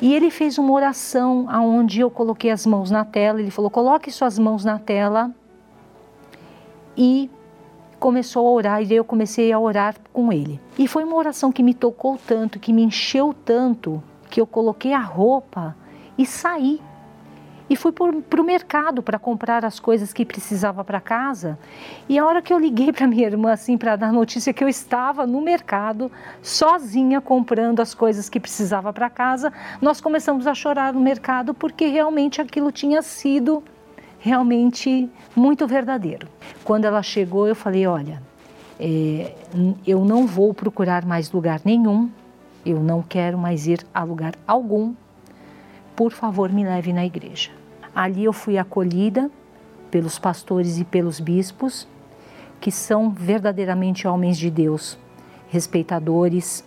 E 0.00 0.14
ele 0.14 0.30
fez 0.30 0.58
uma 0.58 0.72
oração 0.72 1.46
aonde 1.48 2.00
eu 2.00 2.10
coloquei 2.10 2.50
as 2.50 2.66
mãos 2.66 2.90
na 2.90 3.04
tela. 3.04 3.40
Ele 3.40 3.50
falou: 3.50 3.70
coloque 3.70 4.10
suas 4.10 4.38
mãos 4.38 4.64
na 4.64 4.78
tela 4.78 5.32
e 6.98 7.30
começou 8.00 8.46
a 8.46 8.50
orar 8.50 8.82
e 8.82 8.92
eu 8.92 9.04
comecei 9.04 9.52
a 9.52 9.58
orar 9.58 9.94
com 10.12 10.32
ele. 10.32 10.60
E 10.76 10.88
foi 10.88 11.04
uma 11.04 11.14
oração 11.14 11.52
que 11.52 11.62
me 11.62 11.72
tocou 11.72 12.18
tanto, 12.18 12.58
que 12.58 12.72
me 12.72 12.82
encheu 12.82 13.32
tanto, 13.44 14.02
que 14.28 14.40
eu 14.40 14.46
coloquei 14.46 14.92
a 14.92 15.00
roupa 15.00 15.76
e 16.18 16.26
saí. 16.26 16.80
E 17.70 17.76
fui 17.76 17.92
para 17.92 18.40
o 18.40 18.44
mercado 18.44 19.02
para 19.02 19.18
comprar 19.18 19.62
as 19.62 19.78
coisas 19.78 20.10
que 20.10 20.24
precisava 20.24 20.82
para 20.82 21.02
casa. 21.02 21.58
E 22.08 22.18
a 22.18 22.24
hora 22.24 22.40
que 22.40 22.52
eu 22.52 22.58
liguei 22.58 22.90
para 22.94 23.06
minha 23.06 23.26
irmã 23.26 23.52
assim 23.52 23.76
para 23.76 23.94
dar 23.94 24.12
notícia 24.12 24.52
que 24.52 24.64
eu 24.64 24.68
estava 24.68 25.26
no 25.26 25.40
mercado 25.40 26.10
sozinha 26.42 27.20
comprando 27.20 27.80
as 27.80 27.94
coisas 27.94 28.28
que 28.28 28.40
precisava 28.40 28.92
para 28.92 29.10
casa, 29.10 29.52
nós 29.80 30.00
começamos 30.00 30.46
a 30.46 30.54
chorar 30.54 30.94
no 30.94 31.00
mercado 31.00 31.52
porque 31.52 31.86
realmente 31.86 32.40
aquilo 32.40 32.72
tinha 32.72 33.02
sido 33.02 33.62
realmente 34.18 35.08
muito 35.34 35.66
verdadeiro. 35.66 36.28
Quando 36.64 36.84
ela 36.84 37.02
chegou, 37.02 37.46
eu 37.46 37.54
falei: 37.54 37.86
olha, 37.86 38.22
é, 38.78 39.34
eu 39.86 40.04
não 40.04 40.26
vou 40.26 40.52
procurar 40.54 41.04
mais 41.04 41.30
lugar 41.30 41.60
nenhum, 41.64 42.10
eu 42.64 42.80
não 42.80 43.02
quero 43.02 43.38
mais 43.38 43.66
ir 43.66 43.84
a 43.92 44.02
lugar 44.04 44.34
algum. 44.46 44.94
Por 45.96 46.12
favor, 46.12 46.52
me 46.52 46.64
leve 46.64 46.92
na 46.92 47.04
igreja. 47.04 47.50
Ali 47.94 48.24
eu 48.24 48.32
fui 48.32 48.56
acolhida 48.58 49.30
pelos 49.90 50.18
pastores 50.18 50.78
e 50.78 50.84
pelos 50.84 51.18
bispos, 51.18 51.88
que 52.60 52.70
são 52.70 53.10
verdadeiramente 53.10 54.06
homens 54.06 54.36
de 54.36 54.50
Deus, 54.50 54.98
respeitadores. 55.48 56.64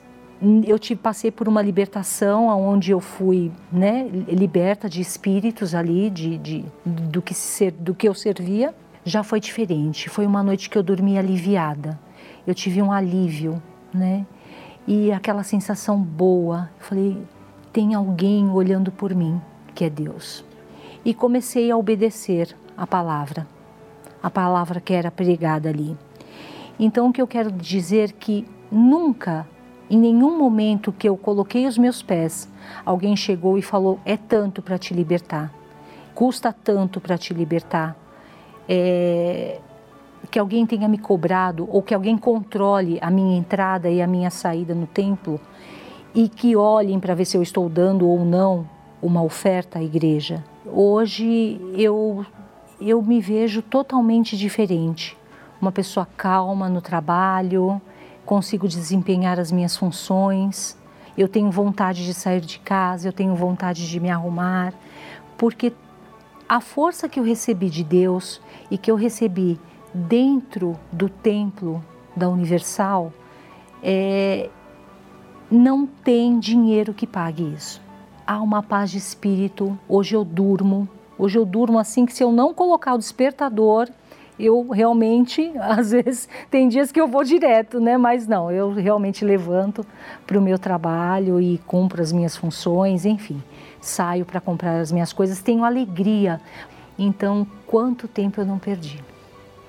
Eu 0.68 0.80
te 0.80 0.96
passei 0.96 1.30
por 1.30 1.48
uma 1.48 1.62
libertação 1.62 2.48
onde 2.48 2.92
eu 2.92 3.00
fui 3.00 3.52
né, 3.72 4.08
liberta 4.28 4.90
de 4.90 5.00
espíritos 5.00 5.76
ali, 5.76 6.10
de, 6.10 6.38
de, 6.40 6.66
do, 6.84 7.22
que 7.22 7.34
ser, 7.34 7.72
do 7.72 7.94
que 7.94 8.10
eu 8.10 8.14
servia. 8.16 8.74
Já 9.06 9.24
foi 9.24 9.40
diferente. 9.40 10.10
Foi 10.10 10.26
uma 10.26 10.42
noite 10.42 10.68
que 10.68 10.78
eu 10.78 10.82
dormi 10.82 11.18
aliviada. 11.18 12.00
Eu 12.46 12.56
tive 12.56 12.82
um 12.82 12.92
alívio, 12.92 13.62
né? 13.94 14.26
E 14.88 15.12
aquela 15.12 15.44
sensação 15.44 16.02
boa. 16.02 16.72
Eu 16.80 16.86
falei, 16.86 17.18
tem 17.72 17.94
alguém 17.94 18.50
olhando 18.50 18.92
por 18.92 19.14
mim, 19.14 19.40
que 19.76 19.86
é 19.86 19.90
Deus. 19.90 20.44
E 21.06 21.14
comecei 21.14 21.70
a 21.70 21.78
obedecer 21.78 22.56
a 22.76 22.88
palavra, 22.88 23.48
a 24.22 24.30
palavra 24.30 24.82
que 24.82 24.94
era 24.94 25.12
pregada 25.12 25.70
ali. 25.70 25.96
Então, 26.80 27.10
o 27.10 27.14
que 27.14 27.22
eu 27.22 27.28
quero 27.28 27.52
dizer 27.52 28.14
que 28.14 28.46
nunca, 28.72 29.48
em 29.92 29.98
nenhum 29.98 30.38
momento 30.38 30.94
que 30.94 31.10
eu 31.10 31.18
coloquei 31.18 31.68
os 31.68 31.78
meus 31.78 32.02
pés, 32.02 32.48
alguém 32.86 33.14
chegou 33.14 33.58
e 33.58 33.62
falou: 33.62 34.00
é 34.06 34.16
tanto 34.16 34.62
para 34.62 34.78
te 34.78 34.94
libertar, 34.94 35.54
custa 36.16 36.54
tanto 36.54 37.02
para 37.02 37.18
te 37.18 37.34
libertar. 37.34 37.98
É, 38.70 39.60
que 40.30 40.40
alguém 40.40 40.66
tenha 40.66 40.88
me 40.88 40.98
cobrado 40.98 41.68
ou 41.70 41.82
que 41.82 41.94
alguém 41.94 42.18
controle 42.18 42.98
a 43.02 43.12
minha 43.12 43.38
entrada 43.38 43.90
e 43.90 44.02
a 44.02 44.08
minha 44.08 44.30
saída 44.30 44.74
no 44.74 44.88
templo 44.88 45.42
e 46.16 46.30
que 46.30 46.56
olhem 46.56 47.00
para 47.00 47.14
ver 47.14 47.26
se 47.26 47.36
eu 47.36 47.42
estou 47.42 47.68
dando 47.68 48.08
ou 48.08 48.24
não 48.24 48.66
uma 49.02 49.22
oferta 49.22 49.80
à 49.80 49.84
igreja. 49.84 50.42
Hoje 50.66 51.60
eu 51.76 52.26
eu 52.80 53.02
me 53.02 53.20
vejo 53.20 53.62
totalmente 53.62 54.38
diferente, 54.38 55.18
uma 55.62 55.72
pessoa 55.72 56.08
calma 56.18 56.70
no 56.70 56.82
trabalho, 56.82 57.82
consigo 58.26 58.68
desempenhar 58.68 59.40
as 59.40 59.52
minhas 59.52 59.76
funções, 59.76 60.78
eu 61.18 61.28
tenho 61.28 61.52
vontade 61.52 62.06
de 62.06 62.14
sair 62.14 62.42
de 62.42 62.60
casa, 62.60 63.08
eu 63.08 63.14
tenho 63.14 63.36
vontade 63.36 63.88
de 63.90 64.00
me 64.00 64.10
arrumar, 64.10 64.74
porque 65.38 65.74
a 66.48 66.60
força 66.60 67.08
que 67.08 67.20
eu 67.20 67.24
recebi 67.24 67.70
de 67.70 67.84
Deus 67.84 68.42
e 68.70 68.78
que 68.78 68.92
eu 68.92 68.96
recebi 68.96 69.60
dentro 69.94 70.78
do 70.92 71.10
templo 71.10 71.84
da 72.16 72.30
Universal, 72.30 73.12
é, 73.84 74.50
não 75.50 75.86
tem 75.86 76.40
dinheiro 76.40 76.94
que 76.94 77.08
pague 77.08 77.54
isso. 77.54 77.82
Há 78.26 78.42
uma 78.42 78.64
paz 78.64 78.92
de 78.92 78.98
espírito. 78.98 79.78
Hoje 79.88 80.16
eu 80.16 80.24
durmo, 80.24 80.88
hoje 81.18 81.38
eu 81.38 81.46
durmo 81.46 81.80
assim 81.80 82.06
que 82.06 82.14
se 82.14 82.24
eu 82.24 82.32
não 82.32 82.54
colocar 82.54 82.94
o 82.94 82.98
despertador, 82.98 83.90
eu 84.44 84.70
realmente, 84.70 85.52
às 85.60 85.92
vezes, 85.92 86.28
tem 86.50 86.68
dias 86.68 86.92
que 86.92 87.00
eu 87.00 87.08
vou 87.08 87.24
direto, 87.24 87.80
né? 87.80 87.98
Mas 87.98 88.28
não, 88.28 88.52
eu 88.52 88.74
realmente 88.74 89.24
levanto 89.24 89.86
para 90.26 90.38
o 90.38 90.42
meu 90.42 90.58
trabalho 90.58 91.40
e 91.40 91.58
cumpro 91.68 92.02
as 92.02 92.12
minhas 92.12 92.36
funções, 92.36 93.06
enfim, 93.06 93.42
saio 93.80 94.26
para 94.26 94.42
comprar 94.42 94.80
as 94.80 94.92
minhas 94.92 95.14
coisas, 95.14 95.42
tenho 95.42 95.64
alegria. 95.64 96.42
Então, 96.98 97.48
quanto 97.66 98.08
tempo 98.08 98.42
eu 98.42 98.46
não 98.46 98.60
perdi? 98.60 99.02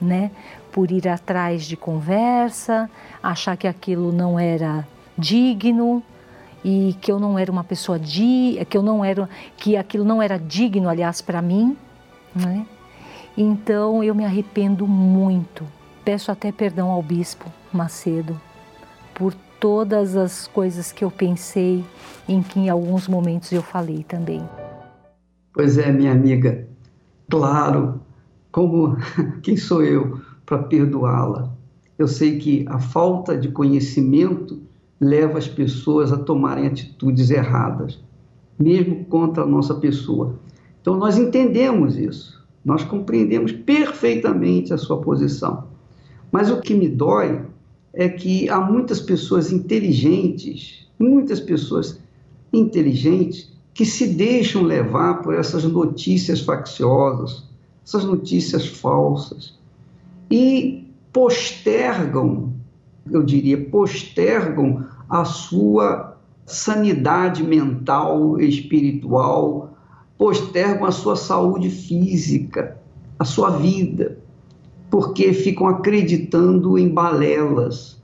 né? 0.03 0.31
Por 0.73 0.91
ir 0.91 1.09
atrás 1.09 1.65
de 1.65 1.77
conversa, 1.77 2.91
achar 3.23 3.57
que 3.57 3.69
aquilo 3.69 4.13
não 4.13 4.39
era 4.39 4.87
digno 5.17 6.03
e 6.65 6.97
que 7.01 7.11
eu 7.11 7.19
não 7.19 7.39
era 7.39 7.51
uma 7.51 7.65
pessoa 7.65 7.99
di, 7.99 8.59
que 8.69 8.77
eu 8.77 8.83
não 8.83 9.05
era, 9.05 9.29
que 9.57 9.77
aquilo 9.77 10.05
não 10.05 10.21
era 10.21 10.39
digno, 10.39 10.89
aliás, 10.89 11.21
para 11.21 11.41
mim, 11.41 11.77
né? 12.35 12.67
Então 13.37 14.03
eu 14.05 14.15
me 14.15 14.25
arrependo 14.25 14.87
muito. 14.87 15.65
Peço 16.05 16.31
até 16.31 16.51
perdão 16.51 16.91
ao 16.91 17.03
bispo 17.03 17.51
Macedo 17.73 18.39
por 19.15 19.35
todas 19.61 20.17
as 20.17 20.49
coisas 20.49 20.91
que 20.91 21.05
eu 21.05 21.11
pensei 21.11 21.85
em 22.29 22.43
que 22.43 22.59
em 22.59 22.69
alguns 22.69 23.07
momentos 23.07 23.53
eu 23.53 23.63
falei 23.63 24.03
também. 24.03 24.43
Pois 25.55 25.79
é, 25.79 25.93
minha 25.93 26.13
amiga. 26.13 26.67
Claro, 27.31 28.01
como 28.51 28.97
quem 29.43 29.57
sou 29.57 29.83
eu 29.83 30.21
para 30.45 30.59
perdoá-la? 30.59 31.55
Eu 31.99 32.09
sei 32.09 32.39
que 32.39 32.65
a 32.69 32.79
falta 32.79 33.37
de 33.37 33.49
conhecimento 33.49 34.61
leva 35.01 35.39
as 35.39 35.49
pessoas 35.49 36.13
a 36.13 36.19
tomarem 36.19 36.67
atitudes 36.67 37.31
erradas, 37.31 38.03
mesmo 38.59 39.05
contra 39.05 39.45
a 39.45 39.47
nossa 39.47 39.75
pessoa. 39.75 40.41
Então 40.81 40.97
nós 40.97 41.17
entendemos 41.17 41.97
isso, 41.97 42.42
nós 42.65 42.85
compreendemos 42.85 43.53
perfeitamente 43.53 44.73
a 44.73 44.79
sua 44.79 45.01
posição. 45.01 45.65
Mas 46.31 46.51
o 46.51 46.61
que 46.61 46.75
me 46.75 46.89
dói 46.89 47.43
é 47.93 48.09
que 48.09 48.49
há 48.49 48.61
muitas 48.61 49.01
pessoas 49.01 49.53
inteligentes, 49.53 50.87
muitas 50.99 51.41
pessoas 51.41 52.01
inteligentes 52.53 53.53
que 53.75 53.85
se 53.85 54.07
deixam 54.07 54.63
levar 54.63 55.23
por 55.23 55.35
essas 55.35 55.65
notícias 55.65 56.41
facciosas, 56.41 57.45
essas 57.85 58.05
notícias 58.05 58.67
falsas 58.67 59.59
e 60.31 60.87
postergam, 61.13 62.53
eu 63.11 63.23
diria, 63.23 63.59
postergam 63.69 64.87
a 65.09 65.25
sua 65.25 66.17
sanidade 66.47 67.43
mental, 67.43 68.41
espiritual, 68.41 69.72
postergam 70.23 70.87
a 70.87 70.93
sua 70.93 71.17
saúde 71.17 71.69
física, 71.69 72.77
a 73.19 73.25
sua 73.25 73.51
vida, 73.51 74.19
porque 74.89 75.33
ficam 75.33 75.67
acreditando 75.67 76.79
em 76.79 76.89
balelas. 76.89 78.01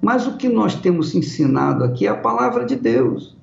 Mas 0.00 0.28
o 0.28 0.36
que 0.36 0.48
nós 0.48 0.76
temos 0.76 1.12
ensinado 1.12 1.82
aqui 1.82 2.06
é 2.06 2.10
a 2.10 2.16
palavra 2.16 2.64
de 2.64 2.76
Deus. 2.76 3.36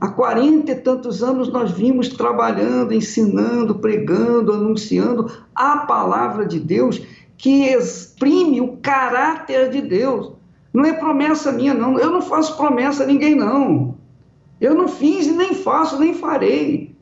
Há 0.00 0.08
quarenta 0.08 0.72
e 0.72 0.74
tantos 0.74 1.22
anos 1.22 1.48
nós 1.48 1.70
vimos 1.70 2.08
trabalhando, 2.08 2.92
ensinando, 2.92 3.76
pregando, 3.76 4.52
anunciando 4.52 5.30
a 5.54 5.76
palavra 5.76 6.46
de 6.46 6.58
Deus 6.58 7.00
que 7.36 7.66
exprime 7.66 8.60
o 8.60 8.78
caráter 8.78 9.70
de 9.70 9.80
Deus. 9.80 10.32
Não 10.72 10.84
é 10.84 10.92
promessa 10.92 11.52
minha, 11.52 11.72
não. 11.72 12.00
Eu 12.00 12.10
não 12.10 12.20
faço 12.20 12.56
promessa 12.56 13.04
a 13.04 13.06
ninguém, 13.06 13.36
não. 13.36 13.94
Eu 14.60 14.74
não 14.74 14.88
fiz 14.88 15.28
e 15.28 15.30
nem 15.30 15.54
faço, 15.54 16.00
nem 16.00 16.14
farei, 16.14 16.93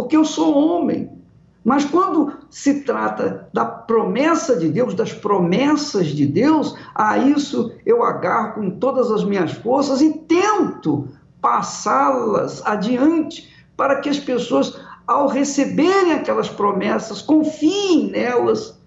porque 0.00 0.16
eu 0.16 0.24
sou 0.24 0.56
homem. 0.56 1.10
Mas 1.62 1.84
quando 1.84 2.32
se 2.48 2.80
trata 2.84 3.50
da 3.52 3.66
promessa 3.66 4.56
de 4.56 4.70
Deus, 4.70 4.94
das 4.94 5.12
promessas 5.12 6.06
de 6.06 6.26
Deus, 6.26 6.74
a 6.94 7.18
isso 7.18 7.70
eu 7.84 8.02
agarro 8.02 8.54
com 8.54 8.70
todas 8.70 9.10
as 9.10 9.24
minhas 9.24 9.52
forças 9.52 10.00
e 10.00 10.10
tento 10.10 11.08
passá-las 11.38 12.64
adiante 12.64 13.50
para 13.76 14.00
que 14.00 14.08
as 14.08 14.18
pessoas, 14.18 14.80
ao 15.06 15.28
receberem 15.28 16.12
aquelas 16.12 16.48
promessas, 16.48 17.20
confiem 17.20 18.10
nelas 18.10 18.80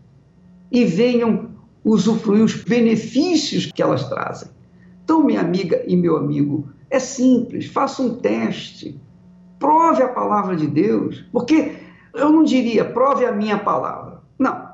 e 0.71 0.83
venham 0.83 1.51
usufruir 1.85 2.43
os 2.43 2.55
benefícios 2.55 3.71
que 3.71 3.83
elas 3.83 4.09
trazem. 4.09 4.49
Então, 5.03 5.23
minha 5.23 5.41
amiga 5.41 5.83
e 5.87 5.95
meu 5.95 6.17
amigo, 6.17 6.69
é 6.89 6.97
simples, 6.97 7.67
faça 7.67 8.01
um 8.01 8.15
teste, 8.15 8.99
prove 9.63 10.03
a 10.03 10.09
palavra 10.09 10.57
de 10.57 10.67
Deus, 10.67 11.23
porque 11.31 11.77
eu 12.13 12.29
não 12.29 12.43
diria 12.43 12.83
prove 12.83 13.25
a 13.25 13.31
minha 13.31 13.57
palavra, 13.57 14.21
não, 14.37 14.67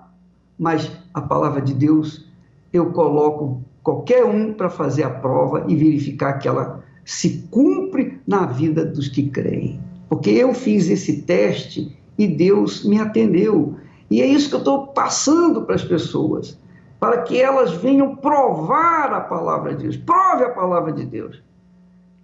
mas 0.58 0.92
a 1.14 1.22
palavra 1.22 1.62
de 1.62 1.76
Deus 1.76 2.28
eu 2.74 2.92
coloco 2.92 3.64
qualquer 3.84 4.26
um 4.26 4.52
para 4.52 4.68
fazer 4.68 5.04
a 5.04 5.12
prova 5.12 5.64
e 5.68 5.76
verificar 5.76 6.40
que 6.40 6.48
ela 6.48 6.84
se 7.06 7.48
cumpre 7.52 8.20
na 8.28 8.48
vida 8.48 8.84
dos 8.84 9.08
que 9.08 9.30
creem. 9.30 9.80
Porque 10.10 10.32
eu 10.32 10.56
fiz 10.56 10.90
esse 10.90 11.22
teste 11.22 11.96
e 12.18 12.28
Deus 12.28 12.84
me 12.84 13.00
atendeu. 13.00 13.76
E 14.10 14.22
é 14.22 14.26
isso 14.26 14.50
que 14.50 14.56
eu 14.56 14.60
estou 14.60 14.88
passando 14.88 15.66
para 15.66 15.76
as 15.76 15.84
pessoas, 15.84 16.60
para 17.00 17.22
que 17.22 17.40
elas 17.40 17.74
venham 17.74 18.16
provar 18.16 19.14
a 19.14 19.22
palavra 19.22 19.76
de 19.76 19.84
Deus. 19.84 19.98
Prove 19.98 20.44
a 20.46 20.50
palavra 20.50 20.92
de 20.92 21.06
Deus. 21.06 21.42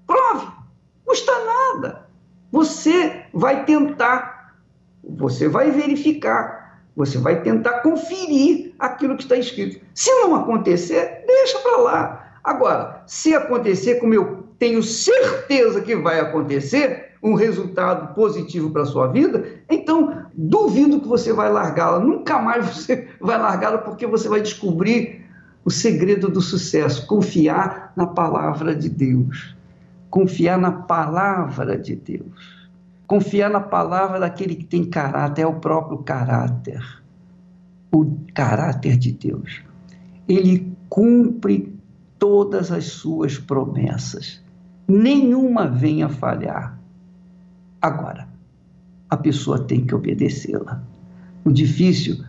Prove, 0.08 0.48
custa 1.06 1.32
nada. 1.46 2.05
Você 2.56 3.26
vai 3.34 3.66
tentar, 3.66 4.56
você 5.04 5.46
vai 5.46 5.72
verificar, 5.72 6.80
você 6.96 7.18
vai 7.18 7.42
tentar 7.42 7.82
conferir 7.82 8.74
aquilo 8.80 9.18
que 9.18 9.24
está 9.24 9.36
escrito. 9.36 9.86
Se 9.94 10.10
não 10.22 10.34
acontecer, 10.34 11.26
deixa 11.28 11.60
para 11.60 11.78
lá. 11.82 12.38
Agora, 12.42 13.04
se 13.08 13.36
acontecer 13.36 13.96
como 13.96 14.14
eu 14.14 14.46
tenho 14.58 14.82
certeza 14.82 15.82
que 15.82 15.98
vai 15.98 16.22
acontecer 16.22 17.18
um 17.22 17.34
resultado 17.34 18.16
positivo 18.16 18.72
para 18.72 18.84
a 18.84 18.86
sua 18.86 19.08
vida, 19.08 19.46
então 19.70 20.26
duvido 20.34 21.02
que 21.02 21.10
você 21.10 21.34
vai 21.34 21.52
largá-la. 21.52 22.00
Nunca 22.00 22.40
mais 22.40 22.68
você 22.74 23.10
vai 23.20 23.38
largá-la 23.38 23.80
porque 23.80 24.08
você 24.08 24.30
vai 24.30 24.40
descobrir 24.40 25.26
o 25.66 25.70
segredo 25.70 26.30
do 26.30 26.40
sucesso, 26.40 27.06
confiar 27.06 27.92
na 27.98 28.08
palavra 28.08 28.74
de 28.74 28.88
Deus. 28.88 29.54
Confiar 30.16 30.58
na 30.58 30.72
palavra 30.72 31.78
de 31.78 31.94
Deus. 31.94 32.70
Confiar 33.06 33.50
na 33.50 33.60
palavra 33.60 34.18
daquele 34.18 34.56
que 34.56 34.64
tem 34.64 34.86
caráter, 34.86 35.42
é 35.42 35.46
o 35.46 35.60
próprio 35.60 35.98
caráter. 35.98 36.82
o 37.92 38.16
caráter 38.34 38.96
de 38.96 39.12
Deus. 39.12 39.62
Ele 40.26 40.74
cumpre 40.88 41.78
todas 42.18 42.72
as 42.72 42.86
suas 42.86 43.38
promessas. 43.38 44.42
Nenhuma 44.88 45.68
vem 45.68 46.02
a 46.02 46.08
falhar. 46.08 46.80
Agora, 47.82 48.26
a 49.10 49.18
pessoa 49.18 49.60
tem 49.60 49.86
que 49.86 49.94
obedecê-la. 49.94 50.82
O 51.44 51.52
difícil 51.52 52.24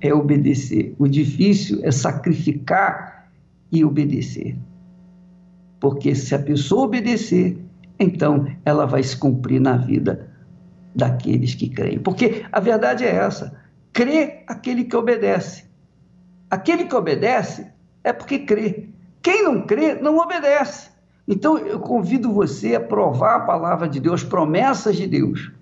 é 0.00 0.12
obedecer, 0.12 0.92
o 0.98 1.06
difícil 1.06 1.78
é 1.84 1.92
sacrificar 1.92 3.30
e 3.70 3.84
obedecer. 3.84 4.56
Porque 5.80 6.14
se 6.14 6.34
a 6.34 6.38
pessoa 6.38 6.84
obedecer, 6.84 7.58
então 7.98 8.46
ela 8.64 8.86
vai 8.86 9.02
se 9.02 9.16
cumprir 9.16 9.60
na 9.60 9.76
vida 9.76 10.30
daqueles 10.94 11.54
que 11.54 11.68
creem. 11.68 11.98
Porque 11.98 12.44
a 12.50 12.60
verdade 12.60 13.04
é 13.04 13.14
essa: 13.14 13.56
crê 13.92 14.42
aquele 14.46 14.84
que 14.84 14.96
obedece. 14.96 15.68
Aquele 16.50 16.84
que 16.84 16.94
obedece 16.94 17.66
é 18.02 18.12
porque 18.12 18.40
crê. 18.40 18.88
Quem 19.22 19.44
não 19.44 19.66
crê, 19.66 19.94
não 19.94 20.18
obedece. 20.18 20.90
Então 21.26 21.58
eu 21.58 21.78
convido 21.78 22.32
você 22.32 22.74
a 22.74 22.80
provar 22.80 23.36
a 23.36 23.40
palavra 23.40 23.88
de 23.88 24.00
Deus, 24.00 24.24
promessas 24.24 24.96
de 24.96 25.06
Deus. 25.06 25.52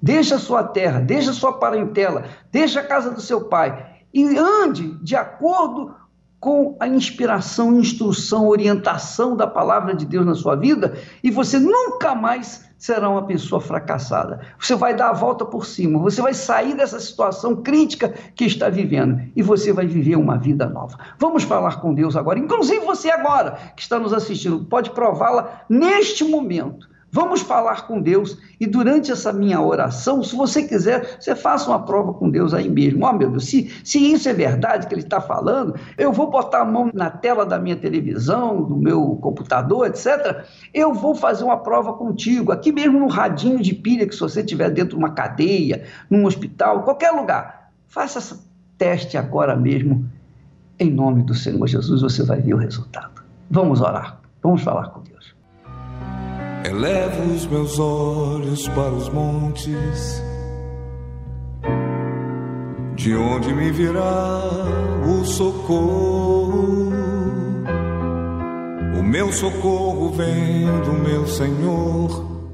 Deixa 0.00 0.36
a 0.36 0.38
sua 0.38 0.62
terra, 0.62 1.00
deixa 1.00 1.30
a 1.30 1.34
sua 1.34 1.54
parentela, 1.54 2.26
deixa 2.52 2.80
a 2.80 2.84
casa 2.84 3.10
do 3.10 3.20
seu 3.20 3.46
pai 3.46 3.96
e 4.14 4.38
ande 4.38 4.94
de 5.02 5.16
acordo 5.16 5.94
com 6.38 6.76
a 6.78 6.86
inspiração, 6.86 7.78
instrução, 7.78 8.46
orientação 8.46 9.36
da 9.36 9.46
palavra 9.46 9.94
de 9.94 10.04
Deus 10.04 10.26
na 10.26 10.34
sua 10.34 10.54
vida 10.54 10.96
e 11.22 11.30
você 11.30 11.58
nunca 11.58 12.14
mais 12.14 12.66
será 12.78 13.08
uma 13.08 13.26
pessoa 13.26 13.60
fracassada. 13.60 14.40
Você 14.58 14.74
vai 14.74 14.94
dar 14.94 15.10
a 15.10 15.12
volta 15.12 15.44
por 15.44 15.64
cima, 15.64 15.98
você 15.98 16.20
vai 16.20 16.34
sair 16.34 16.76
dessa 16.76 17.00
situação 17.00 17.56
crítica 17.56 18.14
que 18.34 18.44
está 18.44 18.68
vivendo 18.68 19.20
e 19.34 19.42
você 19.42 19.72
vai 19.72 19.86
viver 19.86 20.16
uma 20.16 20.36
vida 20.36 20.68
nova. 20.68 20.98
Vamos 21.18 21.42
falar 21.42 21.80
com 21.80 21.94
Deus 21.94 22.16
agora, 22.16 22.38
inclusive 22.38 22.84
você 22.84 23.10
agora 23.10 23.58
que 23.74 23.82
está 23.82 23.98
nos 23.98 24.12
assistindo, 24.12 24.64
pode 24.64 24.90
prová-la 24.90 25.62
neste 25.68 26.22
momento. 26.22 26.88
Vamos 27.12 27.40
falar 27.40 27.86
com 27.86 28.00
Deus 28.00 28.36
e 28.60 28.66
durante 28.66 29.12
essa 29.12 29.32
minha 29.32 29.60
oração, 29.60 30.22
se 30.22 30.34
você 30.36 30.64
quiser, 30.64 31.18
você 31.18 31.34
faça 31.34 31.70
uma 31.70 31.84
prova 31.84 32.12
com 32.12 32.28
Deus 32.28 32.52
aí 32.52 32.68
mesmo. 32.68 33.04
Ó, 33.04 33.10
oh, 33.10 33.12
meu 33.12 33.30
Deus, 33.30 33.46
se, 33.46 33.70
se 33.84 34.12
isso 34.12 34.28
é 34.28 34.34
verdade 34.34 34.86
que 34.86 34.94
ele 34.94 35.02
está 35.02 35.20
falando, 35.20 35.74
eu 35.96 36.12
vou 36.12 36.30
botar 36.30 36.60
a 36.60 36.64
mão 36.64 36.90
na 36.92 37.08
tela 37.08 37.46
da 37.46 37.58
minha 37.58 37.76
televisão, 37.76 38.62
do 38.62 38.76
meu 38.76 39.16
computador, 39.22 39.86
etc. 39.86 40.44
Eu 40.74 40.92
vou 40.92 41.14
fazer 41.14 41.44
uma 41.44 41.58
prova 41.58 41.92
contigo, 41.92 42.52
aqui 42.52 42.72
mesmo 42.72 42.98
no 42.98 43.06
radinho 43.06 43.62
de 43.62 43.74
pilha, 43.74 44.06
que 44.06 44.14
se 44.14 44.20
você 44.20 44.40
estiver 44.40 44.70
dentro 44.70 44.90
de 44.90 44.96
uma 44.96 45.10
cadeia, 45.10 45.84
num 46.10 46.26
hospital, 46.26 46.82
qualquer 46.82 47.12
lugar. 47.12 47.70
Faça 47.86 48.18
esse 48.18 48.38
teste 48.76 49.16
agora 49.16 49.56
mesmo. 49.56 50.06
Em 50.78 50.90
nome 50.90 51.22
do 51.22 51.34
Senhor 51.34 51.66
Jesus, 51.66 52.02
você 52.02 52.22
vai 52.22 52.40
ver 52.42 52.52
o 52.52 52.58
resultado. 52.58 53.22
Vamos 53.50 53.80
orar, 53.80 54.20
vamos 54.42 54.62
falar 54.62 54.90
com 54.90 55.00
Deus. 55.00 55.15
Elevo 56.68 57.32
os 57.32 57.46
meus 57.46 57.78
olhos 57.78 58.66
para 58.66 58.90
os 58.90 59.08
montes, 59.08 60.20
de 62.96 63.14
onde 63.14 63.54
me 63.54 63.70
virá 63.70 64.40
o 65.08 65.24
socorro. 65.24 66.90
O 68.98 69.02
meu 69.04 69.30
socorro 69.30 70.10
vem 70.10 70.66
do 70.82 70.92
meu 71.08 71.24
Senhor. 71.28 72.50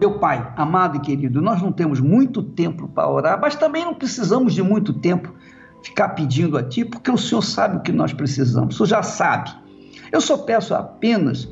Meu 0.00 0.18
Pai, 0.18 0.54
amado 0.56 0.96
e 0.96 1.00
querido, 1.00 1.42
nós 1.42 1.60
não 1.60 1.72
temos 1.72 2.00
muito 2.00 2.42
tempo 2.42 2.88
para 2.88 3.06
orar, 3.06 3.38
mas 3.38 3.54
também 3.54 3.84
não 3.84 3.92
precisamos 3.92 4.54
de 4.54 4.62
muito 4.62 4.94
tempo 4.94 5.30
ficar 5.82 6.08
pedindo 6.10 6.56
a 6.56 6.62
Ti, 6.62 6.86
porque 6.86 7.10
o 7.10 7.18
Senhor 7.18 7.42
sabe 7.42 7.76
o 7.76 7.80
que 7.80 7.92
nós 7.92 8.14
precisamos, 8.14 8.74
o 8.74 8.78
Senhor 8.78 8.86
já 8.86 9.02
sabe. 9.02 9.50
Eu 10.10 10.22
só 10.22 10.38
peço 10.38 10.74
apenas 10.74 11.46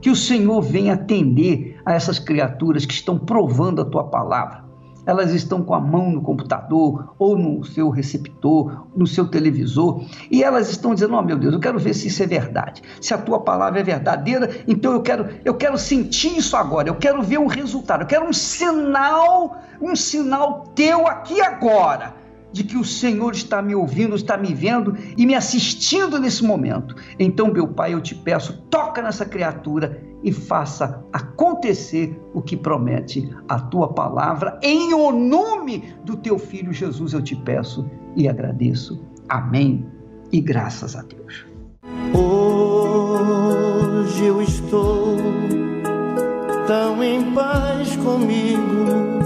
que 0.00 0.10
o 0.10 0.16
Senhor 0.16 0.60
venha 0.60 0.94
atender 0.94 1.80
a 1.84 1.94
essas 1.94 2.18
criaturas 2.18 2.84
que 2.84 2.94
estão 2.94 3.18
provando 3.18 3.80
a 3.80 3.84
tua 3.84 4.04
palavra. 4.04 4.64
Elas 5.06 5.32
estão 5.32 5.62
com 5.62 5.72
a 5.72 5.80
mão 5.80 6.10
no 6.10 6.20
computador 6.20 7.14
ou 7.16 7.38
no 7.38 7.64
seu 7.64 7.90
receptor, 7.90 8.88
no 8.94 9.06
seu 9.06 9.28
televisor, 9.28 10.04
e 10.28 10.42
elas 10.42 10.68
estão 10.68 10.94
dizendo: 10.94 11.14
"Oh, 11.14 11.22
meu 11.22 11.38
Deus, 11.38 11.54
eu 11.54 11.60
quero 11.60 11.78
ver 11.78 11.94
se 11.94 12.08
isso 12.08 12.24
é 12.24 12.26
verdade. 12.26 12.82
Se 13.00 13.14
a 13.14 13.18
tua 13.18 13.38
palavra 13.38 13.78
é 13.78 13.84
verdadeira, 13.84 14.50
então 14.66 14.92
eu 14.92 15.02
quero, 15.02 15.28
eu 15.44 15.54
quero 15.54 15.78
sentir 15.78 16.36
isso 16.36 16.56
agora. 16.56 16.88
Eu 16.88 16.96
quero 16.96 17.22
ver 17.22 17.38
um 17.38 17.46
resultado. 17.46 18.02
Eu 18.02 18.06
quero 18.08 18.26
um 18.28 18.32
sinal, 18.32 19.58
um 19.80 19.94
sinal 19.94 20.64
teu 20.74 21.06
aqui 21.06 21.40
agora." 21.40 22.25
De 22.56 22.64
que 22.64 22.78
o 22.78 22.84
Senhor 22.84 23.34
está 23.34 23.60
me 23.60 23.74
ouvindo, 23.74 24.16
está 24.16 24.38
me 24.38 24.54
vendo 24.54 24.96
e 25.14 25.26
me 25.26 25.34
assistindo 25.34 26.18
nesse 26.18 26.42
momento. 26.42 26.96
Então, 27.18 27.52
meu 27.52 27.68
Pai, 27.68 27.92
eu 27.92 28.00
te 28.00 28.14
peço, 28.14 28.62
toca 28.70 29.02
nessa 29.02 29.26
criatura 29.26 30.02
e 30.24 30.32
faça 30.32 31.04
acontecer 31.12 32.18
o 32.32 32.40
que 32.40 32.56
promete 32.56 33.30
a 33.46 33.60
tua 33.60 33.92
palavra. 33.92 34.58
Em 34.62 34.94
o 34.94 35.12
nome 35.12 35.94
do 36.02 36.16
teu 36.16 36.38
filho 36.38 36.72
Jesus 36.72 37.12
eu 37.12 37.20
te 37.20 37.36
peço 37.36 37.84
e 38.16 38.26
agradeço. 38.26 39.04
Amém. 39.28 39.84
E 40.32 40.40
graças 40.40 40.96
a 40.96 41.02
Deus. 41.02 41.44
Hoje 42.14 43.44
eu 44.24 44.40
estou 44.40 45.18
tão 46.66 47.04
em 47.04 47.34
paz 47.34 47.94
comigo 47.96 49.25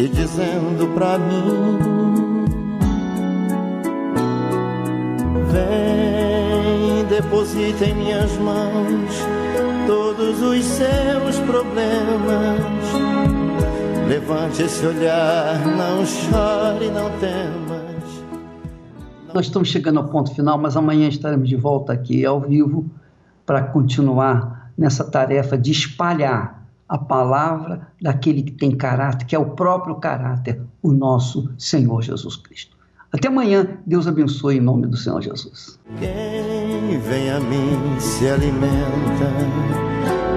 e 0.00 0.08
dizendo 0.08 0.88
pra 0.94 1.18
mim: 1.18 1.78
Vem, 5.52 7.04
deposita 7.04 7.84
em 7.84 7.94
minhas 7.94 8.32
mãos 8.38 9.26
todos 9.86 10.40
os 10.40 10.64
seus 10.64 11.38
problemas. 11.46 12.60
Levante 14.08 14.62
esse 14.62 14.86
olhar, 14.86 15.60
não 15.66 16.04
chore, 16.06 16.90
não 16.90 17.10
temas. 17.18 17.80
Nós 19.34 19.46
estamos 19.46 19.68
chegando 19.68 19.98
ao 19.98 20.08
ponto 20.08 20.34
final, 20.34 20.58
mas 20.58 20.76
amanhã 20.76 21.08
estaremos 21.08 21.48
de 21.48 21.56
volta 21.56 21.92
aqui 21.92 22.24
ao 22.24 22.40
vivo 22.40 22.86
para 23.44 23.62
continuar 23.62 24.72
nessa 24.78 25.04
tarefa 25.04 25.58
de 25.58 25.70
espalhar 25.70 26.59
a 26.90 26.98
palavra 26.98 27.86
daquele 28.02 28.42
que 28.42 28.50
tem 28.50 28.72
caráter, 28.72 29.24
que 29.24 29.36
é 29.36 29.38
o 29.38 29.50
próprio 29.50 29.94
caráter, 29.94 30.60
o 30.82 30.92
nosso 30.92 31.48
Senhor 31.56 32.02
Jesus 32.02 32.34
Cristo. 32.34 32.76
Até 33.12 33.28
amanhã, 33.28 33.78
Deus 33.86 34.08
abençoe 34.08 34.56
em 34.56 34.60
nome 34.60 34.88
do 34.88 34.96
Senhor 34.96 35.22
Jesus. 35.22 35.78
Quem 36.00 36.98
vem 36.98 37.30
a 37.30 37.38
mim 37.38 38.00
se 38.00 38.26
alimenta 38.28 39.30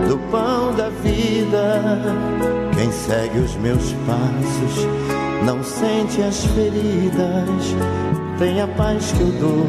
do 0.07 0.19
pão 0.29 0.75
da 0.75 0.89
vida. 0.89 1.81
Quem 2.75 2.91
segue 2.91 3.39
os 3.39 3.55
meus 3.55 3.91
passos 4.05 4.85
não 5.43 5.63
sente 5.63 6.21
as 6.21 6.45
feridas, 6.45 7.75
tem 8.37 8.61
a 8.61 8.67
paz 8.67 9.11
que 9.11 9.21
eu 9.21 9.31
dou, 9.39 9.65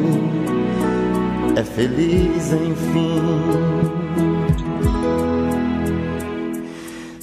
é 1.57 1.65
feliz 1.65 2.53
enfim. 2.53 3.94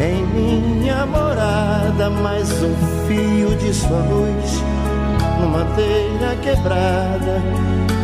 Em 0.00 0.24
minha 0.26 1.04
morada 1.06 2.10
mais 2.10 2.50
um 2.62 2.74
fio 3.06 3.56
de 3.56 3.74
sua 3.74 3.98
luz 3.98 4.62
numa 5.40 5.64
telha 5.76 6.36
quebrada, 6.42 7.42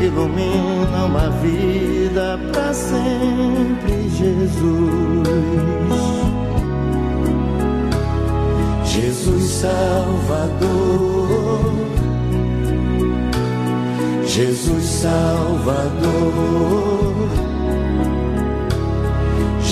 ilumina 0.00 1.04
uma 1.04 1.30
vida 1.30 2.38
para 2.52 2.72
sempre, 2.72 4.08
Jesus. 4.10 5.24
Jesus 8.84 9.44
Salvador, 9.50 10.94
Jesus 14.24 14.84
Salvador, 14.84 16.34